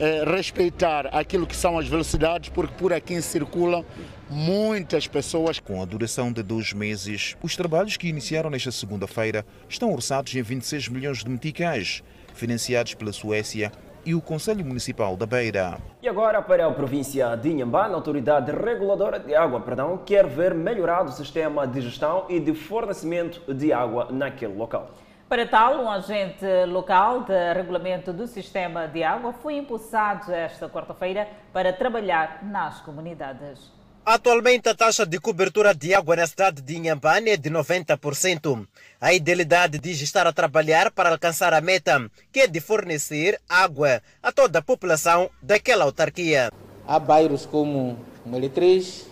eh, 0.00 0.24
respeitar 0.26 1.06
aquilo 1.12 1.46
que 1.46 1.54
são 1.54 1.78
as 1.78 1.86
velocidades, 1.86 2.50
porque 2.50 2.74
por 2.74 2.92
aqui 2.92 3.20
circulam 3.22 3.84
muitas 4.28 5.06
pessoas. 5.06 5.60
Com 5.60 5.82
a 5.82 5.84
duração 5.84 6.32
de 6.32 6.42
dois 6.42 6.72
meses, 6.72 7.36
os 7.42 7.54
trabalhos 7.54 7.96
que 7.96 8.08
iniciaram 8.08 8.50
nesta 8.50 8.72
segunda-feira 8.72 9.44
estão 9.68 9.92
orçados 9.92 10.34
em 10.34 10.42
26 10.42 10.88
milhões 10.88 11.22
de 11.22 11.30
meticais, 11.30 12.02
financiados 12.34 12.94
pela 12.94 13.12
Suécia 13.12 13.70
e 14.04 14.14
o 14.14 14.20
Conselho 14.20 14.64
Municipal 14.64 15.16
da 15.16 15.26
Beira. 15.26 15.78
E 16.02 16.08
agora 16.08 16.40
para 16.42 16.66
a 16.66 16.70
província 16.70 17.36
de 17.36 17.50
Inhambane, 17.50 17.94
a 17.94 17.96
Autoridade 17.96 18.50
Reguladora 18.50 19.18
de 19.18 19.34
Água 19.34 19.60
perdão, 19.60 19.98
quer 19.98 20.26
ver 20.26 20.54
melhorado 20.54 21.10
o 21.10 21.12
sistema 21.12 21.66
de 21.66 21.80
gestão 21.80 22.26
e 22.28 22.40
de 22.40 22.54
fornecimento 22.54 23.54
de 23.54 23.72
água 23.72 24.08
naquele 24.10 24.54
local. 24.54 24.90
Para 25.28 25.46
tal, 25.46 25.82
um 25.82 25.90
agente 25.90 26.44
local 26.66 27.22
de 27.22 27.54
regulamento 27.54 28.12
do 28.12 28.26
sistema 28.26 28.86
de 28.86 29.02
água 29.02 29.32
foi 29.32 29.56
impulsado 29.56 30.30
esta 30.30 30.68
quarta-feira 30.68 31.26
para 31.52 31.72
trabalhar 31.72 32.40
nas 32.42 32.80
comunidades. 32.80 33.81
Atualmente, 34.04 34.68
a 34.68 34.74
taxa 34.74 35.06
de 35.06 35.20
cobertura 35.20 35.72
de 35.72 35.94
água 35.94 36.16
na 36.16 36.26
cidade 36.26 36.60
de 36.60 36.76
Inhambane 36.76 37.30
é 37.30 37.36
de 37.36 37.48
90%. 37.48 38.66
A 39.00 39.12
idealidade 39.14 39.78
diz 39.78 40.00
estar 40.00 40.26
a 40.26 40.32
trabalhar 40.32 40.90
para 40.90 41.08
alcançar 41.08 41.54
a 41.54 41.60
meta, 41.60 42.10
que 42.32 42.40
é 42.40 42.48
de 42.48 42.60
fornecer 42.60 43.40
água 43.48 44.02
a 44.20 44.32
toda 44.32 44.58
a 44.58 44.62
população 44.62 45.30
daquela 45.40 45.84
autarquia. 45.84 46.50
Há 46.84 46.98
bairros 46.98 47.46
como 47.46 47.96
Meletriz, 48.26 49.06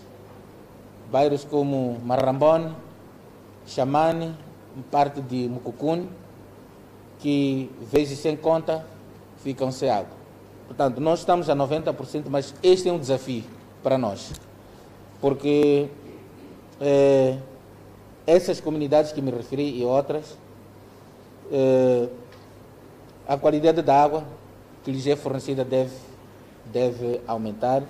bairros 1.09 1.45
como 1.45 1.97
Marrambone, 2.03 2.75
Chamane, 3.65 4.35
parte 4.91 5.21
de 5.21 5.47
Mucucune, 5.47 6.09
que 7.19 7.71
vezes 7.89 8.19
sem 8.19 8.35
conta 8.35 8.85
ficam 9.41 9.71
sem 9.71 9.89
água. 9.89 10.17
Portanto, 10.67 10.99
nós 10.99 11.19
estamos 11.19 11.49
a 11.49 11.55
90%, 11.55 12.25
mas 12.27 12.53
este 12.61 12.89
é 12.89 12.91
um 12.91 12.99
desafio 12.99 13.45
para 13.81 13.97
nós 13.97 14.50
porque 15.21 15.87
é, 16.81 17.37
essas 18.25 18.59
comunidades 18.59 19.11
que 19.11 19.21
me 19.21 19.31
referi 19.31 19.79
e 19.79 19.85
outras, 19.85 20.37
é, 21.51 22.09
a 23.27 23.37
qualidade 23.37 23.81
da 23.81 24.03
água 24.03 24.25
que 24.83 24.91
lhes 24.91 25.05
é 25.05 25.15
fornecida 25.15 25.63
deve, 25.63 25.95
deve 26.65 27.21
aumentar 27.27 27.83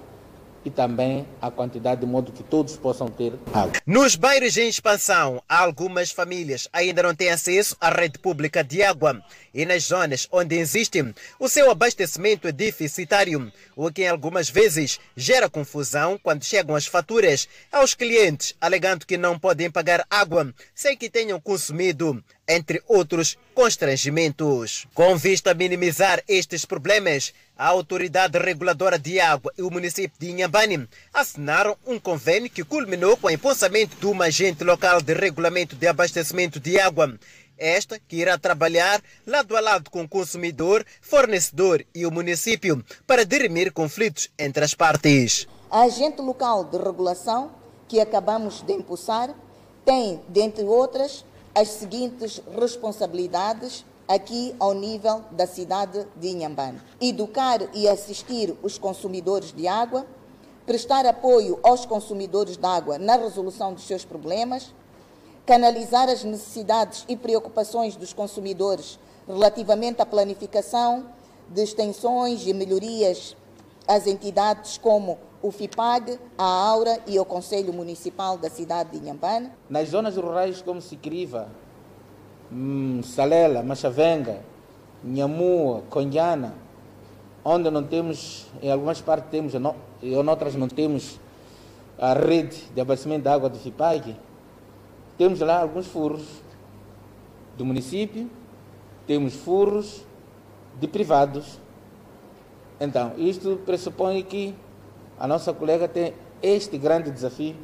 e 0.64 0.70
também 0.70 1.26
a 1.42 1.50
quantidade 1.50 2.02
de 2.02 2.08
modo 2.08 2.32
que 2.32 2.44
todos 2.44 2.78
possam 2.78 3.08
ter 3.08 3.34
água. 3.54 3.74
Nos 3.86 4.16
bairros 4.16 4.58
em 4.58 4.68
expansão, 4.68 5.42
algumas 5.48 6.12
famílias 6.12 6.68
ainda 6.72 7.04
não 7.04 7.16
têm 7.16 7.30
acesso 7.30 7.76
à 7.80 7.90
rede 7.90 8.20
pública 8.20 8.64
de 8.64 8.84
água 8.84 9.22
e 9.54 9.66
nas 9.66 9.84
zonas 9.84 10.28
onde 10.32 10.56
existe, 10.56 11.04
o 11.40 11.50
seu 11.50 11.70
abastecimento 11.70 12.48
é 12.48 12.52
deficitário, 12.52 13.52
o 13.76 13.92
que 13.92 14.06
algumas 14.06 14.50
vezes 14.50 15.00
gera 15.16 15.50
confusão 15.50 16.20
quando 16.22 16.46
chegam 16.46 16.76
as 16.76 16.86
faturas 16.86 17.48
aos 17.72 17.94
clientes, 17.94 18.56
alegando 18.62 19.06
que 19.06 19.18
não 19.18 19.38
podem 19.38 19.70
pagar 19.70 20.06
água 20.10 20.54
sem 20.74 20.96
que 20.96 21.10
tenham 21.10 21.40
consumido 21.40 22.24
entre 22.52 22.84
outros 22.86 23.38
constrangimentos. 23.56 24.86
Com 24.94 25.16
vista 25.16 25.52
a 25.52 25.54
minimizar 25.54 26.22
estes 26.28 26.66
problemas, 26.66 27.34
a 27.58 27.68
Autoridade 27.68 28.38
Reguladora 28.38 29.00
de 29.00 29.22
Água 29.22 29.54
e 29.58 29.62
o 29.62 29.72
município 29.72 30.20
de 30.20 30.32
Inhambane 30.32 30.86
assinaram 31.14 31.78
um 31.88 31.98
convênio 31.98 32.50
que 32.50 32.64
culminou 32.64 33.16
com 33.16 33.28
o 33.28 33.32
empossamento 33.32 33.96
de 33.96 34.06
uma 34.06 34.26
agente 34.26 34.66
local 34.66 35.02
de 35.02 35.14
regulamento 35.14 35.78
de 35.78 35.88
abastecimento 35.88 36.60
de 36.60 36.78
água. 36.78 37.18
Esta 37.58 37.98
que 38.00 38.18
irá 38.18 38.38
trabalhar 38.38 39.02
lado 39.26 39.56
a 39.56 39.62
lado 39.62 39.90
com 39.90 40.02
o 40.02 40.10
consumidor, 40.10 40.86
fornecedor 41.00 41.86
e 41.96 42.06
o 42.06 42.12
município 42.12 42.84
para 43.08 43.24
dirimir 43.24 43.72
conflitos 43.72 44.30
entre 44.38 44.66
as 44.66 44.74
partes. 44.74 45.48
A 45.70 45.84
agente 45.84 46.22
local 46.22 46.66
de 46.66 46.78
regulação 46.78 47.52
que 47.88 48.02
acabamos 48.02 48.62
de 48.62 48.74
impulsar 48.74 49.34
tem, 49.86 50.22
dentre 50.28 50.64
outras, 50.64 51.24
as 51.54 51.70
seguintes 51.70 52.42
responsabilidades 52.60 53.86
aqui 54.08 54.56
ao 54.60 54.74
nível 54.74 55.24
da 55.32 55.46
cidade 55.46 56.06
de 56.16 56.30
Inhambane. 56.30 56.82
Educar 57.00 57.60
e 57.74 57.88
assistir 57.88 58.56
os 58.62 58.78
consumidores 58.78 59.52
de 59.54 59.68
água, 59.68 60.06
prestar 60.66 61.06
apoio 61.06 61.60
aos 61.64 61.86
consumidores 61.86 62.58
de 62.58 62.66
água 62.66 62.98
na 62.98 63.16
resolução 63.16 63.74
dos 63.74 63.86
seus 63.86 64.06
problemas, 64.06 64.74
canalizar 65.46 66.10
as 66.10 66.24
necessidades 66.24 67.06
e 67.08 67.16
preocupações 67.16 67.96
dos 67.96 68.14
consumidores 68.14 69.00
relativamente 69.28 70.02
à 70.02 70.06
planificação 70.06 71.06
de 71.50 71.62
extensões 71.62 72.46
e 72.46 72.54
melhorias 72.54 73.36
às 73.88 74.08
entidades 74.08 74.78
como 74.78 75.18
o 75.42 75.52
FIPAG, 75.52 76.20
a 76.38 76.44
Aura 76.44 77.00
e 77.08 77.20
o 77.20 77.26
Conselho 77.26 77.74
Municipal 77.74 78.38
da 78.38 78.50
cidade 78.50 78.92
de 78.92 78.98
Inhambane. 78.98 79.50
Nas 79.70 79.90
zonas 79.90 80.16
rurais 80.16 80.62
como 80.62 80.82
Sicriva, 80.82 81.50
hum, 82.52 83.02
Salela, 83.04 83.64
Machavenga, 83.64 84.42
Nhamua, 85.04 85.82
Conhana, 85.90 86.54
onde 87.44 87.72
não 87.72 87.84
temos, 87.84 88.48
em 88.62 88.72
algumas 88.72 89.02
partes 89.02 89.32
temos, 89.32 89.54
em 90.02 90.16
outras 90.16 90.56
não 90.56 90.68
temos 90.68 91.20
a 91.98 92.14
rede 92.14 92.64
de 92.74 92.82
abastecimento 92.82 93.24
de 93.24 93.30
água 93.30 93.50
do 93.50 93.58
FIPAG, 93.58 94.16
temos 95.18 95.40
lá 95.40 95.60
alguns 95.62 95.88
furos 95.88 96.24
do 97.58 97.66
município, 97.66 98.30
temos 99.08 99.34
furos 99.34 100.06
de 100.80 100.88
privados. 100.88 101.60
Então, 102.80 103.14
isto 103.18 103.60
pressupõe 103.66 104.24
que 104.24 104.56
a 105.22 105.28
nossa 105.28 105.54
colega 105.54 105.88
tem 105.88 106.16
este 106.42 106.80
grande 106.80 107.12
desafio 107.12 107.56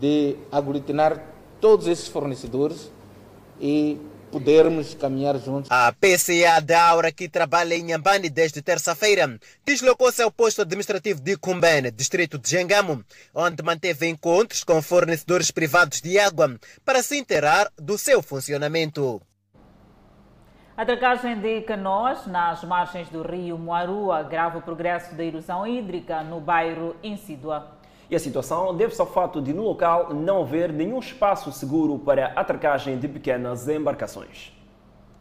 de 0.00 0.36
aglutinar 0.50 1.24
todos 1.60 1.86
esses 1.86 2.08
fornecedores 2.08 2.90
e 3.60 3.96
podermos 4.32 4.92
caminhar 4.92 5.38
juntos. 5.38 5.70
A 5.70 5.92
PCA 5.92 6.60
da 6.60 6.82
Aura, 6.82 7.12
que 7.12 7.28
trabalha 7.28 7.76
em 7.76 7.84
Nhambane 7.84 8.28
desde 8.28 8.60
terça-feira, 8.60 9.38
deslocou-se 9.64 10.20
ao 10.20 10.32
posto 10.32 10.62
administrativo 10.62 11.20
de 11.20 11.36
Cumbene, 11.36 11.92
distrito 11.92 12.40
de 12.40 12.50
Jengamo, 12.50 13.04
onde 13.32 13.62
manteve 13.62 14.08
encontros 14.08 14.64
com 14.64 14.82
fornecedores 14.82 15.52
privados 15.52 16.00
de 16.00 16.18
água 16.18 16.58
para 16.84 17.04
se 17.04 17.16
inteirar 17.16 17.70
do 17.80 17.96
seu 17.96 18.20
funcionamento. 18.20 19.22
A 20.76 20.82
dragagem 20.82 21.38
de 21.38 21.60
canoas 21.60 22.26
nas 22.26 22.64
margens 22.64 23.08
do 23.08 23.22
rio 23.22 23.56
Moaru 23.56 24.10
agrava 24.10 24.58
o 24.58 24.62
progresso 24.62 25.14
da 25.14 25.22
erosão 25.22 25.64
hídrica 25.64 26.24
no 26.24 26.40
bairro 26.40 26.96
Insídua. 27.00 27.78
E 28.10 28.16
a 28.16 28.18
situação 28.18 28.76
deve-se 28.76 29.00
ao 29.00 29.06
fato 29.06 29.40
de 29.40 29.52
no 29.52 29.62
local 29.62 30.12
não 30.12 30.42
haver 30.42 30.72
nenhum 30.72 30.98
espaço 30.98 31.52
seguro 31.52 31.96
para 32.00 32.32
a 32.34 32.40
atracagem 32.40 32.98
de 32.98 33.06
pequenas 33.06 33.68
embarcações. 33.68 34.52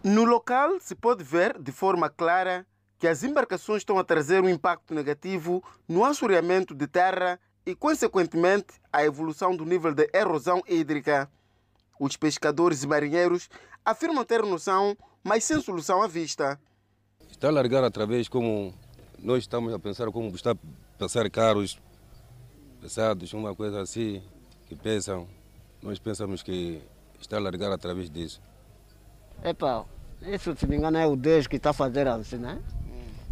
No 0.04 0.24
local 0.24 0.80
se 0.80 0.96
pode 0.96 1.24
ver 1.24 1.62
de 1.62 1.72
forma 1.72 2.10
clara 2.10 2.66
que 2.98 3.08
as 3.08 3.24
embarcações 3.24 3.82
estão 3.82 4.00
a 4.00 4.04
trazer 4.04 4.42
um 4.42 4.50
impacto 4.50 4.92
negativo 4.92 5.64
no 5.88 6.04
assoreamento 6.04 6.74
de 6.74 6.88
terra 6.88 7.40
e, 7.64 7.76
consequentemente, 7.76 8.74
a 8.92 9.06
evolução 9.06 9.56
do 9.56 9.66
nível 9.66 9.94
de 9.94 10.10
erosão 10.12 10.64
hídrica. 10.68 11.30
Os 12.00 12.18
pescadores 12.18 12.82
e 12.82 12.88
marinheiros 12.88 13.52
afirmam 13.86 14.26
ter 14.26 14.42
noção 14.42 14.98
mas 15.24 15.44
sem 15.44 15.62
solução 15.62 16.02
à 16.02 16.08
vista. 16.08 16.60
Está 17.32 17.48
a 17.48 17.52
largar 17.52 17.84
através 17.84 18.28
como 18.28 18.74
nós 19.20 19.44
estamos 19.44 19.74
a 19.74 19.80
pensar 19.80 20.12
como 20.12 20.36
está 20.36 20.52
a 20.52 20.58
passar 21.00 21.30
carros 21.30 21.80
pesados, 22.82 23.34
uma 23.34 23.56
coisa 23.56 23.82
assim, 23.82 24.22
que 24.68 24.76
pesam. 24.76 25.28
Nós 25.82 26.00
pensamos 26.00 26.44
que 26.44 26.82
está 27.20 27.38
a 27.38 27.40
largar 27.40 27.72
através 27.72 28.10
disso. 28.10 28.42
Epa, 29.44 29.86
isso 30.22 30.56
se 30.56 30.68
me 30.68 30.76
engano 30.76 30.98
é 30.98 31.08
o 31.08 31.16
Deus 31.16 31.48
que 31.48 31.56
está 31.56 31.72
a 31.72 31.74
fazer 31.74 32.08
assim, 32.08 32.38
né? 32.38 32.62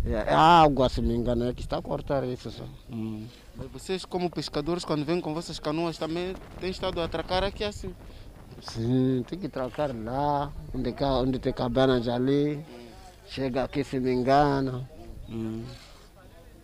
É 0.03 0.33
a 0.33 0.61
água, 0.63 0.89
se 0.89 0.99
me 0.99 1.13
engano, 1.13 1.47
é 1.47 1.53
que 1.53 1.61
está 1.61 1.77
a 1.77 1.81
cortar 1.81 2.23
isso. 2.23 2.49
Só. 2.49 2.63
Hum. 2.89 3.27
Mas 3.55 3.67
vocês, 3.67 4.03
como 4.03 4.31
pescadores, 4.31 4.83
quando 4.83 5.05
vêm 5.05 5.21
com 5.21 5.33
vossas 5.33 5.59
canoas, 5.59 5.97
também 5.97 6.35
têm 6.59 6.71
estado 6.71 6.99
a 6.99 7.05
atracar 7.05 7.43
aqui 7.43 7.63
assim? 7.63 7.93
Sim, 8.61 9.23
tem 9.27 9.39
que 9.39 9.49
trocar 9.49 9.93
lá, 9.95 10.51
onde, 10.73 10.93
onde 11.03 11.39
tem 11.39 11.51
cabanas 11.51 12.07
ali. 12.07 12.63
Chega 13.27 13.63
aqui 13.63 13.83
se 13.83 13.99
me 13.99 14.11
engana. 14.11 14.87
Hum. 15.29 15.63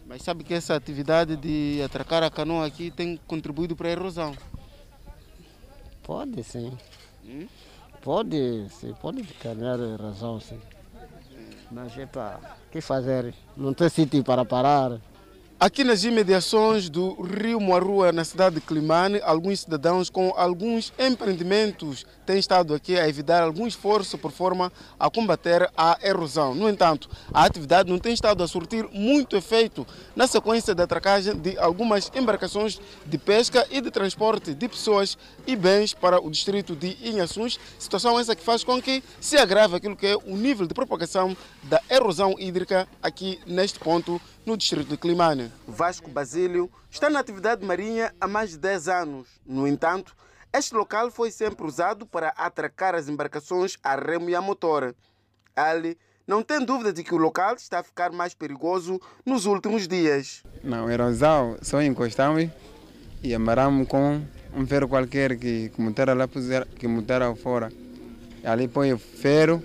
Mas 0.06 0.22
sabe 0.22 0.44
que 0.44 0.54
essa 0.54 0.76
atividade 0.76 1.36
de 1.36 1.82
atracar 1.84 2.24
a 2.24 2.30
canoa 2.30 2.66
aqui 2.66 2.92
tem 2.92 3.20
contribuído 3.28 3.76
para 3.76 3.90
a 3.90 3.92
erosão? 3.92 4.36
Pode 6.04 6.44
sim. 6.44 6.78
Hum? 7.26 7.48
Pode, 8.02 8.68
sim, 8.70 8.94
pode 9.02 9.24
caminhar 9.24 9.80
a 9.80 9.84
erosão 9.84 10.40
sim. 10.40 10.60
Mas 11.70 11.98
é 11.98 12.06
para 12.06 12.40
que 12.72 12.80
fazer? 12.80 13.34
Não 13.56 13.74
tem 13.74 13.90
sítio 13.90 14.24
para 14.24 14.46
parar. 14.46 15.02
Aqui 15.60 15.84
nas 15.84 16.04
imediações 16.04 16.88
do 16.88 17.20
Rio 17.20 17.60
Moarua, 17.60 18.12
na 18.12 18.24
cidade 18.24 18.58
de 18.58 18.62
Climane, 18.62 19.20
alguns 19.24 19.62
cidadãos 19.62 20.08
com 20.08 20.32
alguns 20.38 20.94
empreendimentos 21.00 22.06
têm 22.28 22.38
estado 22.38 22.76
aqui 22.76 22.96
a 22.96 23.10
evitar 23.10 23.42
algum 23.42 23.66
esforço 23.66 24.20
por 24.20 24.32
forma 24.32 24.72
a 25.00 25.10
combater 25.10 25.68
a 25.76 25.98
erosão. 26.04 26.54
No 26.54 26.70
entanto, 26.70 27.10
a 27.34 27.44
atividade 27.44 27.90
não 27.90 27.98
tem 27.98 28.14
estado 28.14 28.44
a 28.44 28.48
surtir 28.48 28.88
muito 28.94 29.36
efeito 29.36 29.88
na 30.16 30.28
sequência 30.28 30.76
da 30.76 30.84
atracagem 30.84 31.36
de 31.36 31.58
algumas 31.58 32.12
embarcações 32.14 32.80
de 33.04 33.18
pesca 33.18 33.66
e 33.72 33.82
de 33.82 33.90
transporte 33.90 34.54
de 34.54 34.68
pessoas 34.68 35.18
e 35.48 35.56
bens 35.56 35.92
para 35.92 36.24
o 36.24 36.30
distrito 36.30 36.76
de 36.76 36.96
Inhaçuns, 37.02 37.60
situação 37.80 38.20
essa 38.20 38.36
que 38.36 38.44
faz 38.44 38.64
com 38.64 38.80
que 38.80 39.04
se 39.20 39.38
agrave 39.38 39.78
aquilo 39.78 39.96
que 39.96 40.06
é 40.06 40.16
o 40.18 40.38
nível 40.38 40.68
de 40.68 40.76
propagação 40.76 41.36
da 41.64 41.82
erosão 41.90 42.36
hídrica 42.38 42.88
aqui 43.02 43.40
neste 43.48 43.80
ponto 43.80 44.22
no 44.48 44.56
distrito 44.56 44.88
de 44.88 44.98
Climane. 44.98 45.52
Vasco 45.68 46.10
Basílio 46.10 46.72
está 46.90 47.10
na 47.10 47.20
atividade 47.20 47.66
marinha 47.66 48.14
há 48.20 48.28
mais 48.30 48.52
de 48.52 48.58
10 48.58 48.88
anos. 48.88 49.28
No 49.46 49.68
entanto, 49.68 50.16
este 50.54 50.74
local 50.74 51.12
foi 51.12 51.30
sempre 51.32 51.68
usado 51.68 52.06
para 52.06 52.30
atracar 52.30 52.96
as 52.96 53.10
embarcações 53.10 53.78
a 53.84 53.98
remo 53.98 54.30
e 54.30 54.36
a 54.36 54.42
motor. 54.42 54.96
Ali 55.54 55.98
não 56.26 56.42
tem 56.42 56.64
dúvida 56.64 56.94
de 56.94 57.04
que 57.04 57.14
o 57.14 57.18
local 57.18 57.56
está 57.56 57.80
a 57.80 57.84
ficar 57.84 58.14
mais 58.14 58.34
perigoso 58.34 59.02
nos 59.26 59.46
últimos 59.46 59.86
dias. 59.86 60.44
Não, 60.64 60.90
erosão, 60.90 61.58
só 61.62 61.82
encostamos 61.82 62.50
e 63.22 63.36
amarramos 63.36 63.86
com 63.86 64.22
um 64.56 64.66
ferro 64.66 64.88
qualquer 64.88 65.38
que, 65.38 65.70
que 65.70 65.82
montaram 65.82 66.16
lá 66.16 66.26
que 66.26 66.88
montaram 66.88 67.36
fora. 67.36 67.70
Ali 68.46 68.70
põe 68.70 68.94
o 68.94 68.98
ferro, 68.98 69.62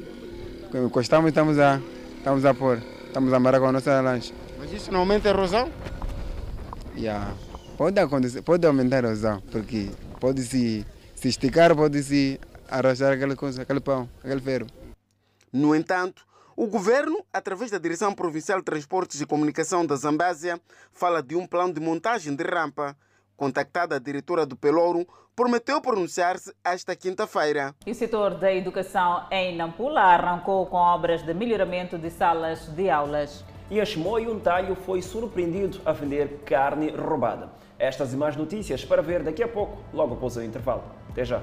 encostamos 0.75 1.27
e 1.27 1.29
estamos 1.29 1.57
a, 1.61 1.81
estamos 2.19 2.45
a 2.45 2.53
pôr, 2.53 2.83
estamos 3.07 3.33
a 3.33 3.37
amarrar 3.37 3.61
com 3.61 3.69
a 3.69 3.73
nossa 3.73 4.01
lancha. 4.01 4.42
Isso 4.73 4.91
não 4.91 5.01
aumenta 5.01 5.29
a 5.29 5.31
erosão? 5.31 5.71
Yeah. 6.97 7.35
Pode 7.77 8.01
acontecer, 8.01 8.41
pode 8.41 8.67
aumentar 8.67 9.05
a 9.05 9.09
erosão, 9.09 9.41
porque 9.51 9.91
pode 10.19 10.43
se, 10.43 10.87
se 11.15 11.29
esticar, 11.29 11.77
pode 11.77 12.03
se 12.03 12.41
arrastar 12.71 13.13
aquela 13.13 13.37
coisa, 13.37 13.63
aquele 13.63 13.81
pão, 13.81 14.09
aquele 14.25 14.41
ferro. 14.41 14.67
No 15.53 15.75
entanto, 15.75 16.25
o 16.57 16.67
governo, 16.67 17.23
através 17.31 17.71
da 17.71 17.79
Direção 17.79 18.15
Provincial 18.15 18.61
de 18.61 18.65
Transportes 18.65 19.21
e 19.21 19.27
Comunicação 19.27 19.85
da 19.85 19.95
Zambésia, 19.95 20.59
fala 20.91 21.23
de 21.23 21.37
um 21.37 21.47
plano 21.47 21.75
de 21.75 21.81
montagem 21.81 22.35
de 22.35 22.43
rampa. 22.43 22.97
Contactada 23.37 23.97
a 23.97 23.99
diretora 23.99 24.47
do 24.47 24.57
Pelouro, 24.57 25.07
prometeu 25.37 25.83
pronunciar-se 25.83 26.55
esta 26.65 26.97
quinta-feira. 26.97 27.75
E 27.87 27.91
o 27.91 27.95
setor 27.95 28.39
da 28.39 28.53
educação 28.53 29.27
em 29.31 29.55
Nampula 29.57 30.01
arrancou 30.01 30.65
com 30.67 30.77
obras 30.77 31.23
de 31.23 31.35
melhoramento 31.35 31.99
de 31.99 32.11
salas 32.11 32.69
de 32.75 32.89
aulas. 32.89 33.45
E 33.73 33.81
a 33.81 33.87
Chimoio 33.87 34.31
um 34.31 34.39
talho 34.39 34.75
foi 34.75 35.01
surpreendido 35.01 35.81
a 35.87 35.93
vender 35.93 36.43
carne 36.45 36.91
roubada. 36.91 37.49
Estas 37.79 38.13
e 38.13 38.19
mais 38.19 38.37
notícias 38.37 38.85
para 38.85 39.01
ver 39.01 39.23
daqui 39.23 39.43
a 39.43 39.49
pouco, 39.49 39.79
logo 39.95 40.13
após 40.13 40.37
o 40.37 40.43
intervalo. 40.43 40.85
Até 41.09 41.25
já. 41.25 41.41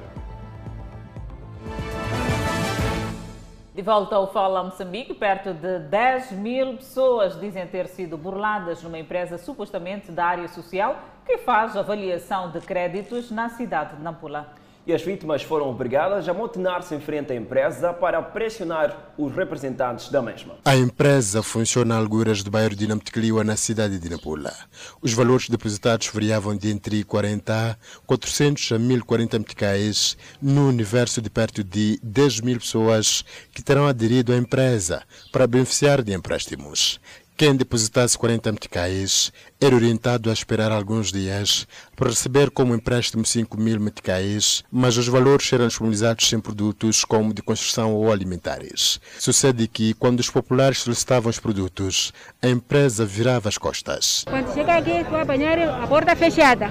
De 3.73 3.81
volta 3.81 4.15
ao 4.15 4.31
Fala 4.31 4.63
Moçambique, 4.63 5.15
perto 5.15 5.55
de 5.55 5.79
10 5.79 6.33
mil 6.33 6.75
pessoas 6.75 7.39
dizem 7.39 7.65
ter 7.65 7.87
sido 7.87 8.15
burladas 8.15 8.83
numa 8.83 8.99
empresa 8.99 9.39
supostamente 9.39 10.11
da 10.11 10.25
área 10.25 10.47
social 10.49 10.99
que 11.25 11.39
faz 11.39 11.75
avaliação 11.75 12.51
de 12.51 12.59
créditos 12.61 13.31
na 13.31 13.49
cidade 13.49 13.95
de 13.95 14.03
Nampula. 14.03 14.53
E 14.89 14.91
as 14.91 15.03
vítimas 15.03 15.43
foram 15.43 15.69
obrigadas 15.69 16.27
a 16.27 16.33
motinar-se 16.33 16.95
em 16.95 16.99
frente 16.99 17.31
à 17.31 17.35
empresa 17.35 17.93
para 17.93 18.19
pressionar 18.23 19.13
os 19.19 19.31
representantes 19.35 20.09
da 20.09 20.19
mesma. 20.19 20.55
A 20.65 20.75
empresa 20.75 21.43
funciona 21.43 21.93
a 21.93 21.99
alguras 21.99 22.41
do 22.41 22.49
bairro 22.49 22.75
de 22.75 22.87
Namtecliwa, 22.87 23.43
na 23.43 23.55
cidade 23.55 23.99
de 23.99 24.09
Nampula. 24.09 24.51
Os 24.99 25.13
valores 25.13 25.47
depositados 25.47 26.07
variavam 26.07 26.57
de 26.57 26.71
entre 26.71 27.03
40, 27.03 27.77
400 28.07 28.71
a 28.71 28.79
1040 28.79 29.37
meticais, 29.37 30.17
no 30.41 30.67
universo 30.67 31.21
de 31.21 31.29
perto 31.29 31.63
de 31.63 31.99
10 32.01 32.41
mil 32.41 32.57
pessoas 32.57 33.23
que 33.53 33.61
terão 33.61 33.85
aderido 33.85 34.33
à 34.33 34.37
empresa 34.37 35.03
para 35.31 35.45
beneficiar 35.45 36.01
de 36.01 36.15
empréstimos. 36.15 36.99
Quem 37.39 37.55
depositasse 37.55 38.17
40 38.17 38.51
meticais 38.51 39.31
era 39.61 39.73
orientado 39.73 40.29
a 40.29 40.33
esperar 40.33 40.73
alguns 40.73 41.09
dias 41.09 41.65
para 41.95 42.09
receber 42.09 42.51
como 42.51 42.75
empréstimo 42.75 43.25
5 43.25 43.57
mil 43.57 43.79
meticais, 43.79 44.61
mas 44.69 44.97
os 44.97 45.07
valores 45.07 45.53
eram 45.53 45.65
disponibilizados 45.65 46.27
sem 46.27 46.37
produtos 46.37 47.05
como 47.05 47.33
de 47.33 47.41
construção 47.41 47.93
ou 47.93 48.11
alimentares. 48.11 48.99
Sucede 49.17 49.69
que, 49.69 49.93
quando 49.93 50.19
os 50.19 50.29
populares 50.29 50.79
solicitavam 50.79 51.29
os 51.29 51.39
produtos, 51.39 52.11
a 52.41 52.49
empresa 52.49 53.05
virava 53.05 53.47
as 53.47 53.57
costas. 53.57 54.25
Quando 54.27 54.53
chega 54.53 54.75
aqui, 54.75 54.91
estou 54.91 55.17
a 55.17 55.21
apanhar 55.21 55.57
a 55.59 55.87
porta 55.87 56.13
fechada. 56.17 56.69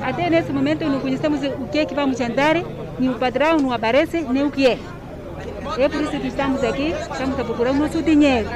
Até 0.00 0.30
nesse 0.30 0.52
momento 0.52 0.84
não 0.84 1.00
conhecemos 1.00 1.40
o 1.42 1.66
que 1.66 1.78
é 1.78 1.84
que 1.84 1.94
vamos 1.94 2.18
jantar, 2.18 2.54
nem 3.00 3.10
o 3.10 3.18
padrão 3.18 3.58
não 3.58 3.72
aparece, 3.72 4.20
nem 4.20 4.44
o 4.44 4.50
que 4.52 4.64
é. 4.64 4.78
É 5.76 5.88
por 5.88 6.00
isso 6.00 6.20
que 6.20 6.28
estamos 6.28 6.62
aqui, 6.62 6.94
estamos 7.10 7.36
a 7.36 7.44
procurar 7.44 7.72
o 7.72 7.74
nosso 7.74 8.00
dinheiro. 8.00 8.48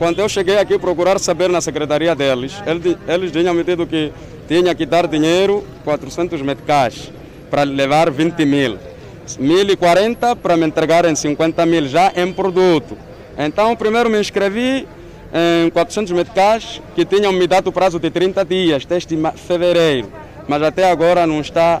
Quando 0.00 0.18
eu 0.18 0.30
cheguei 0.30 0.56
aqui 0.56 0.78
procurar 0.78 1.20
saber 1.20 1.50
na 1.50 1.60
secretaria 1.60 2.14
deles, 2.14 2.54
eles, 3.06 3.30
tinham 3.30 3.52
me 3.52 3.62
dito 3.62 3.86
que 3.86 4.10
tinha 4.48 4.74
que 4.74 4.86
dar 4.86 5.06
dinheiro, 5.06 5.62
400 5.84 6.40
meticais, 6.40 7.12
para 7.50 7.64
levar 7.64 8.10
20 8.10 8.46
mil. 8.46 8.78
1040 9.38 10.36
para 10.36 10.56
me 10.56 10.66
entregarem 10.66 11.14
50 11.14 11.66
mil 11.66 11.86
já 11.86 12.10
em 12.16 12.32
produto. 12.32 12.96
Então, 13.36 13.76
primeiro 13.76 14.08
me 14.08 14.18
inscrevi 14.18 14.88
em 15.66 15.68
400 15.68 16.12
meticais, 16.12 16.80
que 16.94 17.04
tinham 17.04 17.30
me 17.30 17.46
dado 17.46 17.66
o 17.66 17.72
prazo 17.72 18.00
de 18.00 18.10
30 18.10 18.42
dias, 18.42 18.86
desde 18.86 19.18
fevereiro. 19.36 20.08
Mas 20.48 20.62
até 20.62 20.90
agora 20.90 21.26
não 21.26 21.42
está 21.42 21.78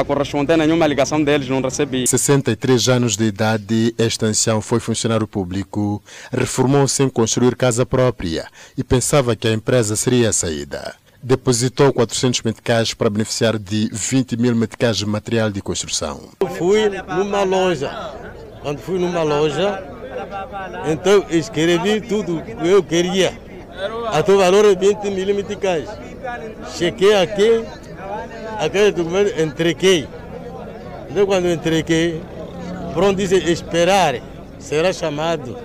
a 0.00 0.04
corresponder 0.04 0.56
nenhuma 0.56 0.86
ligação 0.86 1.22
deles, 1.22 1.48
não 1.48 1.60
recebi. 1.60 2.06
63 2.06 2.88
anos 2.88 3.16
de 3.16 3.24
idade, 3.24 3.94
este 3.98 4.24
ancião 4.24 4.60
foi 4.60 4.80
funcionário 4.80 5.26
público, 5.26 6.02
reformou 6.32 6.88
sem 6.88 7.08
construir 7.08 7.54
casa 7.56 7.86
própria 7.86 8.46
e 8.76 8.82
pensava 8.82 9.36
que 9.36 9.46
a 9.46 9.52
empresa 9.52 9.96
seria 9.96 10.30
a 10.30 10.32
saída. 10.32 10.94
Depositou 11.22 11.92
400 11.92 12.42
meticais 12.42 12.92
para 12.92 13.08
beneficiar 13.08 13.58
de 13.58 13.88
20 13.90 14.36
mil 14.36 14.54
meticais 14.54 14.98
de 14.98 15.06
material 15.06 15.50
de 15.50 15.62
construção. 15.62 16.20
Eu 16.40 16.48
fui 16.48 16.88
numa 16.88 17.44
loja, 17.44 17.90
quando 18.62 18.78
fui 18.78 18.98
numa 18.98 19.22
loja, 19.22 19.82
então 20.90 21.24
escrevi 21.30 22.00
tudo 22.00 22.42
que 22.42 22.68
eu 22.68 22.82
queria. 22.82 23.32
Até 24.12 24.32
o 24.32 24.38
valor 24.38 24.64
é 24.64 24.74
20 24.74 25.04
mil 25.10 25.34
meticais. 25.34 25.88
Cheguei 26.76 27.14
aqui, 27.14 27.64
aquele 28.58 28.92
documento 28.92 29.40
entreguei. 29.40 30.08
Então 31.10 31.26
quando 31.26 31.48
entreguei, 31.48 32.20
pronto, 32.92 33.16
disse 33.16 33.36
esperar, 33.36 34.14
será 34.58 34.92
chamado. 34.92 35.56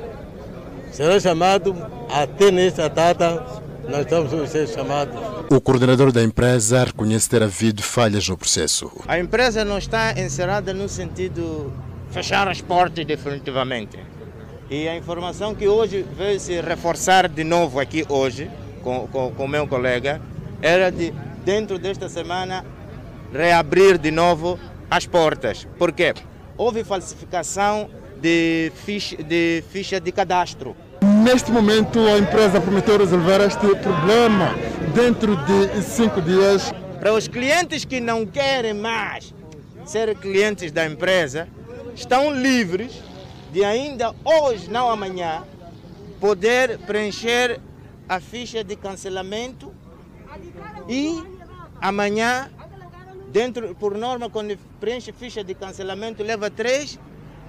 Será 0.92 1.20
chamado 1.20 1.76
até 2.10 2.52
nessa 2.52 2.90
data, 2.90 3.46
nós 3.88 4.02
estamos 4.02 4.34
a 4.34 4.48
ser 4.48 4.68
chamados. 4.68 5.16
O 5.52 5.62
coordenador 5.62 6.12
da 6.12 6.22
empresa 6.24 6.84
reconhece 6.84 7.30
ter 7.30 7.42
havido 7.42 7.82
falhas 7.82 8.28
no 8.28 8.38
processo. 8.38 8.92
A 9.08 9.18
empresa 9.20 9.64
não 9.64 9.78
está 9.78 10.12
encerrada 10.20 10.74
no 10.74 10.90
sentido 10.90 11.72
fechar 12.12 12.48
as 12.48 12.62
portas 12.62 13.06
definitivamente. 13.06 13.98
E 14.70 14.88
a 14.88 14.96
informação 14.96 15.56
que 15.56 15.68
hoje 15.68 16.06
veio 16.16 16.40
se 16.40 16.62
reforçar 16.62 17.28
de 17.28 17.44
novo 17.44 17.80
aqui 17.80 18.06
hoje, 18.08 18.50
com 18.84 19.06
o 19.06 19.08
com, 19.08 19.32
com 19.32 19.48
meu 19.48 19.68
colega, 19.68 20.22
era 20.62 20.92
de, 20.92 21.14
dentro 21.44 21.78
desta 21.80 22.10
semana, 22.10 22.66
reabrir 23.34 23.98
de 23.98 24.12
novo 24.12 24.60
as 24.90 25.06
portas. 25.06 25.68
Por 25.78 25.92
quê? 25.92 26.14
Houve 26.58 26.84
falsificação 26.84 27.90
de 28.20 28.72
ficha 28.76 29.16
de, 29.24 29.64
ficha 29.72 30.00
de 30.00 30.12
cadastro. 30.12 30.76
Neste 31.24 31.52
momento, 31.52 32.00
a 32.00 32.18
empresa 32.18 32.60
prometeu 32.60 32.98
resolver 32.98 33.40
este 33.42 33.68
problema 33.78 34.56
dentro 34.94 35.38
de 35.46 35.82
cinco 35.82 36.22
dias. 36.22 36.72
Para 37.00 37.14
os 37.14 37.28
clientes 37.28 37.86
que 37.86 38.02
não 38.02 38.26
querem 38.26 38.74
mais 38.74 39.34
ser 39.86 40.14
clientes 40.16 40.72
da 40.72 40.86
empresa, 40.86 41.48
estão 41.96 42.34
livres 42.34 43.02
de 43.52 43.64
ainda 43.64 44.14
hoje, 44.24 44.70
não 44.70 44.90
amanhã, 44.90 45.44
poder 46.20 46.78
preencher 46.80 47.60
a 48.08 48.20
ficha 48.20 48.64
de 48.64 48.76
cancelamento 48.76 49.74
e 50.90 51.24
amanhã, 51.80 52.50
dentro, 53.32 53.76
por 53.76 53.96
norma, 53.96 54.30
quando 54.30 54.58
preenche 54.80 55.12
ficha 55.12 55.44
de 55.44 55.54
cancelamento, 55.54 56.24
leva 56.24 56.50
três 56.50 57.00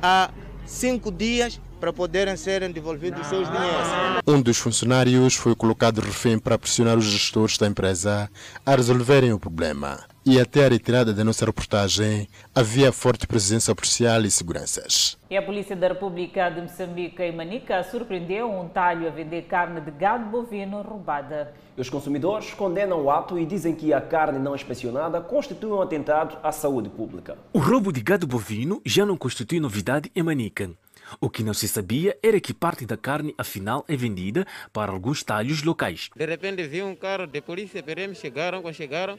a 0.03 0.31
cinco 0.67 1.11
dias 1.11 1.59
para 1.81 1.93
poderem 1.93 2.37
serem 2.37 2.71
devolvidos 2.71 3.23
os 3.23 3.27
seus 3.27 3.49
dinheiros. 3.51 3.89
Um 4.27 4.43
dos 4.43 4.59
funcionários 4.59 5.35
foi 5.35 5.57
colocado 5.57 6.03
refém 6.03 6.39
para 6.39 6.59
pressionar 6.59 6.99
os 6.99 7.07
gestores 7.07 7.57
da 7.57 7.67
empresa 7.67 8.31
a 8.65 8.77
resolverem 8.77 9.33
o 9.33 9.39
problema. 9.39 10.10
E 10.25 10.39
até 10.39 10.67
a 10.67 10.69
retirada 10.69 11.15
da 11.15 11.25
nossa 11.25 11.47
reportagem, 11.47 12.29
havia 12.55 12.93
forte 12.93 13.27
presença 13.27 13.75
policial 13.75 14.21
e 14.21 14.31
seguranças. 14.31 15.17
E 15.31 15.37
a 15.37 15.41
Polícia 15.41 15.75
da 15.75 15.89
República 15.89 16.51
de 16.51 16.61
Moçambique, 16.61 17.23
em 17.23 17.35
Manica, 17.35 17.83
surpreendeu 17.85 18.51
um 18.51 18.69
talho 18.69 19.09
a 19.09 19.11
vender 19.11 19.43
carne 19.45 19.81
de 19.81 19.91
gado 19.91 20.27
bovino 20.27 20.83
roubada. 20.83 21.55
Os 21.75 21.89
consumidores 21.89 22.53
condenam 22.53 23.03
o 23.03 23.11
ato 23.11 23.39
e 23.39 23.47
dizem 23.47 23.75
que 23.75 23.95
a 23.95 24.01
carne 24.03 24.39
não 24.39 24.55
inspecionada 24.55 25.23
constitui 25.23 25.71
um 25.71 25.81
atentado 25.81 26.37
à 26.43 26.53
saúde 26.53 26.91
pública. 26.91 27.39
O 27.55 27.59
roubo 27.59 27.91
de 27.91 28.03
gado 28.03 28.27
bovino 28.27 28.83
já 28.85 29.07
não 29.07 29.17
constitui 29.17 29.59
novidade 29.59 30.13
em 30.15 30.23
Manica. 30.23 30.71
O 31.19 31.31
que 31.31 31.43
não 31.43 31.55
se 31.55 31.67
sabia 31.67 32.17
era 32.23 32.39
que 32.39 32.53
parte 32.53 32.85
da 32.85 32.97
carne, 32.97 33.35
afinal, 33.39 33.87
é 33.89 33.97
vendida 33.97 34.47
para 34.71 34.93
alguns 34.93 35.25
talhos 35.25 35.63
locais. 35.63 36.11
De 36.15 36.27
repente 36.27 36.63
vi 36.69 36.83
um 36.83 36.95
carro 36.95 37.27
de 37.27 37.41
polícia, 37.41 37.83
PM, 37.83 38.15
chegaram, 38.15 38.61
quando 38.61 38.75
chegaram, 38.75 39.19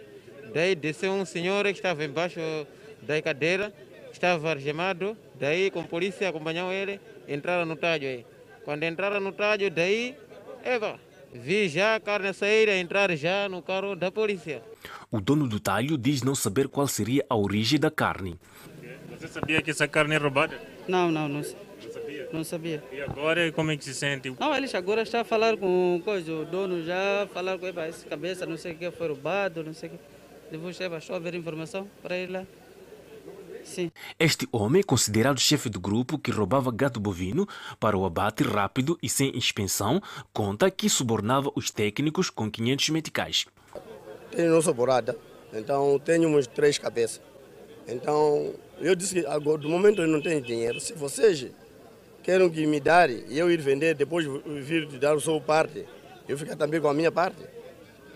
daí 0.53 0.75
desceu 0.75 1.11
um 1.11 1.25
senhor 1.25 1.63
que 1.65 1.71
estava 1.71 2.03
embaixo 2.03 2.39
da 3.01 3.21
cadeira, 3.21 3.73
estava 4.11 4.49
argemado, 4.49 5.17
daí 5.39 5.71
com 5.71 5.79
a 5.81 5.83
polícia 5.83 6.29
acompanhou 6.29 6.71
ele, 6.71 6.99
entraram 7.27 7.65
no 7.65 7.75
talho 7.75 8.07
aí. 8.07 8.25
Quando 8.63 8.83
entraram 8.83 9.19
no 9.19 9.31
talho, 9.31 9.71
daí, 9.71 10.15
eva, 10.63 10.99
vi 11.33 11.67
já 11.67 11.95
a 11.95 11.99
carne 11.99 12.33
sair 12.33 12.67
e 12.69 12.79
entrar 12.79 13.15
já 13.15 13.49
no 13.49 13.61
carro 13.61 13.95
da 13.95 14.11
polícia. 14.11 14.61
O 15.09 15.19
dono 15.19 15.47
do 15.47 15.59
talho 15.59 15.97
diz 15.97 16.21
não 16.21 16.35
saber 16.35 16.67
qual 16.67 16.87
seria 16.87 17.25
a 17.29 17.35
origem 17.35 17.79
da 17.79 17.89
carne. 17.89 18.37
Você 19.09 19.27
sabia 19.27 19.61
que 19.61 19.71
essa 19.71 19.87
carne 19.87 20.15
é 20.15 20.17
roubada? 20.17 20.59
Não, 20.87 21.11
não, 21.11 21.27
não, 21.27 21.41
Não 21.41 21.43
sabia? 21.43 22.29
não 22.31 22.43
sabia. 22.43 22.83
E 22.91 23.01
agora 23.01 23.51
como 23.51 23.71
é 23.71 23.77
que 23.77 23.83
se 23.83 23.93
sente? 23.93 24.33
Não, 24.39 24.55
eles 24.55 24.73
agora 24.73 25.01
estão 25.03 25.21
a 25.21 25.23
falar 25.23 25.57
com 25.57 26.01
coisa, 26.03 26.31
o 26.33 26.45
dono 26.45 26.83
já 26.83 27.27
falar 27.33 27.57
com 27.57 27.67
ele, 27.67 27.79
esse 27.87 28.05
cabeça, 28.05 28.45
não 28.45 28.57
sei 28.57 28.73
o 28.73 28.75
que, 28.75 28.91
foi 28.91 29.07
roubado, 29.07 29.63
não 29.63 29.73
sei 29.73 29.89
o 29.89 29.91
que. 29.93 29.99
Depois 30.51 30.79
é 30.81 30.99
só 30.99 31.17
ver 31.19 31.33
informação 31.33 31.89
para 32.03 32.17
ir 32.17 32.29
lá. 32.29 32.45
Sim. 33.63 33.91
Este 34.19 34.47
homem, 34.51 34.83
considerado 34.83 35.39
chefe 35.39 35.69
do 35.69 35.79
grupo 35.79 36.19
que 36.19 36.31
roubava 36.31 36.71
gado 36.71 36.99
bovino 36.99 37.47
para 37.79 37.97
o 37.97 38.05
abate 38.05 38.43
rápido 38.43 38.97
e 39.01 39.07
sem 39.07 39.35
inspeção, 39.37 40.01
conta 40.33 40.69
que 40.69 40.89
subornava 40.89 41.51
os 41.55 41.71
técnicos 41.71 42.29
com 42.29 42.51
500 42.51 42.89
meticais. 42.89 43.45
Tenho 44.31 44.51
nossa 44.51 44.73
borada, 44.73 45.17
então 45.53 45.99
tenho 45.99 46.27
uns 46.29 46.47
três 46.47 46.77
cabeças. 46.77 47.21
Então 47.87 48.53
eu 48.79 48.95
disse 48.95 49.21
que 49.21 49.25
agora, 49.25 49.59
do 49.59 49.69
momento 49.69 50.01
eu 50.01 50.07
não 50.07 50.21
tenho 50.21 50.41
dinheiro. 50.41 50.79
Se 50.79 50.93
vocês 50.93 51.47
querem 52.23 52.49
que 52.49 52.65
me 52.65 52.79
darem 52.79 53.23
e 53.29 53.37
eu 53.37 53.49
ir 53.49 53.61
vender, 53.61 53.95
depois 53.95 54.25
vir 54.45 54.87
dar 54.99 55.15
a 55.15 55.19
sua 55.19 55.39
parte, 55.39 55.85
eu 56.27 56.37
ficar 56.37 56.55
também 56.55 56.81
com 56.81 56.87
a 56.87 56.93
minha 56.93 57.11
parte, 57.11 57.41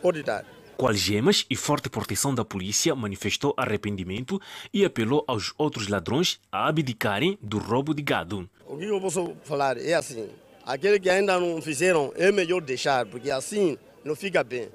pode 0.01 0.23
dar. 0.23 0.54
Com 0.77 0.87
algemas 0.87 1.45
e 1.49 1.55
forte 1.55 1.89
proteção 1.89 2.35
da 2.35 2.43
polícia, 2.43 2.93
manifestou 2.93 3.53
arrependimento 3.55 4.41
e 4.73 4.83
apelou 4.83 5.23
aos 5.25 5.53
outros 5.57 5.87
ladrões 5.87 6.37
a 6.51 6.67
abdicarem 6.67 7.37
do 7.41 7.57
roubo 7.57 7.93
de 7.93 8.01
gado. 8.01 8.49
O 8.67 8.77
que 8.77 8.83
eu 8.83 8.99
posso 8.99 9.37
falar 9.43 9.77
é 9.77 9.93
assim: 9.93 10.27
aquele 10.65 10.99
que 10.99 11.09
ainda 11.09 11.39
não 11.39 11.61
fizeram 11.61 12.11
é 12.17 12.29
melhor 12.29 12.59
deixar, 12.59 13.05
porque 13.05 13.31
assim 13.31 13.77
não 14.03 14.17
fica 14.17 14.43
bem. 14.43 14.67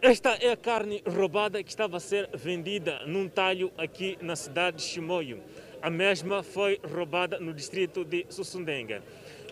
Esta 0.00 0.30
é 0.34 0.52
a 0.52 0.56
carne 0.56 1.02
roubada 1.04 1.60
que 1.60 1.70
estava 1.70 1.96
a 1.96 2.00
ser 2.00 2.30
vendida 2.32 3.00
num 3.04 3.28
talho 3.28 3.72
aqui 3.76 4.16
na 4.22 4.36
cidade 4.36 4.76
de 4.76 4.84
Chimoio. 4.84 5.42
A 5.82 5.90
mesma 5.90 6.44
foi 6.44 6.80
roubada 6.88 7.40
no 7.40 7.52
distrito 7.52 8.04
de 8.04 8.24
Sussundenga. 8.30 9.02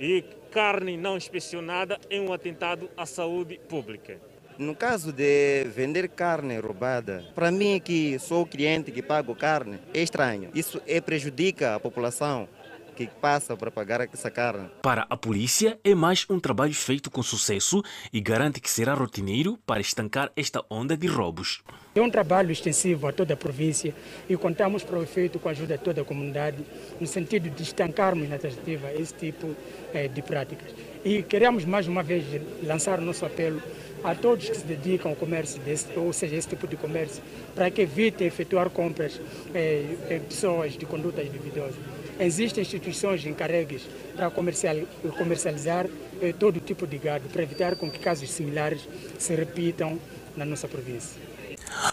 E 0.00 0.22
carne 0.52 0.96
não 0.96 1.16
inspecionada 1.16 1.98
é 2.08 2.20
um 2.20 2.32
atentado 2.32 2.88
à 2.96 3.04
saúde 3.04 3.58
pública. 3.68 4.20
No 4.58 4.74
caso 4.74 5.12
de 5.12 5.64
vender 5.64 6.08
carne 6.08 6.58
roubada, 6.58 7.22
para 7.34 7.50
mim 7.50 7.78
que 7.78 8.18
sou 8.18 8.42
o 8.42 8.46
cliente 8.46 8.90
que 8.90 9.02
pago 9.02 9.34
carne, 9.34 9.78
é 9.92 10.02
estranho. 10.02 10.50
Isso 10.54 10.80
é 10.86 10.98
prejudica 10.98 11.74
a 11.74 11.80
população 11.80 12.48
que 12.96 13.06
passa 13.06 13.54
para 13.54 13.70
pagar 13.70 14.00
essa 14.00 14.30
carne. 14.30 14.70
Para 14.80 15.06
a 15.10 15.16
polícia, 15.16 15.78
é 15.84 15.94
mais 15.94 16.24
um 16.30 16.40
trabalho 16.40 16.72
feito 16.72 17.10
com 17.10 17.22
sucesso 17.22 17.82
e 18.10 18.18
garante 18.18 18.58
que 18.58 18.70
será 18.70 18.94
rotineiro 18.94 19.58
para 19.66 19.80
estancar 19.80 20.32
esta 20.34 20.64
onda 20.70 20.96
de 20.96 21.06
roubos. 21.06 21.62
É 21.94 22.00
um 22.00 22.10
trabalho 22.10 22.50
extensivo 22.50 23.06
a 23.06 23.12
toda 23.12 23.34
a 23.34 23.36
província 23.36 23.94
e 24.28 24.36
contamos 24.36 24.82
para 24.82 24.98
o 24.98 25.02
efeito 25.02 25.38
com 25.38 25.48
a 25.48 25.52
ajuda 25.52 25.76
de 25.76 25.84
toda 25.84 26.00
a 26.00 26.04
comunidade 26.04 26.64
no 26.98 27.06
sentido 27.06 27.50
de 27.50 27.62
estancarmos 27.62 28.28
na 28.28 28.38
tentativa 28.38 28.90
esse 28.94 29.12
tipo 29.12 29.54
eh, 29.92 30.08
de 30.08 30.22
práticas. 30.22 30.74
E 31.04 31.22
queremos 31.22 31.64
mais 31.66 31.86
uma 31.86 32.02
vez 32.02 32.24
lançar 32.62 32.98
o 32.98 33.02
nosso 33.02 33.26
apelo 33.26 33.62
a 34.06 34.14
todos 34.14 34.48
que 34.48 34.56
se 34.56 34.64
dedicam 34.64 35.10
ao 35.10 35.16
comércio, 35.16 35.60
desse, 35.62 35.86
ou 35.98 36.12
seja, 36.12 36.36
esse 36.36 36.46
tipo 36.46 36.68
de 36.68 36.76
comércio, 36.76 37.20
para 37.56 37.68
que 37.72 37.82
evitem 37.82 38.28
efetuar 38.28 38.70
compras 38.70 39.20
eh, 39.52 39.96
em 40.08 40.20
pessoas 40.20 40.78
de 40.78 40.86
condutas 40.86 41.28
duvidosas. 41.28 41.74
Existem 42.20 42.62
instituições 42.62 43.26
encarregues 43.26 43.82
para 44.14 44.30
comercial, 44.30 44.76
comercializar 45.18 45.88
eh, 46.22 46.32
todo 46.32 46.60
tipo 46.60 46.86
de 46.86 46.98
gado, 46.98 47.28
para 47.28 47.42
evitar 47.42 47.74
com 47.74 47.90
que 47.90 47.98
casos 47.98 48.30
similares 48.30 48.88
se 49.18 49.34
repitam 49.34 49.98
na 50.36 50.44
nossa 50.44 50.68
província. 50.68 51.20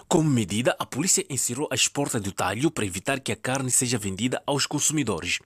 Como 0.08 0.30
medida, 0.30 0.76
a 0.78 0.86
polícia 0.86 1.26
encerrou 1.28 1.68
as 1.72 1.88
portas 1.88 2.22
do 2.22 2.32
talho 2.32 2.70
para 2.70 2.86
evitar 2.86 3.20
que 3.20 3.32
a 3.32 3.36
carne 3.36 3.72
seja 3.72 3.98
vendida 3.98 4.40
aos 4.46 4.68
consumidores. 4.68 5.40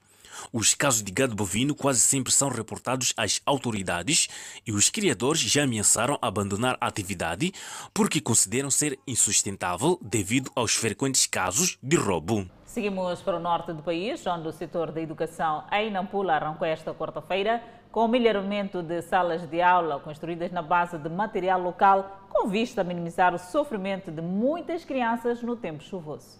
Os 0.51 0.73
casos 0.73 1.03
de 1.03 1.11
gado 1.11 1.35
bovino 1.35 1.75
quase 1.75 1.99
sempre 1.99 2.31
são 2.31 2.49
reportados 2.49 3.13
às 3.15 3.41
autoridades 3.45 4.27
e 4.65 4.71
os 4.71 4.89
criadores 4.89 5.41
já 5.41 5.63
ameaçaram 5.63 6.17
abandonar 6.21 6.77
a 6.79 6.87
atividade 6.87 7.53
porque 7.93 8.21
consideram 8.21 8.69
ser 8.69 8.99
insustentável 9.07 9.99
devido 10.01 10.51
aos 10.55 10.75
frequentes 10.75 11.25
casos 11.25 11.77
de 11.81 11.95
roubo. 11.95 12.47
Seguimos 12.65 13.21
para 13.21 13.37
o 13.37 13.39
norte 13.39 13.73
do 13.73 13.81
país, 13.81 14.25
onde 14.27 14.47
o 14.47 14.51
setor 14.51 14.91
da 14.91 15.01
educação 15.01 15.63
em 15.71 15.89
Nampula 15.89 16.33
arrancou 16.33 16.67
esta 16.67 16.93
quarta-feira 16.93 17.63
com 17.91 18.05
o 18.05 18.07
melhoramento 18.07 18.83
de 18.83 19.01
salas 19.01 19.47
de 19.49 19.61
aula 19.61 19.99
construídas 19.99 20.51
na 20.51 20.61
base 20.61 20.97
de 20.99 21.09
material 21.09 21.59
local, 21.59 22.27
com 22.29 22.47
vista 22.47 22.81
a 22.81 22.83
minimizar 22.83 23.33
o 23.33 23.39
sofrimento 23.39 24.11
de 24.11 24.21
muitas 24.21 24.85
crianças 24.85 25.41
no 25.41 25.55
tempo 25.55 25.81
chuvoso. 25.81 26.37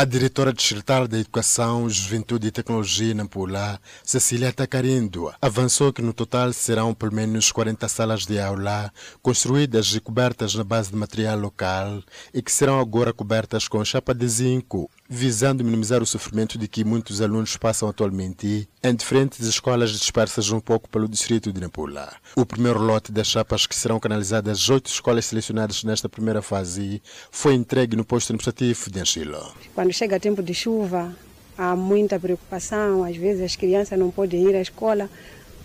A 0.00 0.04
diretora 0.06 0.50
distrital 0.50 1.06
da 1.06 1.18
Educação, 1.18 1.86
Juventude 1.90 2.46
e 2.46 2.50
Tecnologia 2.50 3.12
na 3.12 3.24
Nampula, 3.24 3.78
Cecília 4.02 4.50
Tacarindo, 4.50 5.30
avançou 5.42 5.92
que 5.92 6.00
no 6.00 6.14
total 6.14 6.54
serão 6.54 6.94
pelo 6.94 7.12
menos 7.12 7.52
40 7.52 7.86
salas 7.86 8.24
de 8.24 8.40
aula 8.40 8.90
construídas 9.20 9.94
e 9.94 10.00
cobertas 10.00 10.54
na 10.54 10.64
base 10.64 10.90
de 10.90 10.96
material 10.96 11.38
local 11.38 12.02
e 12.32 12.40
que 12.40 12.50
serão 12.50 12.80
agora 12.80 13.12
cobertas 13.12 13.68
com 13.68 13.84
chapa 13.84 14.14
de 14.14 14.26
zinco, 14.26 14.90
visando 15.12 15.64
minimizar 15.64 16.00
o 16.00 16.06
sofrimento 16.06 16.56
de 16.56 16.68
que 16.68 16.84
muitos 16.84 17.20
alunos 17.20 17.56
passam 17.56 17.88
atualmente 17.88 18.68
em 18.80 18.94
diferentes 18.94 19.44
escolas 19.44 19.90
dispersas 19.90 20.52
um 20.52 20.60
pouco 20.60 20.88
pelo 20.88 21.08
distrito 21.08 21.52
de 21.52 21.60
Nampula. 21.60 22.12
O 22.36 22.46
primeiro 22.46 22.80
lote 22.80 23.10
das 23.10 23.26
chapas 23.26 23.66
que 23.66 23.74
serão 23.74 23.98
canalizadas 23.98 24.58
às 24.58 24.70
oito 24.70 24.86
escolas 24.86 25.24
selecionadas 25.24 25.82
nesta 25.82 26.08
primeira 26.08 26.40
fase 26.40 27.02
foi 27.32 27.54
entregue 27.54 27.96
no 27.96 28.04
posto 28.04 28.30
administrativo 28.30 28.88
de 28.88 29.00
Anchilo. 29.00 29.52
Quando 29.74 29.92
chega 29.92 30.20
tempo 30.20 30.44
de 30.44 30.54
chuva, 30.54 31.12
há 31.58 31.74
muita 31.74 32.16
preocupação. 32.20 33.02
Às 33.02 33.16
vezes 33.16 33.42
as 33.42 33.56
crianças 33.56 33.98
não 33.98 34.12
podem 34.12 34.48
ir 34.48 34.54
à 34.54 34.60
escola 34.60 35.10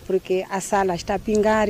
porque 0.08 0.44
a 0.50 0.60
sala 0.60 0.96
está 0.96 1.14
a 1.14 1.20
pingar. 1.20 1.68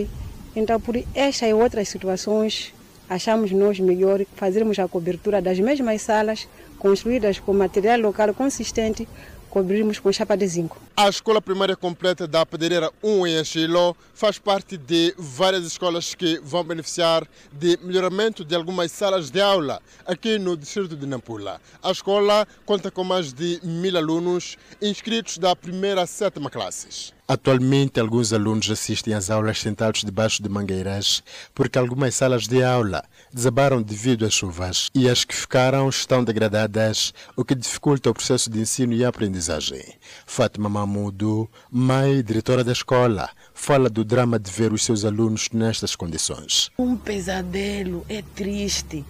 Então, 0.54 0.80
por 0.80 0.96
esta 1.14 1.46
e 1.46 1.52
outras 1.52 1.90
situações, 1.90 2.72
achamos 3.06 3.52
nós 3.52 3.78
melhor 3.78 4.24
fazermos 4.34 4.78
a 4.78 4.88
cobertura 4.88 5.42
das 5.42 5.60
mesmas 5.60 6.00
salas 6.00 6.48
construídas 6.76 7.38
com 7.38 7.52
material 7.52 8.00
local 8.00 8.32
consistente, 8.34 9.08
cobrirmos 9.56 9.98
com 9.98 10.12
chapa 10.12 10.36
de 10.36 10.46
zinco. 10.46 10.78
A 10.94 11.08
escola 11.08 11.40
primária 11.40 11.74
completa 11.74 12.26
da 12.26 12.44
Pedreira 12.44 12.90
1 13.02 13.26
em 13.26 13.36
Anchilo 13.36 13.96
faz 14.12 14.38
parte 14.38 14.76
de 14.76 15.14
várias 15.16 15.64
escolas 15.64 16.14
que 16.14 16.38
vão 16.44 16.62
beneficiar 16.62 17.26
de 17.52 17.78
melhoramento 17.82 18.44
de 18.44 18.54
algumas 18.54 18.92
salas 18.92 19.30
de 19.30 19.40
aula 19.40 19.80
aqui 20.06 20.38
no 20.38 20.58
distrito 20.58 20.94
de 20.94 21.06
Nampula. 21.06 21.58
A 21.82 21.90
escola 21.90 22.46
conta 22.66 22.90
com 22.90 23.02
mais 23.02 23.32
de 23.32 23.58
mil 23.62 23.96
alunos 23.96 24.58
inscritos 24.80 25.38
da 25.38 25.56
primeira 25.56 26.02
a 26.02 26.06
sétima 26.06 26.50
classes. 26.50 27.14
Atualmente, 27.28 27.98
alguns 27.98 28.32
alunos 28.32 28.70
assistem 28.70 29.12
às 29.12 29.30
aulas 29.30 29.58
sentados 29.58 30.04
debaixo 30.04 30.42
de 30.42 30.48
mangueiras, 30.48 31.24
porque 31.54 31.76
algumas 31.76 32.14
salas 32.14 32.46
de 32.46 32.62
aula 32.62 33.02
desabaram 33.32 33.82
devido 33.82 34.24
às 34.24 34.32
chuvas 34.32 34.90
e 34.94 35.08
as 35.08 35.24
que 35.24 35.34
ficaram 35.34 35.88
estão 35.88 36.24
degradadas, 36.24 37.12
o 37.36 37.44
que 37.44 37.54
dificulta 37.54 38.10
o 38.10 38.14
processo 38.14 38.48
de 38.50 38.60
ensino 38.60 38.92
e 38.92 39.04
aprendizagem. 39.04 39.82
Fátima 40.24 40.68
Mamudo, 40.68 41.48
mãe 41.70 42.18
e 42.18 42.22
diretora 42.22 42.64
da 42.64 42.72
escola, 42.72 43.30
fala 43.52 43.90
do 43.90 44.04
drama 44.04 44.38
de 44.38 44.50
ver 44.50 44.72
os 44.72 44.84
seus 44.84 45.04
alunos 45.04 45.48
nestas 45.52 45.94
condições. 45.94 46.70
Um 46.78 46.96
pesadelo, 46.96 48.04
é 48.08 48.22
triste. 48.22 49.04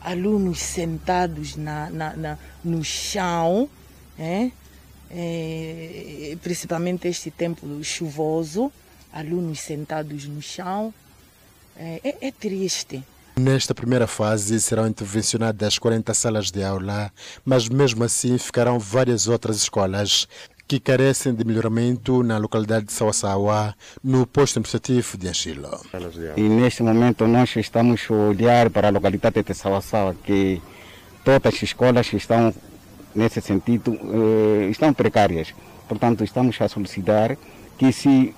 Alunos 0.00 0.60
sentados 0.60 1.56
na, 1.56 1.90
na, 1.90 2.16
na 2.16 2.38
no 2.64 2.84
chão, 2.84 3.68
é? 4.18 4.50
É, 5.10 6.36
principalmente 6.42 7.06
este 7.06 7.30
tempo 7.30 7.66
chuvoso, 7.82 8.72
alunos 9.12 9.60
sentados 9.60 10.26
no 10.26 10.42
chão. 10.42 10.92
É, 11.76 12.00
é, 12.02 12.28
é, 12.28 12.30
triste. 12.30 13.04
Nesta 13.38 13.74
primeira 13.74 14.06
fase 14.06 14.58
serão 14.62 14.86
intervencionadas 14.88 15.78
40 15.78 16.14
salas 16.14 16.50
de 16.50 16.64
aula, 16.64 17.12
mas 17.44 17.68
mesmo 17.68 18.02
assim 18.02 18.38
ficarão 18.38 18.78
várias 18.78 19.28
outras 19.28 19.58
escolas 19.58 20.26
que 20.66 20.80
carecem 20.80 21.34
de 21.34 21.44
melhoramento 21.44 22.22
na 22.22 22.38
localidade 22.38 22.86
de 22.86 22.94
Sawasawa, 22.94 23.74
no 24.02 24.26
posto 24.26 24.58
administrativo 24.58 25.18
de 25.18 25.28
Anchilo. 25.28 25.68
E 26.34 26.40
neste 26.48 26.82
momento 26.82 27.26
nós 27.26 27.54
estamos 27.56 28.06
a 28.10 28.14
olhar 28.14 28.70
para 28.70 28.88
a 28.88 28.90
localidade 28.90 29.42
de 29.42 29.54
Sawasawa, 29.54 30.16
que 30.24 30.62
todas 31.22 31.54
as 31.54 31.62
escolas 31.62 32.10
estão 32.14 32.54
nesse 33.14 33.42
sentido, 33.42 33.92
eh, 33.94 34.70
estão 34.70 34.94
precárias. 34.94 35.54
Portanto, 35.86 36.24
estamos 36.24 36.58
a 36.58 36.68
solicitar 36.68 37.36
que 37.76 37.92
se 37.92 38.34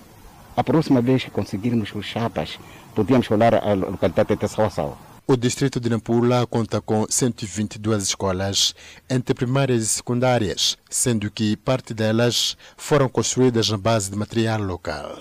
a 0.58 0.64
próxima 0.64 1.00
vez 1.00 1.22
que 1.22 1.30
conseguirmos 1.30 1.94
os 1.94 2.04
chapas, 2.04 2.58
podíamos 2.92 3.30
olhar 3.30 3.54
a 3.54 3.74
localidade 3.74 4.34
de 4.34 4.48
Sawasawa. 4.48 4.98
O 5.24 5.36
distrito 5.36 5.78
de 5.78 5.88
Nampula 5.88 6.44
conta 6.48 6.80
com 6.80 7.06
122 7.08 8.02
escolas, 8.02 8.74
entre 9.08 9.34
primárias 9.34 9.82
e 9.82 9.86
secundárias, 9.86 10.76
sendo 10.90 11.30
que 11.30 11.56
parte 11.56 11.94
delas 11.94 12.56
foram 12.76 13.08
construídas 13.08 13.70
na 13.70 13.78
base 13.78 14.10
de 14.10 14.16
material 14.16 14.60
local. 14.60 15.18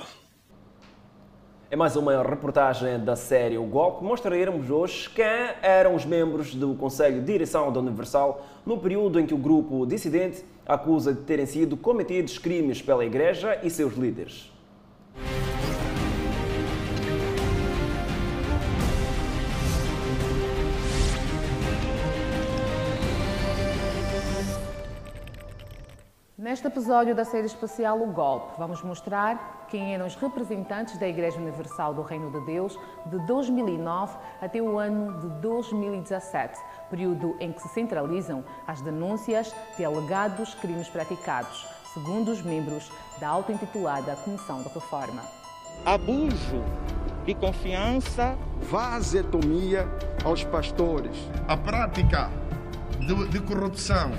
É 1.70 1.76
mais 1.76 1.96
uma 1.96 2.24
reportagem 2.24 2.98
da 3.06 3.16
série 3.16 3.60
O 3.60 3.64
Golpe. 3.66 4.04
Mostraremos 4.04 4.72
hoje 4.72 5.08
quem 5.12 5.24
eram 5.62 5.94
os 5.94 6.04
membros 6.04 6.56
do 6.56 6.74
Conselho 6.74 7.20
de 7.20 7.32
Direção 7.32 7.72
da 7.72 7.80
Universal 7.80 8.44
no 8.66 8.80
período 8.80 9.20
em 9.20 9.28
que 9.28 9.36
o 9.36 9.38
grupo 9.38 9.86
dissidente 9.86 10.44
acusa 10.66 11.14
de 11.14 11.22
terem 11.22 11.46
sido 11.46 11.78
cometidos 11.78 12.40
crimes 12.40 12.82
pela 12.82 13.06
Igreja 13.06 13.60
e 13.62 13.70
seus 13.70 13.94
líderes. 13.96 14.57
Neste 26.48 26.68
episódio 26.68 27.14
da 27.14 27.26
série 27.26 27.46
especial 27.46 28.02
O 28.02 28.08
Golpe, 28.08 28.54
vamos 28.58 28.82
mostrar 28.82 29.66
quem 29.70 29.94
eram 29.94 30.06
os 30.06 30.16
representantes 30.16 30.98
da 30.98 31.06
Igreja 31.06 31.38
Universal 31.38 31.94
do 31.94 32.02
Reino 32.02 32.32
de 32.32 32.40
Deus 32.46 32.80
de 33.06 33.18
2009 33.26 34.18
até 34.42 34.62
o 34.62 34.80
ano 34.80 35.20
de 35.20 35.28
2017, 35.42 36.58
período 36.90 37.36
em 37.40 37.52
que 37.52 37.62
se 37.62 37.68
centralizam 37.70 38.46
as 38.66 38.80
denúncias 38.80 39.54
de 39.76 39.84
alegados 39.84 40.56
crimes 40.56 40.88
praticados 40.88 41.77
segundo 41.94 42.32
os 42.32 42.42
membros 42.42 42.92
da 43.20 43.28
auto-intitulada 43.30 44.16
Comissão 44.18 44.62
de 44.62 44.70
Reforma. 44.70 45.24
Abuso 45.86 46.64
de 47.26 47.36
confiança, 47.36 48.38
vasetomia 48.62 49.88
aos 50.24 50.44
pastores, 50.44 51.18
a 51.48 51.58
prática 51.58 52.30
de, 53.00 53.28
de 53.30 53.40
corrupção. 53.42 54.12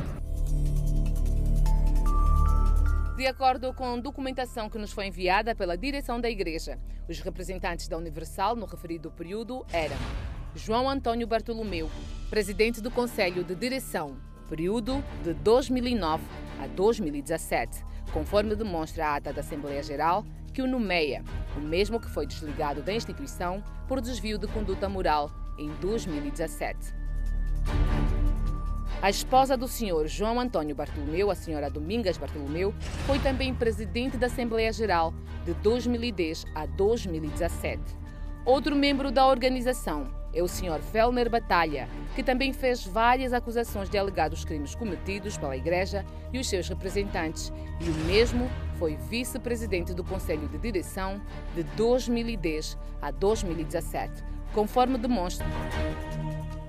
De 3.16 3.26
acordo 3.26 3.74
com 3.74 3.98
documentação 3.98 4.70
que 4.70 4.78
nos 4.78 4.92
foi 4.92 5.06
enviada 5.06 5.54
pela 5.54 5.76
direção 5.76 6.20
da 6.20 6.30
Igreja, 6.30 6.78
os 7.08 7.18
representantes 7.20 7.88
da 7.88 7.96
Universal 7.96 8.54
no 8.54 8.66
referido 8.66 9.10
período 9.10 9.66
eram 9.72 9.96
João 10.54 10.88
Antônio 10.88 11.26
Bartolomeu, 11.26 11.90
presidente 12.30 12.80
do 12.80 12.90
Conselho 12.90 13.42
de 13.42 13.54
Direção, 13.54 14.16
período 14.48 15.04
de 15.22 15.34
2009 15.34 16.24
a 16.62 16.66
2017, 16.66 17.84
conforme 18.12 18.56
demonstra 18.56 19.06
a 19.06 19.16
ata 19.16 19.32
da 19.32 19.40
Assembleia 19.40 19.82
Geral, 19.82 20.24
que 20.52 20.62
o 20.62 20.66
nomeia, 20.66 21.22
o 21.56 21.60
mesmo 21.60 22.00
que 22.00 22.08
foi 22.08 22.26
desligado 22.26 22.82
da 22.82 22.92
instituição 22.92 23.62
por 23.86 24.00
desvio 24.00 24.38
de 24.38 24.46
conduta 24.48 24.88
moral 24.88 25.30
em 25.58 25.68
2017. 25.80 26.94
A 29.00 29.10
esposa 29.10 29.56
do 29.56 29.68
senhor 29.68 30.08
João 30.08 30.40
Antônio 30.40 30.74
Bartolomeu, 30.74 31.30
a 31.30 31.34
senhora 31.34 31.70
Domingas 31.70 32.18
Bartolomeu, 32.18 32.74
foi 33.06 33.20
também 33.20 33.54
presidente 33.54 34.16
da 34.16 34.26
Assembleia 34.26 34.72
Geral 34.72 35.14
de 35.44 35.54
2010 35.54 36.46
a 36.54 36.66
2017. 36.66 37.80
Outro 38.44 38.74
membro 38.74 39.12
da 39.12 39.26
organização 39.26 40.17
é 40.38 40.42
o 40.42 40.48
senhor 40.48 40.80
Fellner 40.80 41.28
Batalha, 41.28 41.88
que 42.14 42.22
também 42.22 42.52
fez 42.52 42.84
várias 42.84 43.32
acusações 43.32 43.90
de 43.90 43.98
alegados 43.98 44.44
crimes 44.44 44.74
cometidos 44.74 45.36
pela 45.36 45.56
Igreja 45.56 46.04
e 46.32 46.38
os 46.38 46.48
seus 46.48 46.68
representantes, 46.68 47.52
e 47.80 47.88
o 47.88 47.94
mesmo 48.06 48.48
foi 48.78 48.96
vice-presidente 48.96 49.92
do 49.92 50.04
Conselho 50.04 50.48
de 50.48 50.56
Direção 50.58 51.20
de 51.56 51.64
2010 51.64 52.78
a 53.02 53.10
2017, 53.10 54.22
conforme 54.54 54.96
demonstra. 54.96 55.46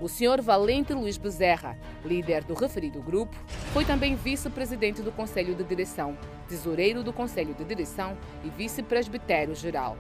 O 0.02 0.08
Sr. 0.08 0.42
Valente 0.42 0.94
Luiz 0.94 1.18
Bezerra, 1.18 1.78
líder 2.04 2.44
do 2.46 2.54
referido 2.54 3.02
grupo, 3.02 3.36
foi 3.74 3.86
também 3.86 4.16
vice-presidente 4.16 5.02
do 5.02 5.12
Conselho 5.12 5.54
de 5.54 5.64
Direção, 5.64 6.18
tesoureiro 6.48 7.04
do 7.04 7.14
Conselho 7.14 7.54
de 7.54 7.66
Direção 7.66 8.18
e 8.44 8.50
vice-presbitério 8.50 9.54
geral. 9.54 9.98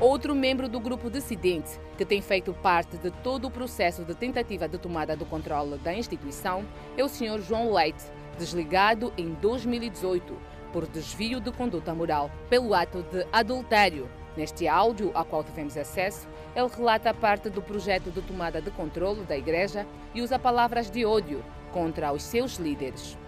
Outro 0.00 0.34
membro 0.34 0.66
do 0.66 0.80
grupo 0.80 1.10
dissidente, 1.10 1.78
que 1.98 2.06
tem 2.06 2.22
feito 2.22 2.54
parte 2.54 2.96
de 2.96 3.10
todo 3.10 3.46
o 3.46 3.50
processo 3.50 4.02
de 4.02 4.14
tentativa 4.14 4.66
de 4.66 4.78
tomada 4.78 5.14
do 5.14 5.26
controle 5.26 5.76
da 5.76 5.92
instituição, 5.92 6.64
é 6.96 7.04
o 7.04 7.08
Sr. 7.08 7.42
João 7.42 7.70
Leite, 7.70 8.04
desligado 8.38 9.12
em 9.18 9.34
2018 9.34 10.34
por 10.72 10.86
desvio 10.86 11.40
de 11.40 11.52
conduta 11.52 11.94
moral 11.94 12.30
pelo 12.48 12.72
ato 12.74 13.02
de 13.02 13.26
adultério 13.30 14.08
Neste 14.36 14.68
áudio, 14.68 15.10
ao 15.12 15.24
qual 15.24 15.42
tivemos 15.42 15.76
acesso, 15.76 16.28
ele 16.54 16.68
relata 16.68 17.12
parte 17.12 17.50
do 17.50 17.60
projeto 17.60 18.10
de 18.10 18.22
tomada 18.22 18.60
de 18.60 18.70
controle 18.70 19.22
da 19.24 19.36
Igreja 19.36 19.86
e 20.14 20.22
usa 20.22 20.38
palavras 20.38 20.90
de 20.90 21.04
ódio 21.04 21.44
contra 21.72 22.12
os 22.12 22.22
seus 22.22 22.56
líderes. 22.56 23.18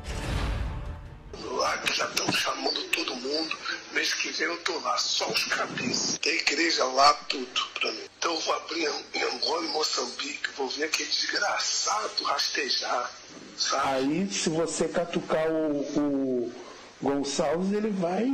Lá 1.41 1.79
que 1.79 1.95
já 1.95 2.07
estão 2.07 2.31
chamando 2.33 2.83
todo 2.91 3.17
mundo, 3.17 3.59
mês 3.93 4.13
que 4.15 4.31
vem 4.33 4.47
eu 4.47 4.55
estou 4.55 4.81
lá, 4.83 4.97
só 4.99 5.29
os 5.31 5.45
cabeças. 5.45 6.19
Tem 6.19 6.35
igreja 6.35 6.85
lá, 6.85 7.15
tudo 7.29 7.67
para 7.75 7.91
mim. 7.93 8.05
Então 8.19 8.35
eu 8.35 8.41
vou 8.41 8.55
abrir 8.55 8.89
em 9.15 9.23
Angola 9.23 9.65
e 9.65 9.69
Moçambique, 9.69 10.51
vou 10.57 10.69
ver 10.69 10.85
aquele 10.85 11.09
desgraçado 11.09 12.25
rastejar. 12.25 13.11
Sabe? 13.57 13.89
Aí, 13.89 14.33
se 14.33 14.49
você 14.51 14.89
catucar 14.89 15.51
o, 15.51 15.81
o 15.99 16.53
Gonçalves, 17.01 17.73
ele 17.73 17.91
vai. 17.91 18.25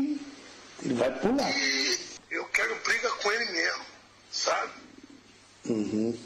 Ele 0.83 0.95
vai 0.95 1.11
pular. 1.19 1.51
E 1.51 1.99
eu 2.31 2.45
quero 2.47 2.75
briga 2.85 3.11
com 3.11 3.33
ele 3.33 3.53
mesmo, 3.53 3.85
sabe? 4.31 4.73
Uhum. 5.67 6.19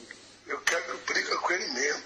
Eu 0.47 0.61
quero 0.61 0.99
briga 1.07 1.37
com 1.37 1.53
ele 1.53 1.67
mesmo. 1.73 2.03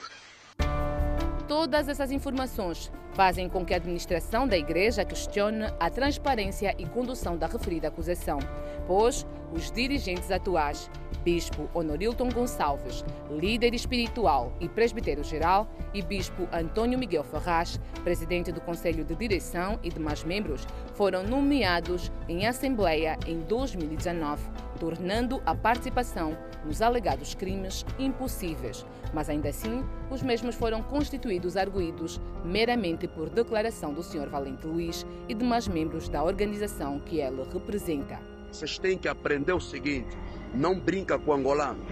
Todas 1.48 1.88
essas 1.88 2.10
informações 2.10 2.90
fazem 3.16 3.48
com 3.48 3.64
que 3.64 3.72
a 3.72 3.78
administração 3.78 4.46
da 4.46 4.58
igreja 4.58 5.02
questione 5.02 5.64
a 5.80 5.88
transparência 5.88 6.74
e 6.78 6.84
condução 6.84 7.34
da 7.38 7.46
referida 7.46 7.88
acusação, 7.88 8.38
pois 8.86 9.26
os 9.54 9.70
dirigentes 9.70 10.30
atuais 10.30 10.90
Bispo 11.24 11.68
Honorilton 11.74 12.28
Gonçalves, 12.28 13.04
líder 13.30 13.74
espiritual 13.74 14.52
e 14.60 14.68
presbítero 14.68 15.24
geral, 15.24 15.66
e 15.92 16.00
Bispo 16.00 16.46
Antônio 16.52 16.96
Miguel 16.98 17.24
Ferraz, 17.24 17.80
presidente 18.04 18.52
do 18.52 18.60
Conselho 18.60 19.04
de 19.04 19.16
Direção 19.16 19.80
e 19.82 19.88
demais 19.88 20.22
membros, 20.22 20.64
foram 20.94 21.24
nomeados 21.24 22.12
em 22.28 22.46
Assembleia 22.46 23.18
em 23.26 23.40
2019, 23.40 24.40
tornando 24.78 25.42
a 25.44 25.52
participação 25.52 26.36
nos 26.64 26.80
alegados 26.80 27.34
crimes 27.34 27.84
impossíveis. 27.98 28.86
Mas 29.12 29.28
ainda 29.28 29.48
assim, 29.48 29.84
os 30.10 30.22
mesmos 30.22 30.54
foram 30.54 30.80
constituídos 30.82 31.56
arguídos 31.56 32.20
meramente 32.44 33.05
por 33.08 33.28
declaração 33.30 33.92
do 33.92 34.02
Sr. 34.02 34.28
Valente 34.28 34.66
Luiz 34.66 35.06
e 35.28 35.34
demais 35.34 35.68
membros 35.68 36.08
da 36.08 36.22
organização 36.22 36.98
que 37.00 37.20
ele 37.20 37.42
representa. 37.52 38.18
Vocês 38.50 38.78
têm 38.78 38.96
que 38.96 39.08
aprender 39.08 39.52
o 39.52 39.60
seguinte: 39.60 40.16
não 40.54 40.78
brinca 40.78 41.18
com 41.18 41.30
o 41.30 41.34
angolano. 41.34 41.84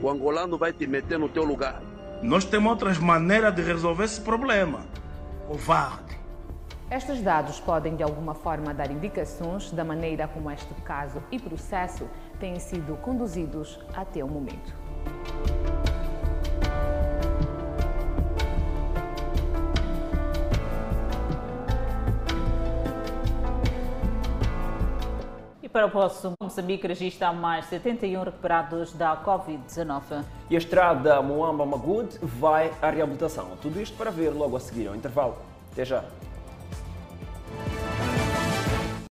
O 0.00 0.08
angolano 0.08 0.58
vai 0.58 0.72
te 0.72 0.86
meter 0.86 1.18
no 1.18 1.28
teu 1.28 1.44
lugar. 1.44 1.82
Nós 2.22 2.44
temos 2.44 2.70
outras 2.70 2.98
maneiras 2.98 3.54
de 3.54 3.62
resolver 3.62 4.04
esse 4.04 4.20
problema. 4.20 4.86
Covarde. 5.46 6.18
Estes 6.90 7.22
dados 7.22 7.58
podem 7.58 7.96
de 7.96 8.02
alguma 8.02 8.34
forma 8.34 8.72
dar 8.72 8.90
indicações 8.90 9.70
da 9.72 9.84
maneira 9.84 10.28
como 10.28 10.50
este 10.50 10.74
caso 10.82 11.22
e 11.32 11.38
processo 11.38 12.08
têm 12.38 12.58
sido 12.60 12.96
conduzidos 12.98 13.80
até 13.94 14.22
o 14.22 14.28
momento. 14.28 14.83
Para 25.74 25.86
o 25.86 25.90
próximo, 25.90 26.34
Moçambique 26.40 26.86
registra 26.86 27.32
mais 27.32 27.66
71 27.66 28.22
recuperados 28.22 28.92
da 28.92 29.16
Covid-19. 29.16 30.24
E 30.48 30.54
a 30.54 30.58
estrada 30.58 31.20
Moamba-Magud 31.20 32.16
vai 32.22 32.72
à 32.80 32.90
reabilitação. 32.90 33.50
Tudo 33.60 33.80
isto 33.80 33.96
para 33.96 34.08
ver 34.08 34.30
logo 34.30 34.56
a 34.56 34.60
seguir 34.60 34.86
ao 34.86 34.94
intervalo. 34.94 35.36
Até 35.72 35.84
já. 35.84 36.04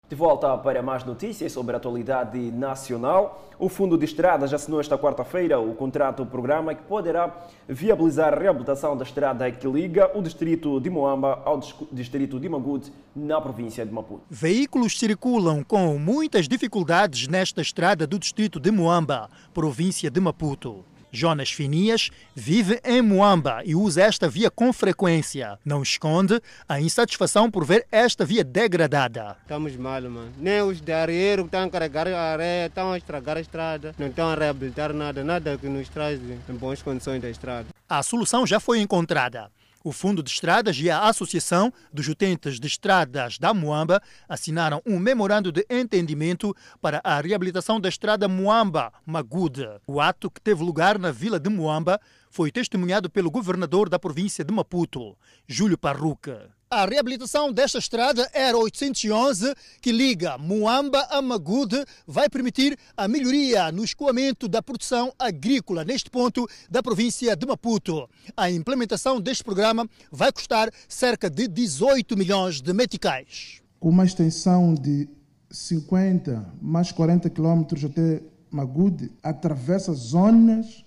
De 0.06 0.14
volta 0.14 0.54
para 0.58 0.82
mais 0.82 1.02
notícias 1.02 1.50
sobre 1.50 1.74
a 1.74 1.78
atualidade 1.78 2.38
nacional. 2.50 3.48
O 3.58 3.70
Fundo 3.70 3.96
de 3.96 4.04
Estradas 4.04 4.52
assinou 4.52 4.78
esta 4.78 4.98
quarta-feira 4.98 5.58
o 5.58 5.74
contrato-programa 5.74 6.74
que 6.74 6.82
poderá 6.82 7.34
viabilizar 7.66 8.34
a 8.34 8.38
reabilitação 8.38 8.94
da 8.94 9.02
estrada 9.02 9.50
que 9.50 9.66
liga 9.66 10.10
o 10.14 10.20
distrito 10.20 10.78
de 10.78 10.90
Moamba 10.90 11.40
ao 11.46 11.58
distrito 11.90 12.38
de 12.38 12.48
Magud, 12.50 12.92
na 13.16 13.40
província 13.40 13.86
de 13.86 13.90
Maputo. 13.90 14.20
Veículos 14.28 14.98
circulam 14.98 15.64
com 15.64 15.98
muitas 15.98 16.46
dificuldades 16.46 17.26
nesta 17.26 17.62
estrada 17.62 18.06
do 18.06 18.18
distrito 18.18 18.60
de 18.60 18.70
Moamba, 18.70 19.30
província 19.54 20.10
de 20.10 20.20
Maputo. 20.20 20.84
Jonas 21.14 21.52
Finias 21.52 22.10
vive 22.34 22.80
em 22.84 23.00
Moamba 23.00 23.62
e 23.64 23.76
usa 23.76 24.02
esta 24.02 24.28
via 24.28 24.50
com 24.50 24.72
frequência. 24.72 25.56
Não 25.64 25.80
esconde 25.80 26.40
a 26.68 26.80
insatisfação 26.80 27.48
por 27.48 27.64
ver 27.64 27.86
esta 27.90 28.24
via 28.24 28.42
degradada. 28.42 29.36
Estamos 29.42 29.76
mal, 29.76 30.02
mano. 30.02 30.32
Nem 30.36 30.60
os 30.62 30.80
de 30.80 30.92
areeiro 30.92 31.44
que 31.44 31.48
estão 31.48 31.62
a 31.62 31.70
carregar 31.70 32.08
a 32.08 32.32
areia 32.32 32.66
estão 32.66 32.92
a 32.92 32.98
estragar 32.98 33.36
a 33.36 33.40
estrada, 33.40 33.94
não 33.96 34.08
estão 34.08 34.28
a 34.28 34.34
reabilitar 34.34 34.92
nada, 34.92 35.22
nada 35.22 35.56
que 35.56 35.68
nos 35.68 35.88
traz 35.88 36.20
em 36.20 36.54
boas 36.54 36.82
condições 36.82 37.22
da 37.22 37.30
estrada. 37.30 37.68
A 37.88 38.02
solução 38.02 38.44
já 38.44 38.58
foi 38.58 38.80
encontrada. 38.80 39.50
O 39.86 39.92
Fundo 39.92 40.22
de 40.22 40.30
Estradas 40.30 40.78
e 40.78 40.88
a 40.88 41.00
Associação 41.00 41.70
dos 41.92 42.08
Utentes 42.08 42.58
de 42.58 42.66
Estradas 42.66 43.38
da 43.38 43.52
Moamba 43.52 44.00
assinaram 44.26 44.80
um 44.86 44.98
memorando 44.98 45.52
de 45.52 45.66
entendimento 45.68 46.56
para 46.80 47.02
a 47.04 47.20
reabilitação 47.20 47.78
da 47.78 47.90
estrada 47.90 48.26
Moamba-Magude. 48.26 49.68
O 49.86 50.00
ato, 50.00 50.30
que 50.30 50.40
teve 50.40 50.64
lugar 50.64 50.98
na 50.98 51.10
vila 51.12 51.38
de 51.38 51.50
Moamba, 51.50 52.00
foi 52.30 52.50
testemunhado 52.50 53.10
pelo 53.10 53.30
governador 53.30 53.90
da 53.90 53.98
província 53.98 54.42
de 54.42 54.54
Maputo, 54.54 55.18
Júlio 55.46 55.76
Parruca. 55.76 56.48
A 56.74 56.86
reabilitação 56.86 57.52
desta 57.52 57.78
estrada 57.78 58.28
era 58.32 58.58
811 58.58 59.54
que 59.80 59.92
liga 59.92 60.36
Muamba 60.36 61.06
a 61.08 61.22
Magude 61.22 61.84
vai 62.04 62.28
permitir 62.28 62.76
a 62.96 63.06
melhoria 63.06 63.70
no 63.70 63.84
escoamento 63.84 64.48
da 64.48 64.60
produção 64.60 65.12
agrícola 65.16 65.84
neste 65.84 66.10
ponto 66.10 66.48
da 66.68 66.82
província 66.82 67.36
de 67.36 67.46
Maputo. 67.46 68.10
A 68.36 68.50
implementação 68.50 69.20
deste 69.20 69.44
programa 69.44 69.88
vai 70.10 70.32
custar 70.32 70.68
cerca 70.88 71.30
de 71.30 71.46
18 71.46 72.16
milhões 72.16 72.60
de 72.60 72.72
meticais. 72.72 73.62
Com 73.78 73.90
uma 73.90 74.04
extensão 74.04 74.74
de 74.74 75.08
50 75.52 76.54
mais 76.60 76.90
40 76.90 77.30
quilômetros 77.30 77.84
até 77.84 78.20
Magude, 78.50 79.12
atravessa 79.22 79.92
zonas 79.92 80.84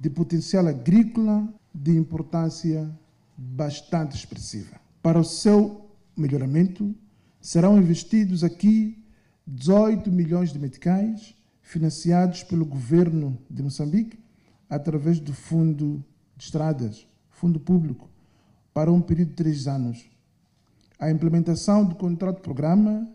de 0.00 0.08
potencial 0.08 0.66
agrícola 0.66 1.46
de 1.74 1.90
importância 1.90 2.90
bastante 3.36 4.16
expressiva. 4.16 4.85
Para 5.06 5.20
o 5.20 5.24
seu 5.24 5.88
melhoramento, 6.16 6.92
serão 7.40 7.78
investidos 7.78 8.42
aqui 8.42 9.00
18 9.46 10.10
milhões 10.10 10.52
de 10.52 10.58
meticais 10.58 11.32
financiados 11.62 12.42
pelo 12.42 12.66
governo 12.66 13.38
de 13.48 13.62
Moçambique 13.62 14.18
através 14.68 15.20
do 15.20 15.32
Fundo 15.32 16.04
de 16.36 16.42
Estradas, 16.42 17.06
Fundo 17.30 17.60
Público, 17.60 18.10
para 18.74 18.90
um 18.90 19.00
período 19.00 19.28
de 19.28 19.34
três 19.36 19.68
anos. 19.68 20.10
A 20.98 21.08
implementação 21.08 21.84
do 21.84 21.94
contrato-programa 21.94 23.08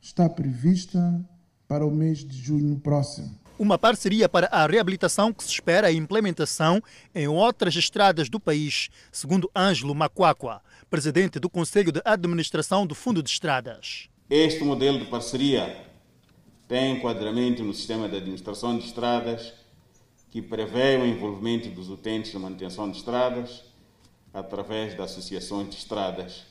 está 0.00 0.28
prevista 0.28 1.28
para 1.66 1.84
o 1.84 1.90
mês 1.90 2.18
de 2.18 2.38
junho 2.38 2.78
próximo 2.78 3.45
uma 3.58 3.78
parceria 3.78 4.28
para 4.28 4.46
a 4.48 4.66
reabilitação 4.66 5.32
que 5.32 5.42
se 5.42 5.50
espera 5.50 5.88
a 5.88 5.92
implementação 5.92 6.82
em 7.14 7.26
outras 7.26 7.74
estradas 7.74 8.28
do 8.28 8.38
país, 8.38 8.88
segundo 9.10 9.50
Ângelo 9.56 9.94
Macuacua, 9.94 10.62
presidente 10.90 11.38
do 11.38 11.48
Conselho 11.48 11.90
de 11.90 12.00
Administração 12.04 12.86
do 12.86 12.94
Fundo 12.94 13.22
de 13.22 13.30
Estradas. 13.30 14.08
Este 14.28 14.62
modelo 14.64 14.98
de 14.98 15.06
parceria 15.06 15.84
tem 16.68 16.96
enquadramento 16.96 17.62
no 17.62 17.72
sistema 17.72 18.08
de 18.08 18.16
administração 18.16 18.76
de 18.76 18.84
estradas, 18.84 19.52
que 20.30 20.42
prevê 20.42 20.96
o 20.96 21.06
envolvimento 21.06 21.68
dos 21.70 21.88
utentes 21.88 22.34
na 22.34 22.40
manutenção 22.40 22.90
de 22.90 22.98
estradas 22.98 23.64
através 24.34 24.94
de 24.94 25.00
associações 25.00 25.70
de 25.70 25.76
estradas, 25.76 26.44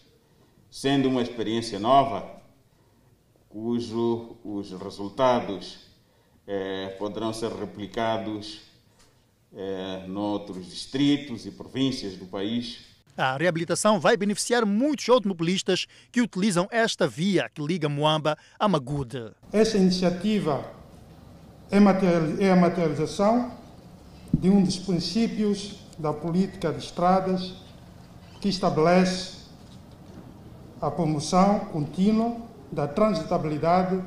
sendo 0.72 1.08
uma 1.08 1.22
experiência 1.22 1.78
nova, 1.78 2.42
cujo 3.48 4.38
os 4.44 4.72
resultados 4.72 5.85
eh, 6.48 6.96
poderão 7.00 7.34
ser 7.34 7.52
replicados 7.52 8.62
eh, 9.56 10.04
noutros 10.08 10.70
distritos 10.70 11.46
e 11.46 11.52
províncias 11.52 12.16
do 12.16 12.26
país. 12.26 12.80
A 13.18 13.38
reabilitação 13.38 14.00
vai 14.00 14.18
beneficiar 14.18 14.66
muitos 14.66 15.08
automobilistas 15.08 15.88
que 16.12 16.22
utilizam 16.22 16.68
esta 16.70 17.08
via 17.08 17.50
que 17.50 17.62
liga 17.62 17.88
Moamba 17.88 18.38
a 18.60 18.68
Magude. 18.68 19.32
Esta 19.54 19.78
iniciativa 19.78 20.70
é, 21.72 21.78
é 22.46 22.52
a 22.52 22.56
materialização 22.56 23.54
de 24.34 24.50
um 24.50 24.62
dos 24.62 24.78
princípios 24.78 25.80
da 25.98 26.12
política 26.12 26.74
de 26.74 26.80
estradas 26.80 27.54
que 28.42 28.50
estabelece 28.50 29.46
a 30.82 30.92
promoção 30.92 31.60
contínua 31.72 32.36
da 32.72 32.88
transitabilidade 32.88 34.04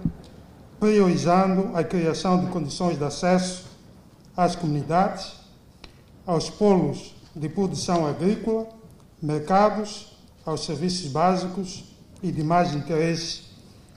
priorizando 0.78 1.76
a 1.76 1.82
criação 1.82 2.44
de 2.44 2.50
condições 2.50 2.98
de 2.98 3.04
acesso 3.04 3.66
às 4.36 4.54
comunidades, 4.54 5.32
aos 6.26 6.48
polos 6.48 7.14
de 7.34 7.48
produção 7.48 8.06
agrícola, 8.06 8.68
mercados, 9.20 10.16
aos 10.44 10.64
serviços 10.64 11.10
básicos 11.10 11.84
e 12.22 12.30
demais 12.30 12.74
interesses 12.74 13.50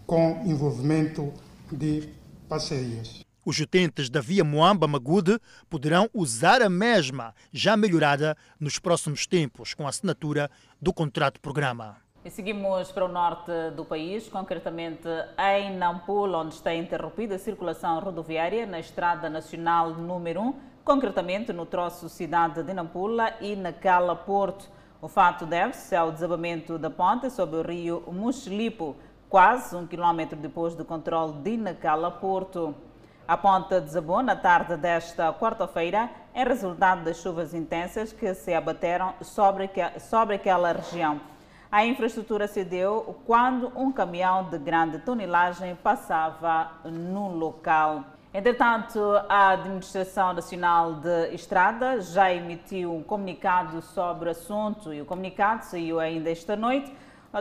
com 0.05 0.43
envolvimento 0.45 1.31
de 1.71 2.09
parcerias. 2.49 3.21
Os 3.43 3.59
utentes 3.59 4.09
da 4.09 4.21
via 4.21 4.43
Moamba-Magude 4.43 5.39
poderão 5.69 6.09
usar 6.13 6.61
a 6.61 6.69
mesma, 6.69 7.33
já 7.51 7.75
melhorada, 7.75 8.37
nos 8.59 8.77
próximos 8.77 9.25
tempos, 9.25 9.73
com 9.73 9.87
a 9.87 9.89
assinatura 9.89 10.49
do 10.79 10.93
contrato-programa. 10.93 11.97
E 12.23 12.29
seguimos 12.29 12.91
para 12.91 13.05
o 13.05 13.07
norte 13.07 13.51
do 13.75 13.83
país, 13.83 14.29
concretamente 14.29 15.07
em 15.39 15.75
Nampula, 15.75 16.37
onde 16.37 16.53
está 16.53 16.71
interrompida 16.71 17.33
a 17.33 17.39
circulação 17.39 17.99
rodoviária 17.99 18.67
na 18.67 18.79
Estrada 18.79 19.27
Nacional 19.27 19.89
número 19.95 20.39
1, 20.39 20.53
concretamente 20.85 21.51
no 21.51 21.65
troço 21.65 22.07
cidade 22.07 22.61
de 22.61 22.73
Nampula 22.75 23.33
e 23.41 23.55
na 23.55 23.73
Cala 23.73 24.15
Porto. 24.15 24.69
O 25.01 25.07
fato 25.07 25.47
deve-se 25.47 25.95
ao 25.95 26.11
desabamento 26.11 26.77
da 26.77 26.91
ponte 26.91 27.27
sobre 27.31 27.55
o 27.55 27.63
rio 27.63 28.03
Muxilipo, 28.11 28.95
quase 29.27 29.75
um 29.75 29.87
quilômetro 29.87 30.37
depois 30.37 30.75
do 30.75 30.85
controle 30.85 31.33
de 31.41 31.57
Nacala 31.57 32.11
Porto. 32.11 32.75
A 33.27 33.35
ponte 33.35 33.79
desabou 33.79 34.21
na 34.21 34.35
tarde 34.35 34.77
desta 34.77 35.33
quarta-feira 35.33 36.07
em 36.35 36.45
resultado 36.45 37.03
das 37.03 37.17
chuvas 37.17 37.55
intensas 37.55 38.13
que 38.13 38.31
se 38.35 38.53
abateram 38.53 39.15
sobre, 39.21 39.67
sobre 39.97 40.35
aquela 40.35 40.71
região. 40.71 41.19
A 41.71 41.85
infraestrutura 41.85 42.49
cedeu 42.49 43.15
quando 43.25 43.71
um 43.77 43.93
caminhão 43.93 44.49
de 44.49 44.57
grande 44.57 44.99
tonelagem 44.99 45.73
passava 45.73 46.69
no 46.83 47.29
local. 47.29 48.03
Entretanto, 48.33 48.99
a 49.29 49.51
Administração 49.51 50.33
Nacional 50.33 50.95
de 50.95 51.33
Estrada 51.33 52.01
já 52.01 52.29
emitiu 52.29 52.93
um 52.93 53.01
comunicado 53.01 53.81
sobre 53.81 54.27
o 54.27 54.31
assunto 54.33 54.93
e 54.93 55.01
o 55.01 55.05
comunicado 55.05 55.63
saiu 55.63 55.97
ainda 55.97 56.29
esta 56.29 56.57
noite, 56.57 56.93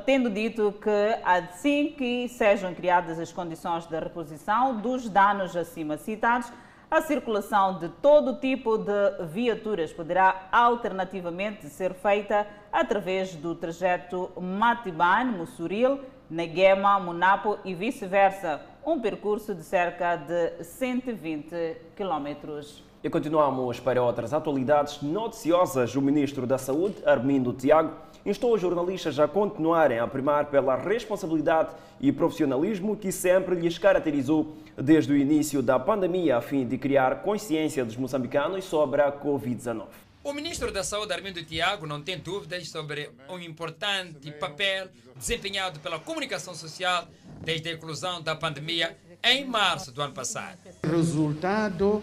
tendo 0.07 0.31
dito 0.31 0.73
que 0.81 1.19
assim 1.25 1.93
que 1.99 2.29
sejam 2.29 2.73
criadas 2.73 3.19
as 3.19 3.33
condições 3.33 3.85
de 3.85 3.99
reposição 3.99 4.77
dos 4.77 5.09
danos 5.09 5.57
acima 5.57 5.97
citados, 5.97 6.53
a 6.91 7.01
circulação 7.01 7.79
de 7.79 7.89
todo 7.89 8.41
tipo 8.41 8.77
de 8.77 9.27
viaturas 9.27 9.93
poderá 9.93 10.49
alternativamente 10.51 11.69
ser 11.69 11.95
feita 11.95 12.45
através 12.73 13.37
do 13.37 13.55
trajeto 13.55 14.33
Matiban-Mussuril, 14.37 16.01
Neguema, 16.29 16.99
Munapo 16.99 17.59
e 17.65 17.75
vice-versa, 17.75 18.61
um 18.85 19.01
percurso 19.01 19.55
de 19.55 19.63
cerca 19.63 20.17
de 20.17 20.65
120 20.65 21.77
quilómetros. 21.95 22.83
E 23.05 23.09
continuamos 23.09 23.79
para 23.79 24.03
outras 24.03 24.35
atualidades 24.35 25.01
noticiosas. 25.01 25.95
O 25.95 26.03
Ministro 26.03 26.45
da 26.45 26.59
Saúde, 26.59 26.97
Armindo 27.07 27.53
Tiago, 27.53 27.95
instou 28.25 28.55
os 28.55 28.61
jornalistas 28.61 29.19
a 29.19 29.27
continuarem 29.27 29.99
a 29.99 30.07
primar 30.07 30.47
pela 30.47 30.77
responsabilidade 30.77 31.75
e 32.01 32.13
profissionalismo 32.13 32.97
que 32.97 33.11
sempre 33.13 33.55
lhes 33.55 33.79
caracterizou 33.79 34.57
desde 34.77 35.13
o 35.13 35.17
início 35.17 35.63
da 35.63 35.79
pandemia, 35.79 36.37
a 36.37 36.41
fim 36.41 36.67
de 36.67 36.79
criar 36.79 37.23
consciência 37.23 37.85
dos 37.85 37.97
moçambicanos 37.97 38.65
sobre 38.65 39.03
a 39.03 39.13
Covid-19. 39.13 39.85
O 40.23 40.35
ministro 40.35 40.71
da 40.71 40.85
Saúde, 40.85 41.15
Armindo 41.15 41.43
Tiago, 41.43 41.87
não 41.87 42.03
tem 42.03 42.19
dúvidas 42.19 42.69
sobre 42.69 43.11
um 43.29 43.39
importante 43.39 44.31
papel 44.33 44.89
desempenhado 45.17 45.81
pela 45.81 45.99
comunicação 45.99 46.55
social 46.55 47.09
desde 47.43 47.71
a 47.71 47.73
inclusão 47.73 48.21
da 48.21 48.37
pandemia 48.37 48.97
em 49.25 49.47
março 49.47 49.91
do 49.91 50.03
ano 50.03 50.13
passado. 50.13 50.59
Resultado 50.85 52.03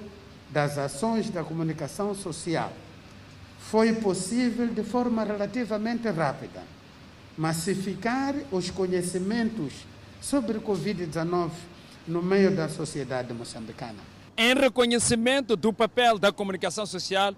das 0.49 0.78
ações 0.80 1.30
da 1.30 1.43
comunicação 1.43 2.15
social 2.15 2.72
foi 3.70 3.93
possível 3.93 4.68
de 4.68 4.84
forma 4.84 5.24
relativamente 5.24 6.09
rápida 6.09 6.63
massificar 7.38 8.34
os 8.51 8.72
conhecimentos 8.72 9.74
sobre 10.22 10.57
Covid-19 10.59 11.51
no 12.07 12.22
meio 12.24 12.55
da 12.55 12.68
sociedade 12.68 13.32
moçambicana. 13.34 13.99
Em 14.36 14.55
reconhecimento 14.55 15.55
do 15.55 15.72
papel 15.72 16.18
da 16.18 16.32
comunicação 16.32 16.86
social 16.86 17.36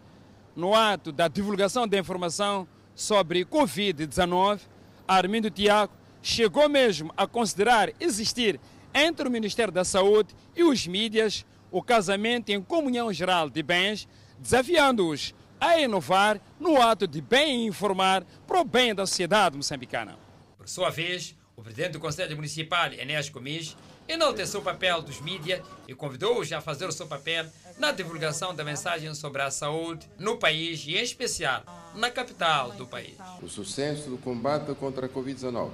no 0.55 0.75
ato 0.75 1.11
da 1.11 1.27
divulgação 1.27 1.87
da 1.87 1.97
informação 1.97 2.67
sobre 2.95 3.43
Covid-19, 3.43 4.61
Armindo 5.07 5.49
Tiago 5.49 5.91
chegou 6.21 6.69
mesmo 6.69 7.11
a 7.17 7.25
considerar 7.25 7.91
existir 7.99 8.59
entre 8.93 9.27
o 9.27 9.31
Ministério 9.31 9.73
da 9.73 9.83
Saúde 9.83 10.35
e 10.55 10.63
os 10.63 10.85
mídias 10.85 11.45
o 11.71 11.81
casamento 11.81 12.49
em 12.49 12.61
comunhão 12.61 13.11
geral 13.11 13.49
de 13.49 13.61
bens, 13.61 14.07
desafiando-os 14.39 15.33
a 15.59 15.79
inovar 15.79 16.39
no 16.59 16.81
ato 16.81 17.07
de 17.07 17.21
bem 17.21 17.67
informar 17.67 18.23
para 18.47 18.61
o 18.61 18.63
bem 18.63 18.93
da 18.93 19.05
sociedade 19.05 19.57
moçambicana. 19.57 20.17
Por 20.57 20.67
sua 20.67 20.89
vez, 20.89 21.35
o 21.55 21.61
presidente 21.61 21.93
do 21.93 21.99
Conselho 21.99 22.35
Municipal, 22.35 22.93
Enéas 22.93 23.29
Comis, 23.29 23.75
enalteceu 24.07 24.61
o 24.61 24.63
papel 24.63 25.01
dos 25.01 25.21
mídias 25.21 25.61
e 25.87 25.93
convidou-os 25.93 26.51
a 26.51 26.61
fazer 26.61 26.85
o 26.85 26.91
seu 26.91 27.05
papel 27.05 27.45
na 27.77 27.91
divulgação 27.91 28.55
da 28.55 28.63
mensagem 28.63 29.13
sobre 29.13 29.41
a 29.41 29.51
saúde 29.51 30.07
no 30.17 30.37
país 30.37 30.83
e, 30.87 30.95
em 30.95 31.03
especial, 31.03 31.63
na 31.95 32.09
capital 32.09 32.71
do 32.71 32.87
país. 32.87 33.15
O 33.41 33.47
sucesso 33.47 34.09
do 34.09 34.17
combate 34.17 34.73
contra 34.75 35.05
a 35.05 35.09
Covid-19 35.09 35.71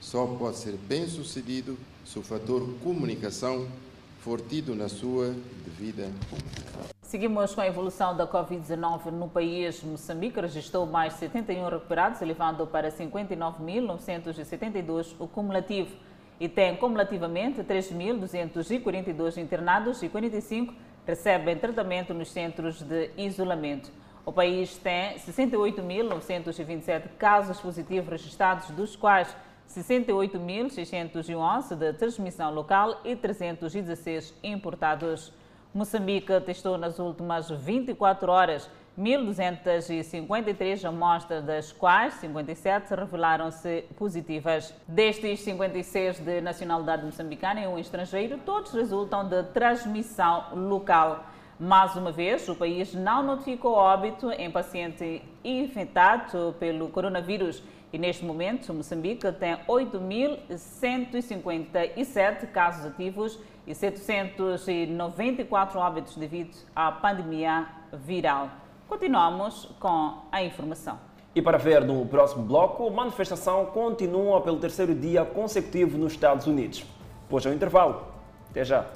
só 0.00 0.26
pode 0.26 0.58
ser 0.58 0.72
bem 0.72 1.08
sucedido 1.08 1.78
se 2.04 2.18
o 2.18 2.22
fator 2.22 2.66
comunicação 2.82 3.68
fortido 4.22 4.74
na 4.74 4.88
sua 4.88 5.34
devida 5.64 6.10
Seguimos 7.08 7.54
com 7.54 7.62
a 7.62 7.66
evolução 7.66 8.14
da 8.14 8.26
Covid-19 8.26 9.10
no 9.12 9.30
país. 9.30 9.82
Moçambique 9.82 10.38
registrou 10.38 10.84
mais 10.84 11.14
71 11.14 11.66
recuperados, 11.66 12.20
elevando 12.20 12.66
para 12.66 12.90
59.972 12.90 15.14
o 15.18 15.26
cumulativo. 15.26 15.96
E 16.38 16.50
tem 16.50 16.76
cumulativamente 16.76 17.62
3.242 17.62 19.38
internados 19.38 20.02
e 20.02 20.10
45 20.10 20.74
recebem 21.06 21.56
tratamento 21.56 22.12
nos 22.12 22.30
centros 22.30 22.82
de 22.82 23.10
isolamento. 23.16 23.90
O 24.26 24.32
país 24.32 24.76
tem 24.76 25.14
68.927 25.14 27.08
casos 27.18 27.58
positivos 27.58 28.10
registrados, 28.10 28.68
dos 28.72 28.94
quais 28.94 29.34
68.611 29.66 31.74
de 31.74 31.94
transmissão 31.94 32.52
local 32.52 33.00
e 33.02 33.16
316 33.16 34.34
importados. 34.42 35.32
Moçambique 35.74 36.40
testou 36.40 36.78
nas 36.78 36.98
últimas 36.98 37.50
24 37.50 38.32
horas 38.32 38.70
1.253 38.98 40.82
amostras, 40.84 41.44
das 41.44 41.72
quais 41.72 42.14
57 42.14 42.94
revelaram-se 42.94 43.84
positivas. 43.96 44.74
Destes 44.88 45.40
56 45.40 46.20
de 46.20 46.40
nacionalidade 46.40 47.04
moçambicana 47.04 47.60
e 47.60 47.66
um 47.66 47.78
estrangeiro, 47.78 48.38
todos 48.38 48.72
resultam 48.72 49.28
de 49.28 49.42
transmissão 49.44 50.46
local. 50.54 51.26
Mais 51.60 51.94
uma 51.96 52.10
vez, 52.10 52.48
o 52.48 52.54
país 52.54 52.94
não 52.94 53.22
notificou 53.22 53.74
óbito 53.74 54.30
em 54.32 54.50
paciente 54.50 55.22
infectado 55.44 56.54
pelo 56.58 56.88
coronavírus 56.88 57.62
e 57.92 57.98
neste 57.98 58.24
momento 58.24 58.72
Moçambique 58.72 59.30
tem 59.32 59.54
8.157 59.66 62.46
casos 62.52 62.86
ativos 62.86 63.38
e 63.68 63.74
794 63.74 65.78
óbitos 65.78 66.16
devido 66.16 66.56
à 66.74 66.90
pandemia 66.90 67.66
viral. 67.92 68.48
Continuamos 68.88 69.68
com 69.78 70.22
a 70.32 70.42
informação. 70.42 70.98
E 71.34 71.42
para 71.42 71.58
ver 71.58 71.84
no 71.84 72.06
próximo 72.06 72.42
bloco, 72.42 72.90
manifestação 72.90 73.66
continua 73.66 74.40
pelo 74.40 74.58
terceiro 74.58 74.94
dia 74.94 75.22
consecutivo 75.22 75.98
nos 75.98 76.14
Estados 76.14 76.46
Unidos. 76.46 76.82
Pois 77.28 77.44
é 77.44 77.50
o 77.50 77.52
intervalo. 77.52 78.06
Até 78.50 78.64
já. 78.64 78.86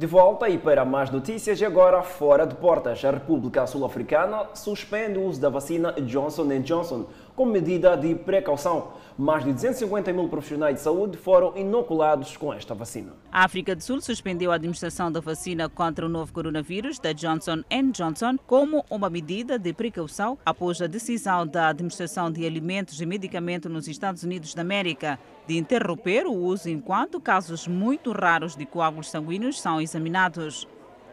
De 0.00 0.06
volta 0.06 0.48
e 0.48 0.56
para 0.56 0.84
mais 0.84 1.10
notícias, 1.10 1.62
agora 1.62 2.02
fora 2.02 2.46
de 2.46 2.54
portas, 2.54 3.04
a 3.04 3.10
República 3.10 3.66
Sul-Africana 3.66 4.46
suspende 4.54 5.18
o 5.18 5.24
uso 5.24 5.40
da 5.40 5.50
vacina 5.50 5.92
Johnson 5.92 6.48
Johnson 6.60 7.04
como 7.40 7.52
medida 7.52 7.96
de 7.96 8.14
precaução. 8.14 8.88
Mais 9.16 9.42
de 9.42 9.50
250 9.54 10.12
mil 10.12 10.28
profissionais 10.28 10.74
de 10.74 10.82
saúde 10.82 11.16
foram 11.16 11.56
inoculados 11.56 12.36
com 12.36 12.52
esta 12.52 12.74
vacina. 12.74 13.14
A 13.32 13.44
África 13.44 13.74
do 13.74 13.82
Sul 13.82 13.98
suspendeu 14.02 14.52
a 14.52 14.56
administração 14.56 15.10
da 15.10 15.20
vacina 15.20 15.66
contra 15.66 16.04
o 16.04 16.08
novo 16.08 16.34
coronavírus 16.34 16.98
da 16.98 17.14
Johnson 17.14 17.62
Johnson 17.94 18.36
como 18.46 18.84
uma 18.90 19.08
medida 19.08 19.58
de 19.58 19.72
precaução 19.72 20.36
após 20.44 20.82
a 20.82 20.86
decisão 20.86 21.46
da 21.46 21.68
Administração 21.68 22.30
de 22.30 22.44
Alimentos 22.44 23.00
e 23.00 23.06
Medicamentos 23.06 23.72
nos 23.72 23.88
Estados 23.88 24.22
Unidos 24.22 24.52
da 24.52 24.60
América 24.60 25.18
de 25.46 25.56
interromper 25.56 26.26
o 26.26 26.34
uso 26.34 26.68
enquanto 26.68 27.18
casos 27.22 27.66
muito 27.66 28.12
raros 28.12 28.54
de 28.54 28.66
coágulos 28.66 29.08
sanguíneos 29.08 29.58
são 29.58 29.80
examinados. 29.80 30.68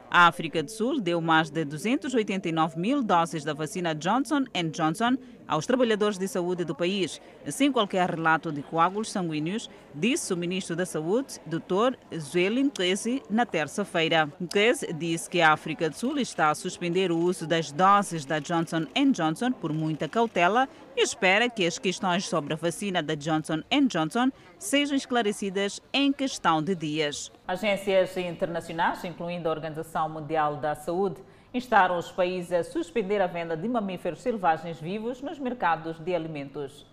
A 0.10 0.28
África 0.28 0.64
do 0.64 0.72
Sul 0.72 1.02
deu 1.02 1.20
mais 1.20 1.50
de 1.50 1.66
289 1.66 2.80
mil 2.80 3.04
doses 3.04 3.44
da 3.44 3.54
vacina 3.54 3.94
Johnson 3.94 4.46
Johnson 4.72 5.18
aos 5.48 5.66
trabalhadores 5.66 6.18
de 6.18 6.28
saúde 6.28 6.66
do 6.66 6.76
país, 6.76 7.22
sem 7.48 7.72
qualquer 7.72 8.10
relato 8.10 8.52
de 8.52 8.62
coágulos 8.62 9.12
sanguíneos, 9.12 9.70
disse 9.96 10.34
o 10.34 10.38
ministro 10.38 10.76
da 10.76 10.86
Saúde, 10.86 11.40
Dr. 11.46 11.96
Zweli 12.18 12.64
Mkezi, 12.66 13.24
na 13.30 13.46
terça-feira. 13.46 14.32
Mkezi 14.40 14.92
disse 14.94 15.30
que 15.30 15.40
a 15.40 15.54
África 15.54 15.90
do 15.90 15.96
Sul 15.96 16.20
está 16.20 16.50
a 16.50 16.56
suspender 16.56 17.12
o 17.12 17.18
uso 17.18 17.48
das 17.48 17.72
doses 17.72 18.26
da 18.26 18.40
Johnson 18.40 18.86
Johnson 19.14 19.52
por 19.52 19.72
muita 19.72 20.10
cautela 20.10 20.68
e 20.96 21.02
espera 21.02 21.50
que 21.50 21.66
as 21.66 21.80
questões 21.80 22.26
sobre 22.26 22.54
a 22.54 22.58
vacina 22.58 23.02
da 23.02 23.16
Johnson 23.16 23.62
Johnson 23.88 24.30
sejam 24.58 24.96
esclarecidas 24.96 25.80
em 25.94 26.12
questão 26.12 26.62
de 26.62 26.76
dias. 26.76 27.32
Agências 27.48 28.16
internacionais, 28.18 29.04
incluindo 29.04 29.48
a 29.48 29.52
Organização 29.52 30.10
Mundial 30.10 30.58
da 30.58 30.76
Saúde, 30.76 31.22
instaram 31.54 31.98
os 31.98 32.12
países 32.12 32.52
a 32.52 32.64
suspender 32.64 33.22
a 33.22 33.28
venda 33.28 33.56
de 33.56 33.68
mamíferos 33.68 34.22
selvagens 34.22 34.80
vivos 34.80 35.22
nos 35.22 35.40
mercados 35.40 36.00
de 36.00 36.14
alimentos. 36.14 36.86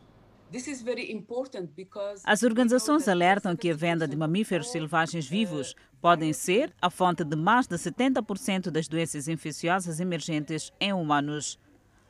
As 2.24 2.42
organizações 2.44 3.08
alertam 3.08 3.56
que 3.56 3.70
a 3.70 3.74
venda 3.74 4.06
de 4.06 4.16
mamíferos 4.16 4.70
selvagens 4.70 5.26
vivos 5.26 5.74
podem 6.00 6.32
ser 6.32 6.72
a 6.80 6.88
fonte 6.88 7.24
de 7.24 7.34
mais 7.34 7.66
de 7.66 7.76
70% 7.76 8.70
das 8.70 8.86
doenças 8.86 9.26
infecciosas 9.26 9.98
emergentes 9.98 10.72
em 10.80 10.92
humanos. 10.92 11.58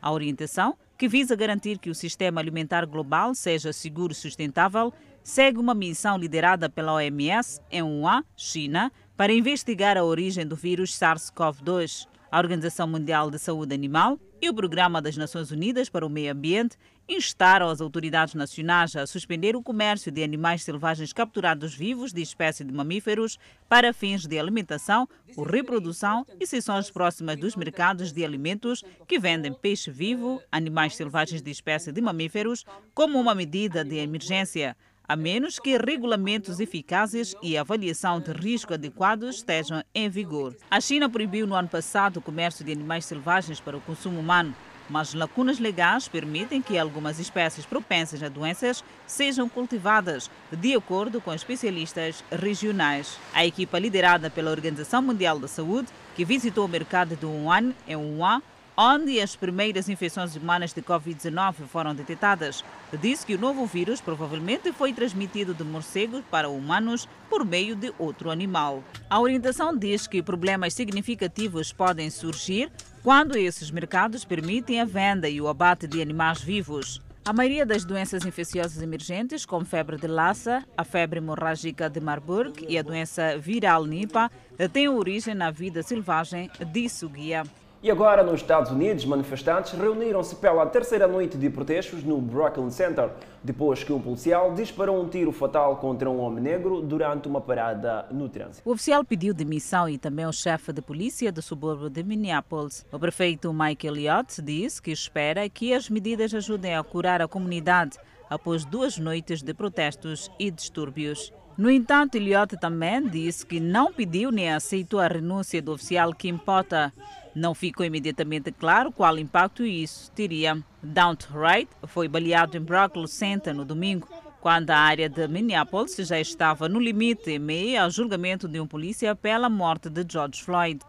A 0.03 0.13
orientação, 0.13 0.77
que 0.99 1.09
visa 1.09 1.35
garantir 1.35 1.79
que 1.79 1.89
o 1.89 1.95
sistema 1.95 2.39
alimentar 2.39 2.85
global 2.85 3.35
seja 3.35 3.73
seguro 3.73 4.13
e 4.13 4.17
sustentável, 4.17 4.93
segue 5.25 5.59
uma 5.59 5.75
missão 5.75 6.19
liderada 6.19 6.69
pela 6.69 6.93
OMS 6.93 7.59
em 7.71 7.83
Wuhan, 7.83 8.23
China, 8.37 8.93
para 9.17 9.33
investigar 9.33 9.97
a 9.97 10.05
origem 10.05 10.47
do 10.47 10.55
vírus 10.55 10.93
SARS-CoV-2 10.93 12.07
a 12.31 12.39
Organização 12.39 12.89
Mundial 12.89 13.31
de 13.31 13.39
Saúde 13.39 13.75
Animal 13.75 14.19
e 14.43 14.51
o 14.51 14.55
Programa 14.55 15.01
das 15.01 15.17
Nações 15.17 15.53
Unidas 15.53 15.89
para 15.89 16.05
o 16.05 16.11
Meio 16.11 16.33
Ambiente 16.33 16.77
instaram 17.09 17.69
as 17.69 17.81
autoridades 17.81 18.35
nacionais 18.35 18.97
a 18.97 19.07
suspender 19.07 19.55
o 19.55 19.63
comércio 19.63 20.11
de 20.11 20.21
animais 20.25 20.65
selvagens 20.65 21.13
capturados 21.13 21.77
vivos 21.77 22.13
de 22.13 22.21
espécies 22.21 22.67
de 22.67 22.73
mamíferos 22.73 23.39
para 23.69 23.93
fins 23.93 24.27
de 24.27 24.37
alimentação 24.37 25.09
ou 25.37 25.45
reprodução 25.45 26.27
e 26.41 26.45
seções 26.45 26.91
próximas 26.91 27.37
dos 27.37 27.55
mercados 27.55 28.13
de 28.13 28.25
alimentos 28.25 28.83
que 29.07 29.17
vendem 29.17 29.53
peixe 29.53 29.91
vivo, 29.91 30.43
animais 30.51 30.97
selvagens 30.97 31.41
de 31.41 31.53
espécies 31.53 31.95
de 31.95 32.01
mamíferos, 32.01 32.65
como 32.93 33.21
uma 33.21 33.33
medida 33.33 33.85
de 33.85 33.99
emergência 33.99 34.77
a 35.07 35.17
menos 35.17 35.59
que 35.59 35.77
regulamentos 35.77 36.61
eficazes 36.61 37.35
e 37.43 37.59
avaliação 37.59 38.21
de 38.21 38.33
risco 38.33 38.73
adequados 38.73 39.37
estejam 39.37 39.83
em 39.95 40.09
vigor. 40.09 40.57
A 40.71 40.81
China 40.81 41.09
proibiu 41.09 41.47
no 41.47 41.55
ano 41.55 41.69
passado 41.69 42.17
o 42.17 42.23
comércio 42.23 42.65
de 42.65 42.73
animais 42.73 43.05
selvagens 43.05 43.61
para 43.61 43.77
o 43.77 43.81
consumo 43.81 44.21
humano, 44.21 44.55
mas 44.89 45.15
lacunas 45.15 45.59
legais 45.59 46.09
permitem 46.09 46.61
que 46.61 46.79
algumas 46.79 47.19
espécies 47.19 47.67
propensas 47.67 48.23
a 48.23 48.29
doenças 48.29 48.85
sejam 49.07 49.49
cultivadas, 49.49 50.31
de 50.53 50.75
acordo 50.75 51.21
com 51.21 51.33
especialistas 51.33 52.25
regionais. 52.31 53.19
A 53.33 53.45
equipa 53.45 53.79
liderada 53.79 54.31
pela 54.31 54.51
Organização 54.51 55.03
Mundial 55.03 55.39
da 55.39 55.49
Saúde, 55.49 55.89
que 56.15 56.25
visitou 56.25 56.65
o 56.65 56.69
mercado 56.69 57.17
de 57.17 57.27
Wuhan, 57.27 57.73
em 57.87 57.97
Wuhan, 57.97 58.43
onde 58.77 59.21
as 59.21 59.37
primeiras 59.37 59.89
infecções 59.89 60.35
humanas 60.35 60.73
de 60.73 60.83
Covid-19 60.83 61.67
foram 61.69 61.95
detectadas, 61.95 62.65
disse 63.01 63.25
que 63.25 63.35
o 63.35 63.39
novo 63.39 63.67
vírus 63.67 64.01
provavelmente 64.01 64.73
foi 64.73 64.93
transmitido 64.93 65.55
de 65.55 65.65
morcegos 65.65 66.23
para 66.31 66.49
humanos 66.49 67.09
por 67.31 67.45
meio 67.45 67.77
de 67.77 67.93
outro 67.99 68.31
animal. 68.31 68.83
A 69.09 69.21
orientação 69.21 69.77
diz 69.77 70.07
que 70.07 70.23
problemas 70.23 70.75
significativos 70.75 71.73
podem 71.73 72.11
surgir 72.11 72.71
quando 73.03 73.37
esses 73.37 73.71
mercados 73.71 74.25
permitem 74.25 74.81
a 74.81 74.85
venda 74.85 75.29
e 75.29 75.41
o 75.41 75.49
abate 75.49 75.87
de 75.87 76.01
animais 76.03 76.41
vivos. 76.41 77.01
A 77.27 77.33
maioria 77.33 77.65
das 77.65 77.87
doenças 77.87 78.27
infecciosas 78.27 78.83
emergentes, 78.83 79.47
como 79.47 79.65
febre 79.65 79.97
de 79.97 80.07
Lassa, 80.07 80.63
a 80.77 80.85
febre 80.85 81.21
hemorrágica 81.21 81.89
de 81.89 81.99
Marburg 81.99 82.67
e 82.69 82.77
a 82.77 82.83
doença 82.83 83.39
viral 83.39 83.87
Nipah, 83.87 84.31
têm 84.71 84.89
origem 84.89 85.35
na 85.35 85.51
vida 85.51 85.83
selvagem, 85.83 86.51
disse 86.71 87.07
o 87.07 87.09
guia. 87.09 87.45
E 87.85 87.91
agora, 87.91 88.23
nos 88.23 88.41
Estados 88.41 88.71
Unidos, 88.71 89.05
manifestantes 89.05 89.73
reuniram-se 89.73 90.37
pela 90.37 90.65
terceira 90.65 91.07
noite 91.07 91.37
de 91.37 91.51
protestos 91.51 92.03
no 92.03 92.19
Brooklyn 92.19 92.71
Center, 92.71 93.11
depois 93.43 93.85
que 93.85 93.93
um 93.93 94.01
policial 94.01 94.55
disparou 94.55 95.03
um 95.03 95.07
tiro 95.07 95.31
fatal 95.31 95.77
contra 95.77 96.09
um 96.09 96.19
homem 96.19 96.43
negro 96.43 96.81
durante 96.81 97.29
uma 97.29 97.43
parada 97.43 98.07
no 98.11 98.27
trânsito. 98.27 98.67
O 98.67 98.73
oficial 98.73 99.05
pediu 99.05 99.35
demissão 99.35 99.87
e 99.87 99.99
também 99.99 100.25
o 100.25 100.33
chefe 100.33 100.73
de 100.73 100.81
polícia 100.81 101.31
do 101.31 101.43
subúrbio 101.43 101.91
de 101.91 102.03
Minneapolis. 102.03 102.87
O 102.91 102.99
prefeito 102.99 103.53
Michael 103.53 103.97
Elliott 103.97 104.41
disse 104.41 104.81
que 104.81 104.91
espera 104.91 105.47
que 105.51 105.75
as 105.75 105.91
medidas 105.91 106.33
ajudem 106.33 106.75
a 106.75 106.83
curar 106.83 107.21
a 107.21 107.29
comunidade 107.29 107.99
após 108.31 108.65
duas 108.65 108.97
noites 108.97 109.43
de 109.43 109.53
protestos 109.53 110.31
e 110.39 110.51
distúrbios. 110.51 111.35
No 111.59 111.71
entanto, 111.71 112.17
Elliott 112.17 112.57
também 112.57 113.07
disse 113.07 113.45
que 113.45 113.61
não 113.61 113.93
pediu 113.93 114.33
nem 114.33 114.55
aceitou 114.55 114.99
a 114.99 115.07
renúncia 115.07 115.61
do 115.61 115.73
oficial 115.73 116.15
Kim 116.15 116.39
Potter. 116.39 116.91
Não 117.35 117.55
ficou 117.55 117.85
imediatamente 117.85 118.53
claro 118.53 118.93
qual 118.93 119.19
impacto 119.19 119.65
isso 119.65 120.11
teria. 120.13 120.63
Daunt 120.83 121.27
Wright 121.33 121.69
foi 121.87 122.07
baleado 122.07 122.57
em 122.57 122.61
Brooklyn 122.61 123.07
Center 123.07 123.55
no 123.55 123.65
domingo, 123.65 124.09
quando 124.41 124.71
a 124.71 124.79
área 124.79 125.09
de 125.09 125.27
Minneapolis 125.27 125.97
já 125.97 126.21
estava 126.21 126.69
no 126.69 126.79
limite 126.79 127.31
em 127.31 127.39
meio 127.39 127.83
ao 127.83 127.91
julgamento 127.91 128.47
de 128.47 128.61
um 128.61 128.67
polícia 128.67 129.17
pela 129.17 129.49
morte 129.49 129.91
de 129.91 130.05
George 130.09 130.45
Floyd. 130.45 130.81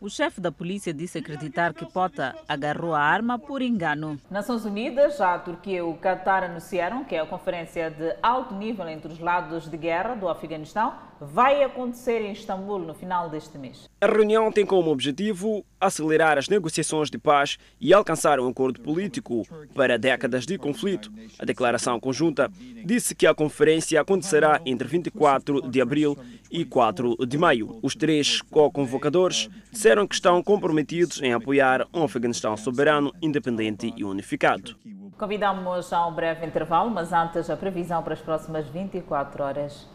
O 0.00 0.08
chefe 0.08 0.40
da 0.40 0.52
polícia 0.52 0.94
disse 0.94 1.18
acreditar 1.18 1.74
que 1.74 1.84
Pota 1.84 2.32
agarrou 2.46 2.94
a 2.94 3.00
arma 3.00 3.36
por 3.36 3.60
engano. 3.60 4.16
Nações 4.30 4.64
Unidas, 4.64 5.20
a 5.20 5.36
Turquia 5.40 5.78
e 5.78 5.82
o 5.82 5.94
Qatar 5.94 6.44
anunciaram 6.44 7.02
que 7.02 7.16
a 7.16 7.26
conferência 7.26 7.90
de 7.90 8.14
alto 8.22 8.54
nível 8.54 8.88
entre 8.88 9.12
os 9.12 9.18
lados 9.18 9.68
de 9.68 9.76
guerra 9.76 10.14
do 10.14 10.28
Afeganistão 10.28 10.94
vai 11.20 11.64
acontecer 11.64 12.20
em 12.20 12.30
Istambul 12.30 12.78
no 12.78 12.94
final 12.94 13.28
deste 13.28 13.58
mês. 13.58 13.88
A 14.00 14.06
reunião 14.06 14.52
tem 14.52 14.64
como 14.64 14.92
objetivo 14.92 15.64
acelerar 15.80 16.38
as 16.38 16.48
negociações 16.48 17.10
de 17.10 17.18
paz 17.18 17.58
e 17.80 17.92
alcançar 17.92 18.38
um 18.38 18.48
acordo 18.48 18.80
político 18.80 19.42
para 19.74 19.98
décadas 19.98 20.46
de 20.46 20.56
conflito. 20.56 21.10
A 21.40 21.44
declaração 21.44 21.98
conjunta 21.98 22.48
disse 22.84 23.16
que 23.16 23.26
a 23.26 23.34
conferência 23.34 24.00
acontecerá 24.00 24.60
entre 24.64 24.86
24 24.86 25.62
de 25.68 25.80
abril 25.80 26.16
e 26.50 26.64
4 26.64 27.16
de 27.26 27.38
maio. 27.38 27.78
Os 27.82 27.94
três 27.94 28.40
co-convocadores 28.42 29.48
disseram 29.70 30.06
que 30.06 30.14
estão 30.14 30.42
comprometidos 30.42 31.20
em 31.22 31.32
apoiar 31.32 31.86
um 31.92 32.04
Afeganistão 32.04 32.56
soberano, 32.56 33.12
independente 33.20 33.92
e 33.96 34.04
unificado. 34.04 34.76
Convidamos 35.18 35.92
a 35.92 36.06
um 36.06 36.14
breve 36.14 36.46
intervalo, 36.46 36.90
mas 36.90 37.12
antes 37.12 37.50
a 37.50 37.56
previsão 37.56 38.02
para 38.02 38.14
as 38.14 38.20
próximas 38.20 38.66
24 38.68 39.42
horas. 39.42 39.88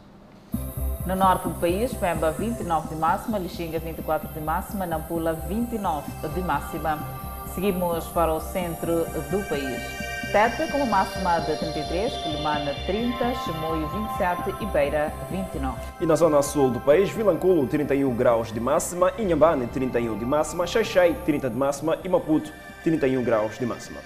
No 1.06 1.16
norte 1.16 1.48
do 1.48 1.56
país, 1.56 1.94
Pemba 1.94 2.32
29 2.32 2.90
de 2.90 2.96
máxima, 2.96 3.38
Lixinga 3.38 3.80
24 3.80 4.34
de 4.34 4.40
máxima, 4.40 4.86
Nampula 4.86 5.34
29 5.34 6.30
de 6.30 6.42
máxima. 6.42 6.98
Seguimos 7.54 8.06
para 8.08 8.34
o 8.34 8.40
centro 8.40 9.06
do 9.30 9.48
país. 9.48 10.03
Tete 10.34 10.66
com 10.72 10.80
uma 10.80 10.88
máxima 10.88 11.40
de 11.42 11.56
33, 11.58 12.12
Quilimana 12.12 12.74
30, 12.88 13.36
Chimoio 13.36 13.88
27 13.88 14.64
e 14.64 14.66
Beira 14.66 15.14
29. 15.30 15.80
E 16.02 16.08
na 16.08 16.16
zona 16.16 16.42
sul 16.42 16.72
do 16.72 16.80
país, 16.80 17.12
Vilanculo 17.12 17.68
31 17.68 18.16
graus 18.16 18.52
de 18.52 18.60
máxima, 18.60 19.14
Inhambane 19.20 19.68
31 19.68 20.18
de 20.18 20.26
máxima, 20.26 20.66
Xaixai 20.66 21.16
30 21.24 21.52
de 21.52 21.56
máxima 21.56 22.00
e 22.04 22.10
Maputo 22.10 22.52
31 22.84 23.24
graus 23.24 23.60
de 23.60 23.66
máxima. 23.68 24.00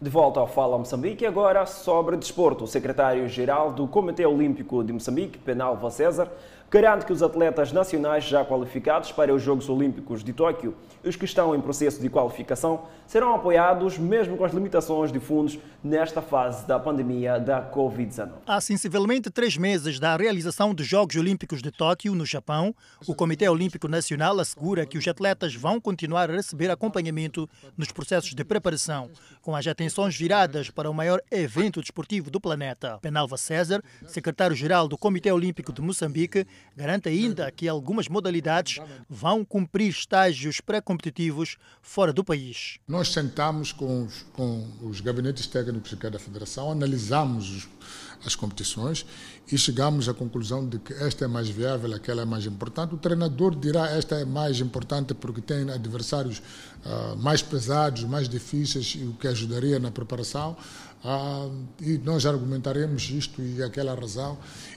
De 0.00 0.10
volta 0.10 0.38
ao 0.38 0.46
Fala 0.46 0.78
Moçambique, 0.78 1.26
agora 1.26 1.66
sobre 1.66 2.16
desporto. 2.16 2.62
O 2.62 2.68
secretário-geral 2.68 3.72
do 3.72 3.88
Comitê 3.88 4.24
Olímpico 4.24 4.84
de 4.84 4.92
Moçambique, 4.92 5.38
Penalva 5.38 5.90
César, 5.90 6.28
garante 6.76 7.06
que 7.06 7.12
os 7.12 7.22
atletas 7.22 7.72
nacionais 7.72 8.24
já 8.24 8.44
qualificados 8.44 9.10
para 9.10 9.34
os 9.34 9.40
Jogos 9.40 9.66
Olímpicos 9.66 10.22
de 10.22 10.34
Tóquio 10.34 10.76
os 11.08 11.16
que 11.16 11.24
estão 11.24 11.54
em 11.54 11.60
processo 11.60 12.00
de 12.00 12.10
qualificação 12.10 12.84
serão 13.06 13.34
apoiados, 13.34 13.96
mesmo 13.96 14.36
com 14.36 14.44
as 14.44 14.52
limitações 14.52 15.12
de 15.12 15.20
fundos, 15.20 15.58
nesta 15.82 16.20
fase 16.20 16.66
da 16.66 16.80
pandemia 16.80 17.38
da 17.38 17.62
Covid-19. 17.70 18.30
Há 18.44 18.60
sensivelmente 18.60 19.30
três 19.30 19.56
meses 19.56 20.00
da 20.00 20.16
realização 20.16 20.74
dos 20.74 20.86
Jogos 20.86 21.14
Olímpicos 21.14 21.62
de 21.62 21.70
Tóquio, 21.70 22.14
no 22.14 22.26
Japão, 22.26 22.74
o 23.06 23.14
Comitê 23.14 23.48
Olímpico 23.48 23.86
Nacional 23.86 24.38
assegura 24.40 24.84
que 24.84 24.98
os 24.98 25.06
atletas 25.06 25.54
vão 25.54 25.80
continuar 25.80 26.28
a 26.28 26.34
receber 26.34 26.70
acompanhamento 26.70 27.48
nos 27.76 27.92
processos 27.92 28.34
de 28.34 28.44
preparação, 28.44 29.08
com 29.40 29.54
as 29.54 29.66
atenções 29.66 30.16
viradas 30.16 30.70
para 30.70 30.90
o 30.90 30.94
maior 30.94 31.22
evento 31.30 31.80
desportivo 31.80 32.30
do 32.30 32.40
planeta. 32.40 32.98
Penalva 33.00 33.36
César, 33.36 33.80
secretário-geral 34.06 34.88
do 34.88 34.98
Comitê 34.98 35.30
Olímpico 35.30 35.72
de 35.72 35.80
Moçambique, 35.80 36.44
garante 36.76 37.08
ainda 37.08 37.50
que 37.50 37.68
algumas 37.68 38.08
modalidades 38.08 38.78
vão 39.08 39.44
cumprir 39.44 39.88
estágios 39.88 40.60
pré-competitivos 40.60 41.56
fora 41.80 42.12
do 42.12 42.24
país. 42.24 42.78
Nós 42.86 43.12
sentamos 43.12 43.72
com 43.72 44.04
os, 44.04 44.24
com 44.32 44.66
os 44.82 45.00
gabinetes 45.00 45.46
técnicos 45.46 45.90
de 45.90 45.96
cada 45.96 46.18
federação, 46.18 46.70
analisamos 46.70 47.50
os, 47.50 47.68
as 48.24 48.34
competições 48.34 49.06
e 49.50 49.56
chegamos 49.56 50.08
à 50.08 50.14
conclusão 50.14 50.68
de 50.68 50.78
que 50.78 50.92
esta 50.92 51.24
é 51.24 51.28
mais 51.28 51.48
viável, 51.48 51.94
aquela 51.94 52.22
é 52.22 52.24
mais 52.24 52.46
importante. 52.46 52.94
O 52.94 52.98
treinador 52.98 53.54
dirá 53.54 53.88
esta 53.90 54.16
é 54.16 54.24
mais 54.24 54.60
importante 54.60 55.14
porque 55.14 55.40
tem 55.40 55.70
adversários 55.70 56.42
uh, 56.84 57.16
mais 57.16 57.42
pesados, 57.42 58.04
mais 58.04 58.28
difíceis, 58.28 58.96
o 59.02 59.12
que 59.14 59.28
ajudaria 59.28 59.78
na 59.78 59.90
preparação. 59.90 60.56
Uh, 61.04 61.64
e 61.80 61.98
nós 61.98 62.26
argumentaremos 62.26 63.08
isto 63.10 63.40
e 63.40 63.62
aquela 63.62 63.94
razão 63.94 64.36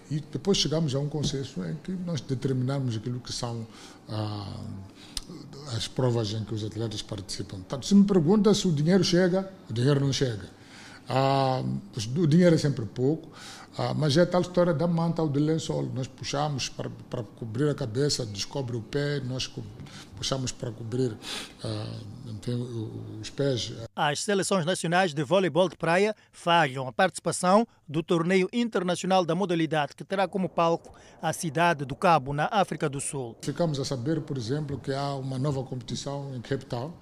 e 0.10 0.20
depois 0.20 0.58
chegamos 0.58 0.96
a 0.96 1.00
um 1.00 1.08
consenso 1.08 1.64
em 1.64 1.76
que 1.76 1.92
nós 1.92 2.22
determinamos 2.22 2.96
aquilo 2.96 3.20
que 3.20 3.32
são 3.32 3.68
uh, 4.08 5.76
as 5.76 5.88
provas 5.88 6.34
em 6.34 6.44
que 6.44 6.54
os 6.54 6.64
atletas 6.64 7.02
participam. 7.02 7.58
Portanto, 7.58 7.86
se 7.86 7.94
me 7.94 8.04
pergunta 8.04 8.54
se 8.54 8.68
o 8.68 8.72
dinheiro 8.72 9.04
chega, 9.04 9.52
o 9.70 9.74
dinheiro 9.74 10.00
não 10.00 10.12
chega. 10.12 10.59
Ah, 11.10 11.64
o 12.16 12.28
dinheiro 12.28 12.54
é 12.54 12.58
sempre 12.60 12.86
pouco, 12.86 13.30
ah, 13.76 13.96
mas 13.96 14.16
é 14.16 14.26
tal 14.26 14.42
história 14.42 14.74
da 14.76 14.86
manta 14.86 15.24
ou 15.24 15.28
do 15.28 15.40
lençol. 15.40 15.90
Nós 15.96 16.08
puxamos 16.08 16.70
para, 16.70 16.90
para 17.10 17.24
cobrir 17.24 17.68
a 17.68 17.74
cabeça, 17.74 18.24
descobre 18.28 18.78
o 18.78 18.82
pé, 18.82 19.20
nós 19.22 19.50
puxamos 20.16 20.52
para 20.52 20.72
cobrir 20.72 21.18
ah, 21.64 22.00
enfim, 22.28 22.62
os 23.20 23.30
pés. 23.32 23.74
As 23.96 24.22
seleções 24.22 24.66
nacionais 24.66 25.12
de 25.12 25.24
voleibol 25.24 25.68
de 25.68 25.76
praia 25.76 26.16
falham 26.32 26.88
a 26.88 26.92
participação 26.92 27.68
do 27.88 28.04
torneio 28.04 28.48
internacional 28.54 29.26
da 29.26 29.34
modalidade, 29.34 29.96
que 29.96 30.04
terá 30.04 30.28
como 30.28 30.48
palco 30.48 30.94
a 31.20 31.34
cidade 31.34 31.86
do 31.86 31.96
Cabo, 31.96 32.34
na 32.34 32.48
África 32.52 32.88
do 32.88 33.02
Sul. 33.02 33.36
Ficamos 33.42 33.80
a 33.80 33.86
saber, 33.86 34.22
por 34.22 34.38
exemplo, 34.38 34.78
que 34.78 34.94
há 34.94 35.16
uma 35.16 35.40
nova 35.40 35.64
competição 35.64 36.36
em 36.36 36.42
Cape 36.42 36.66
Town 36.66 36.94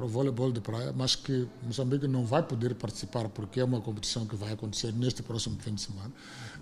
para 0.00 0.06
o 0.06 0.08
voleibol 0.08 0.50
de 0.50 0.62
praia, 0.62 0.94
mas 0.96 1.14
que 1.14 1.46
Moçambique 1.62 2.08
não 2.08 2.24
vai 2.24 2.42
poder 2.42 2.74
participar 2.74 3.28
porque 3.28 3.60
é 3.60 3.64
uma 3.64 3.82
competição 3.82 4.24
que 4.24 4.34
vai 4.34 4.50
acontecer 4.54 4.94
neste 4.94 5.22
próximo 5.22 5.58
fim 5.60 5.74
de 5.74 5.82
semana. 5.82 6.10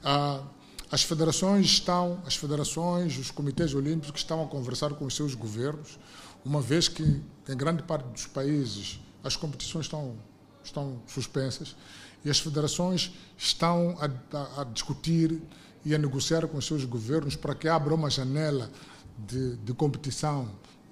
Ah, 0.03 0.43
as 0.91 1.05
federações 1.05 1.67
estão, 1.67 2.21
as 2.27 2.35
federações, 2.35 3.17
os 3.17 3.31
comitês 3.31 3.75
olímpicos 3.75 4.23
estão 4.23 4.43
a 4.43 4.49
conversar 4.49 4.91
com 4.95 5.05
os 5.05 5.15
seus 5.15 5.37
governos, 5.37 6.01
uma 6.45 6.61
vez 6.61 6.89
que 6.89 7.05
em 7.49 7.57
grande 7.57 7.85
parte 7.85 8.09
dos 8.09 8.27
países 8.27 8.99
as 9.23 9.37
competições 9.37 9.85
estão 9.85 10.17
estão 10.65 11.01
suspensas 11.07 11.77
e 12.25 12.31
as 12.31 12.41
federações 12.41 13.13
estão 13.37 13.97
a, 14.01 14.37
a, 14.37 14.63
a 14.63 14.65
discutir 14.65 15.41
e 15.85 15.95
a 15.95 15.99
negociar 15.99 16.49
com 16.49 16.59
os 16.59 16.67
seus 16.67 16.85
governos 16.85 17.37
para 17.37 17.55
que 17.55 17.69
abra 17.69 17.95
uma 17.95 18.11
janela 18.11 18.69
de, 19.17 19.57
de 19.59 19.73
competição 19.75 20.49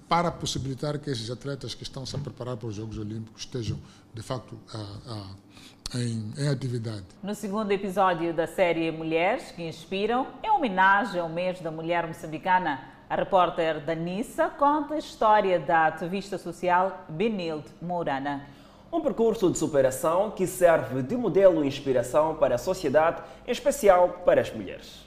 para 0.09 0.30
possibilitar 0.30 0.98
que 0.98 1.11
esses 1.11 1.30
atletas 1.30 1.74
que 1.74 1.82
estão 1.82 2.07
se 2.07 2.16
a 2.16 2.18
preparar 2.18 2.57
para 2.57 2.68
os 2.68 2.74
Jogos 2.74 2.98
Olímpicos 2.98 3.42
estejam, 3.42 3.78
de 4.14 4.22
facto, 4.22 4.59
a, 4.72 4.78
a, 5.12 5.98
em, 5.98 6.32
em, 6.38 6.48
atividade. 6.48 7.04
No 7.22 7.34
segundo 7.34 7.72
episódio 7.72 8.32
da 8.32 8.46
série 8.46 8.90
Mulheres 8.90 9.50
que 9.52 9.66
Inspiram, 9.66 10.26
em 10.42 10.50
homenagem 10.50 11.20
ao 11.20 11.28
mês 11.28 11.61
da 11.61 11.70
mulher 11.70 12.07
moçambicana, 12.07 12.80
a 13.09 13.14
repórter 13.14 13.84
Danissa 13.84 14.48
conta 14.48 14.94
a 14.94 14.98
história 14.98 15.59
da 15.61 15.86
ativista 15.86 16.38
social 16.38 17.04
Benilde 17.09 17.68
Mourana. 17.80 18.46
Um 18.92 19.00
percurso 19.00 19.50
de 19.50 19.59
superação 19.59 20.30
que 20.30 20.46
serve 20.46 21.02
de 21.02 21.16
modelo 21.16 21.64
e 21.64 21.68
inspiração 21.68 22.36
para 22.36 22.54
a 22.54 22.59
sociedade, 22.59 23.22
em 23.46 23.50
especial 23.50 24.22
para 24.24 24.40
as 24.40 24.52
mulheres. 24.52 25.04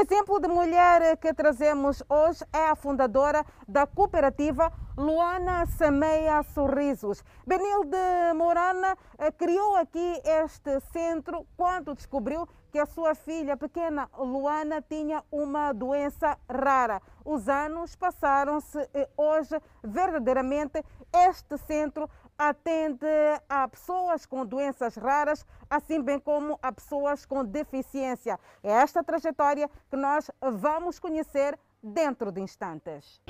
Exemplo 0.00 0.40
de 0.40 0.48
mulher 0.48 1.18
que 1.18 1.34
trazemos 1.34 2.02
hoje 2.08 2.42
é 2.54 2.70
a 2.70 2.74
fundadora 2.74 3.44
da 3.68 3.86
cooperativa 3.86 4.72
Luana 4.96 5.66
Semeia 5.66 6.42
Sorrisos. 6.42 7.22
Benilde 7.46 7.98
Morana 8.34 8.96
eh, 9.18 9.30
criou 9.30 9.76
aqui 9.76 10.22
este 10.24 10.80
centro 10.90 11.46
quando 11.54 11.94
descobriu 11.94 12.48
que 12.72 12.78
a 12.78 12.86
sua 12.86 13.14
filha 13.14 13.58
pequena 13.58 14.08
Luana 14.16 14.80
tinha 14.80 15.22
uma 15.30 15.72
doença 15.74 16.38
rara. 16.48 17.02
Os 17.22 17.46
anos 17.46 17.94
passaram-se 17.94 18.78
e 18.94 19.06
hoje, 19.18 19.60
verdadeiramente, 19.82 20.82
este 21.12 21.58
centro 21.58 22.08
atende 22.40 23.06
a 23.50 23.68
pessoas 23.68 24.24
com 24.24 24.46
doenças 24.46 24.96
raras, 24.96 25.44
assim 25.68 26.00
bem 26.00 26.18
como 26.18 26.58
a 26.62 26.72
pessoas 26.72 27.26
com 27.26 27.44
deficiência. 27.44 28.40
É 28.62 28.72
esta 28.72 29.04
trajetória 29.04 29.68
que 29.90 29.96
nós 29.96 30.30
vamos 30.40 30.98
conhecer 30.98 31.58
dentro 31.82 32.32
de 32.32 32.40
instantes. 32.40 33.20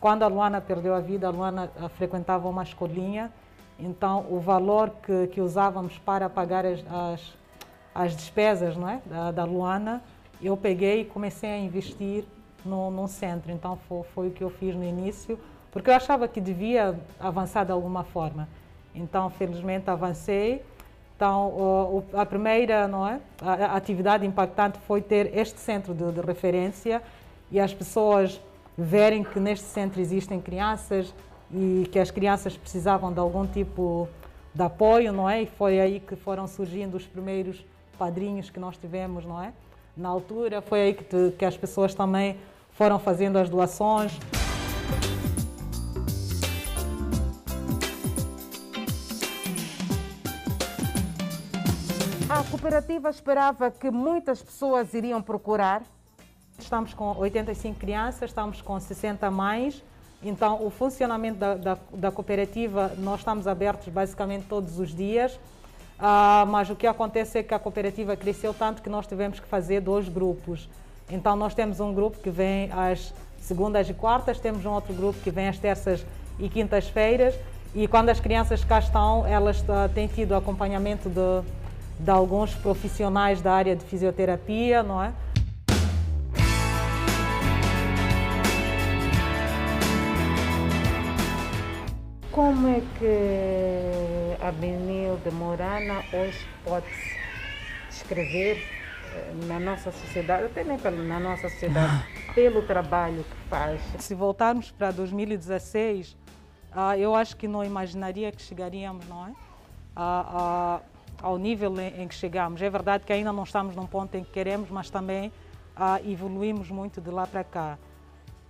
Quando 0.00 0.22
a 0.22 0.28
Luana 0.28 0.60
perdeu 0.60 0.94
a 0.94 1.00
vida, 1.00 1.26
a 1.26 1.30
Luana 1.30 1.70
eh, 1.76 1.88
frequentava 1.88 2.48
uma 2.48 2.62
escolinha, 2.62 3.32
então 3.78 4.26
o 4.30 4.38
valor 4.38 4.90
que, 5.02 5.26
que 5.28 5.40
usávamos 5.40 5.98
para 5.98 6.28
pagar 6.28 6.64
as, 6.64 6.84
as, 6.88 7.34
as 7.94 8.16
despesas 8.16 8.76
não 8.76 8.88
é? 8.88 9.00
da, 9.06 9.32
da, 9.32 9.44
Luana, 9.44 10.02
eu 10.40 10.56
peguei 10.56 11.00
e 11.00 11.04
comecei 11.04 11.50
a 11.50 11.58
investir 11.58 12.24
no, 12.64 12.90
no 12.90 13.08
centro. 13.08 13.50
Então 13.50 13.76
foi, 13.88 14.02
foi 14.14 14.28
o 14.28 14.30
que 14.30 14.42
eu 14.42 14.50
fiz 14.50 14.74
no 14.74 14.84
início, 14.84 15.38
porque 15.72 15.90
eu 15.90 15.94
achava 15.94 16.28
que 16.28 16.40
devia 16.40 16.98
avançar 17.18 17.64
de 17.64 17.72
alguma 17.72 18.04
forma. 18.04 18.48
Então, 18.94 19.28
felizmente, 19.30 19.90
avancei. 19.90 20.64
Então, 21.16 21.48
o, 21.48 22.04
a 22.14 22.24
primeira 22.24 22.86
não 22.86 23.06
é? 23.06 23.20
a, 23.42 23.76
atividade 23.76 24.24
impactante 24.24 24.78
foi 24.86 25.02
ter 25.02 25.36
este 25.36 25.58
centro 25.58 25.92
de, 25.92 26.12
de 26.12 26.20
referência 26.20 27.02
e 27.50 27.58
as 27.58 27.74
pessoas 27.74 28.40
verem 28.80 29.24
que 29.24 29.40
neste 29.40 29.64
centro 29.64 30.00
existem 30.00 30.40
crianças 30.40 31.12
e 31.52 31.88
que 31.90 31.98
as 31.98 32.12
crianças 32.12 32.56
precisavam 32.56 33.12
de 33.12 33.18
algum 33.18 33.44
tipo 33.44 34.08
de 34.54 34.62
apoio, 34.62 35.12
não 35.12 35.28
é? 35.28 35.42
E 35.42 35.46
foi 35.46 35.80
aí 35.80 35.98
que 35.98 36.14
foram 36.14 36.46
surgindo 36.46 36.96
os 36.96 37.04
primeiros 37.04 37.64
padrinhos 37.98 38.50
que 38.50 38.60
nós 38.60 38.76
tivemos, 38.76 39.24
não 39.24 39.42
é? 39.42 39.52
Na 39.96 40.08
altura 40.08 40.62
foi 40.62 40.80
aí 40.80 40.94
que, 40.94 41.02
te, 41.02 41.32
que 41.36 41.44
as 41.44 41.56
pessoas 41.56 41.92
também 41.92 42.36
foram 42.70 43.00
fazendo 43.00 43.36
as 43.36 43.48
doações. 43.48 44.16
A 52.28 52.44
cooperativa 52.44 53.10
esperava 53.10 53.72
que 53.72 53.90
muitas 53.90 54.40
pessoas 54.40 54.94
iriam 54.94 55.20
procurar. 55.20 55.82
Estamos 56.58 56.92
com 56.92 57.16
85 57.16 57.78
crianças, 57.78 58.30
estamos 58.30 58.60
com 58.60 58.78
60 58.78 59.30
mães. 59.30 59.82
Então, 60.20 60.66
o 60.66 60.70
funcionamento 60.70 61.38
da, 61.38 61.54
da, 61.54 61.78
da 61.94 62.10
cooperativa, 62.10 62.92
nós 62.98 63.20
estamos 63.20 63.46
abertos 63.46 63.88
basicamente 63.88 64.46
todos 64.48 64.80
os 64.80 64.94
dias. 64.94 65.38
Ah, 65.98 66.44
mas 66.48 66.68
o 66.68 66.74
que 66.74 66.86
acontece 66.86 67.38
é 67.38 67.42
que 67.44 67.54
a 67.54 67.58
cooperativa 67.58 68.16
cresceu 68.16 68.52
tanto 68.52 68.82
que 68.82 68.90
nós 68.90 69.06
tivemos 69.06 69.38
que 69.38 69.46
fazer 69.46 69.80
dois 69.80 70.08
grupos. 70.08 70.68
Então, 71.08 71.36
nós 71.36 71.54
temos 71.54 71.78
um 71.78 71.94
grupo 71.94 72.18
que 72.18 72.28
vem 72.28 72.70
às 72.72 73.14
segundas 73.40 73.88
e 73.88 73.94
quartas, 73.94 74.40
temos 74.40 74.66
um 74.66 74.72
outro 74.72 74.92
grupo 74.92 75.18
que 75.20 75.30
vem 75.30 75.48
às 75.48 75.58
terças 75.58 76.04
e 76.40 76.48
quintas-feiras. 76.48 77.34
E 77.72 77.86
quando 77.86 78.08
as 78.08 78.18
crianças 78.18 78.64
cá 78.64 78.80
estão, 78.80 79.24
elas 79.26 79.60
uh, 79.60 79.88
têm 79.94 80.08
tido 80.08 80.34
acompanhamento 80.34 81.08
de, 81.08 81.48
de 82.00 82.10
alguns 82.10 82.52
profissionais 82.54 83.40
da 83.40 83.52
área 83.52 83.76
de 83.76 83.84
fisioterapia, 83.84 84.82
não 84.82 85.02
é? 85.02 85.12
Como 92.38 92.68
é 92.68 92.80
que 92.96 94.36
a 94.40 94.52
Benilde 94.52 95.28
Morana 95.32 96.04
hoje 96.12 96.46
pode 96.62 96.86
descrever 97.90 98.64
eh, 99.12 99.32
na 99.48 99.58
nossa 99.58 99.90
sociedade, 99.90 100.44
até 100.44 100.62
nem 100.62 100.78
na 100.78 101.18
nossa 101.18 101.48
sociedade, 101.48 102.04
pelo 102.36 102.62
trabalho 102.62 103.24
que 103.24 103.36
faz? 103.48 103.80
Se 103.98 104.14
voltarmos 104.14 104.70
para 104.70 104.92
2016, 104.92 106.16
ah, 106.70 106.96
eu 106.96 107.12
acho 107.12 107.36
que 107.36 107.48
não 107.48 107.64
imaginaria 107.64 108.30
que 108.30 108.40
chegaríamos, 108.40 109.04
não 109.08 109.26
é? 109.26 109.32
ao 111.20 111.38
nível 111.38 111.74
em 111.80 112.06
que 112.06 112.14
chegamos. 112.14 112.62
É 112.62 112.70
verdade 112.70 113.02
que 113.04 113.12
ainda 113.12 113.32
não 113.32 113.42
estamos 113.42 113.74
num 113.74 113.84
ponto 113.84 114.14
em 114.14 114.22
que 114.22 114.30
queremos, 114.30 114.70
mas 114.70 114.88
também 114.88 115.32
ah, 115.74 116.00
evoluímos 116.04 116.70
muito 116.70 117.00
de 117.00 117.10
lá 117.10 117.26
para 117.26 117.42
cá. 117.42 117.76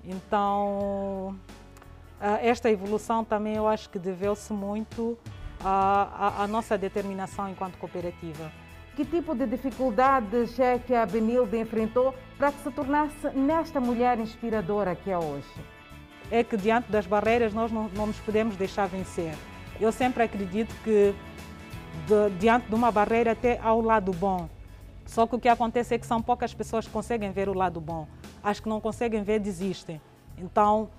Então, 0.05 1.35
ah, 1.49 1.58
esta 2.43 2.71
evolução 2.71 3.25
também 3.25 3.55
eu 3.55 3.67
acho 3.67 3.89
que 3.89 3.99
deveu-se 3.99 4.53
muito 4.53 5.17
à, 5.65 6.41
à, 6.41 6.45
à, 6.45 6.47
nossa 6.47 6.77
determinação 6.77 7.49
enquanto 7.49 7.77
cooperativa. 7.79 8.51
Que 8.97 9.05
tipo 9.05 9.35
de 9.35 9.47
dificuldades 9.47 10.59
é 10.59 10.79
que 10.79 10.93
a 10.93 11.07
Benilde 11.07 11.57
enfrentou 11.57 12.15
para 12.37 12.51
que 12.51 12.61
se 12.63 12.71
tornasse 12.71 13.29
nesta 13.35 13.81
mulher 13.81 14.19
inspiradora 14.19 14.97
que 14.97 15.11
é 15.11 15.17
hoje? 15.17 15.47
É 16.31 16.43
que 16.43 16.57
diante 16.57 16.91
das 16.91 17.07
barreiras 17.07 17.55
nós 17.55 17.71
não, 17.71 17.89
não 17.91 18.09
nos 18.09 18.19
podemos 18.19 18.57
deixar 18.57 18.89
vencer. 18.89 19.35
Eu 19.81 19.93
sempre 19.93 20.25
acredito 20.25 20.75
que 20.83 21.15
de, 22.07 22.31
diante 22.39 22.69
de 22.69 22.75
uma 22.75 22.91
barreira 22.91 23.33
até 23.33 23.59
ao 23.63 23.81
lado 23.81 24.13
bom. 24.13 24.49
Só 25.07 25.27
que 25.27 25.37
o 25.37 25.39
que 25.39 25.49
acontece 25.49 25.95
é 25.95 25.99
que 25.99 26.07
são 26.07 26.21
poucas 26.21 26.53
pessoas 26.53 26.87
que 26.87 26.93
conseguem 26.93 27.31
ver 27.31 27.49
o 27.49 27.55
lado 27.55 27.81
bom. 27.81 28.07
As 28.43 28.61
que 28.61 28.69
não 28.69 28.81
conseguem 28.81 29.23
ver 29.23 29.39
desistem. 29.39 30.01
Então, 30.37 30.91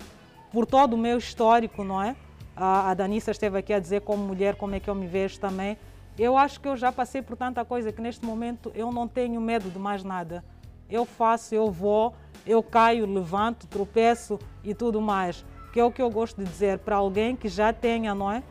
por 0.52 0.66
todo 0.66 0.94
o 0.94 0.98
meu 0.98 1.18
histórico, 1.18 1.84
não 1.84 2.02
é? 2.02 2.16
A, 2.56 2.90
a 2.90 2.94
Danissa 2.94 3.30
esteve 3.30 3.58
aqui 3.58 3.72
a 3.72 3.78
dizer 3.78 4.02
como 4.02 4.22
mulher 4.24 4.56
como 4.56 4.74
é 4.74 4.80
que 4.80 4.90
eu 4.90 4.94
me 4.94 5.06
vejo 5.06 5.38
também. 5.38 5.78
Eu 6.18 6.36
acho 6.36 6.60
que 6.60 6.68
eu 6.68 6.76
já 6.76 6.92
passei 6.92 7.22
por 7.22 7.36
tanta 7.36 7.64
coisa 7.64 7.92
que 7.92 8.02
neste 8.02 8.24
momento 8.24 8.70
eu 8.74 8.92
não 8.92 9.08
tenho 9.08 9.40
medo 9.40 9.70
de 9.70 9.78
mais 9.78 10.04
nada. 10.04 10.44
Eu 10.90 11.04
faço, 11.04 11.54
eu 11.54 11.70
vou, 11.70 12.14
eu 12.44 12.62
caio, 12.62 13.06
levanto, 13.06 13.66
tropeço 13.66 14.38
e 14.62 14.74
tudo 14.74 15.00
mais. 15.00 15.44
Que 15.72 15.80
é 15.80 15.84
o 15.84 15.90
que 15.90 16.02
eu 16.02 16.10
gosto 16.10 16.42
de 16.42 16.50
dizer 16.50 16.80
para 16.80 16.96
alguém 16.96 17.36
que 17.36 17.48
já 17.48 17.72
tenha, 17.72 18.14
não 18.14 18.30
é? 18.30 18.42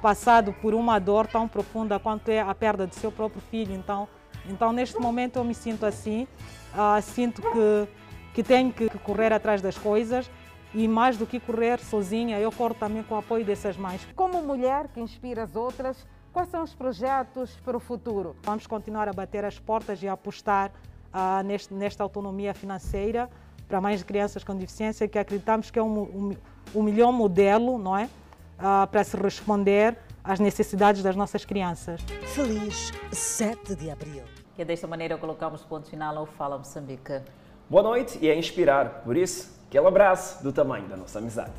Passado 0.00 0.52
por 0.54 0.74
uma 0.74 0.98
dor 0.98 1.26
tão 1.26 1.46
profunda 1.46 1.98
quanto 1.98 2.30
é 2.30 2.40
a 2.40 2.54
perda 2.54 2.86
de 2.86 2.96
seu 2.96 3.12
próprio 3.12 3.42
filho. 3.42 3.74
Então, 3.74 4.08
então 4.48 4.72
neste 4.72 4.98
momento 4.98 5.36
eu 5.36 5.44
me 5.44 5.54
sinto 5.54 5.84
assim, 5.84 6.26
uh, 6.74 7.00
sinto 7.02 7.42
que, 7.42 7.88
que 8.34 8.42
tenho 8.42 8.72
que 8.72 8.88
correr 8.98 9.32
atrás 9.32 9.60
das 9.60 9.76
coisas 9.76 10.28
e 10.74 10.88
mais 10.88 11.16
do 11.16 11.26
que 11.26 11.38
correr 11.38 11.78
sozinha, 11.80 12.38
eu 12.38 12.50
corro 12.50 12.74
também 12.74 13.02
com 13.02 13.14
o 13.14 13.18
apoio 13.18 13.44
dessas 13.44 13.76
mães. 13.76 14.06
Como 14.16 14.42
mulher 14.42 14.88
que 14.88 15.00
inspira 15.00 15.42
as 15.42 15.54
outras, 15.54 16.06
quais 16.32 16.48
são 16.48 16.62
os 16.62 16.74
projetos 16.74 17.50
para 17.64 17.76
o 17.76 17.80
futuro? 17.80 18.34
Vamos 18.42 18.66
continuar 18.66 19.08
a 19.08 19.12
bater 19.12 19.44
as 19.44 19.58
portas 19.58 20.02
e 20.02 20.08
a 20.08 20.12
apostar 20.14 20.72
ah, 21.12 21.42
neste, 21.42 21.74
nesta 21.74 22.02
autonomia 22.02 22.54
financeira 22.54 23.28
para 23.68 23.80
mais 23.80 24.02
crianças 24.02 24.44
com 24.44 24.54
deficiência, 24.54 25.06
que 25.08 25.18
acreditamos 25.18 25.70
que 25.70 25.78
é 25.78 25.82
um, 25.82 26.00
um, 26.00 26.36
um 26.74 26.82
melhor 26.82 27.12
modelo, 27.12 27.78
não 27.78 27.96
é? 27.96 28.08
Ah, 28.58 28.88
para 28.90 29.04
se 29.04 29.16
responder 29.16 29.96
às 30.24 30.38
necessidades 30.40 31.02
das 31.02 31.16
nossas 31.16 31.44
crianças. 31.44 32.00
Feliz 32.34 32.92
7 33.10 33.74
de 33.74 33.90
abril. 33.90 34.24
E 34.56 34.64
desta 34.64 34.86
maneira 34.86 35.16
colocamos 35.18 35.62
ponto 35.62 35.88
final 35.88 36.16
ao 36.16 36.26
Fala 36.26 36.58
Moçambique. 36.58 37.20
Boa 37.68 37.82
noite 37.82 38.18
e 38.20 38.30
a 38.30 38.34
inspirar, 38.34 39.02
por 39.02 39.16
isso 39.16 39.61
Aquele 39.72 39.86
abraço 39.86 40.44
do 40.44 40.52
tamanho 40.52 40.86
da 40.86 40.98
nossa 40.98 41.18
amizade. 41.18 41.50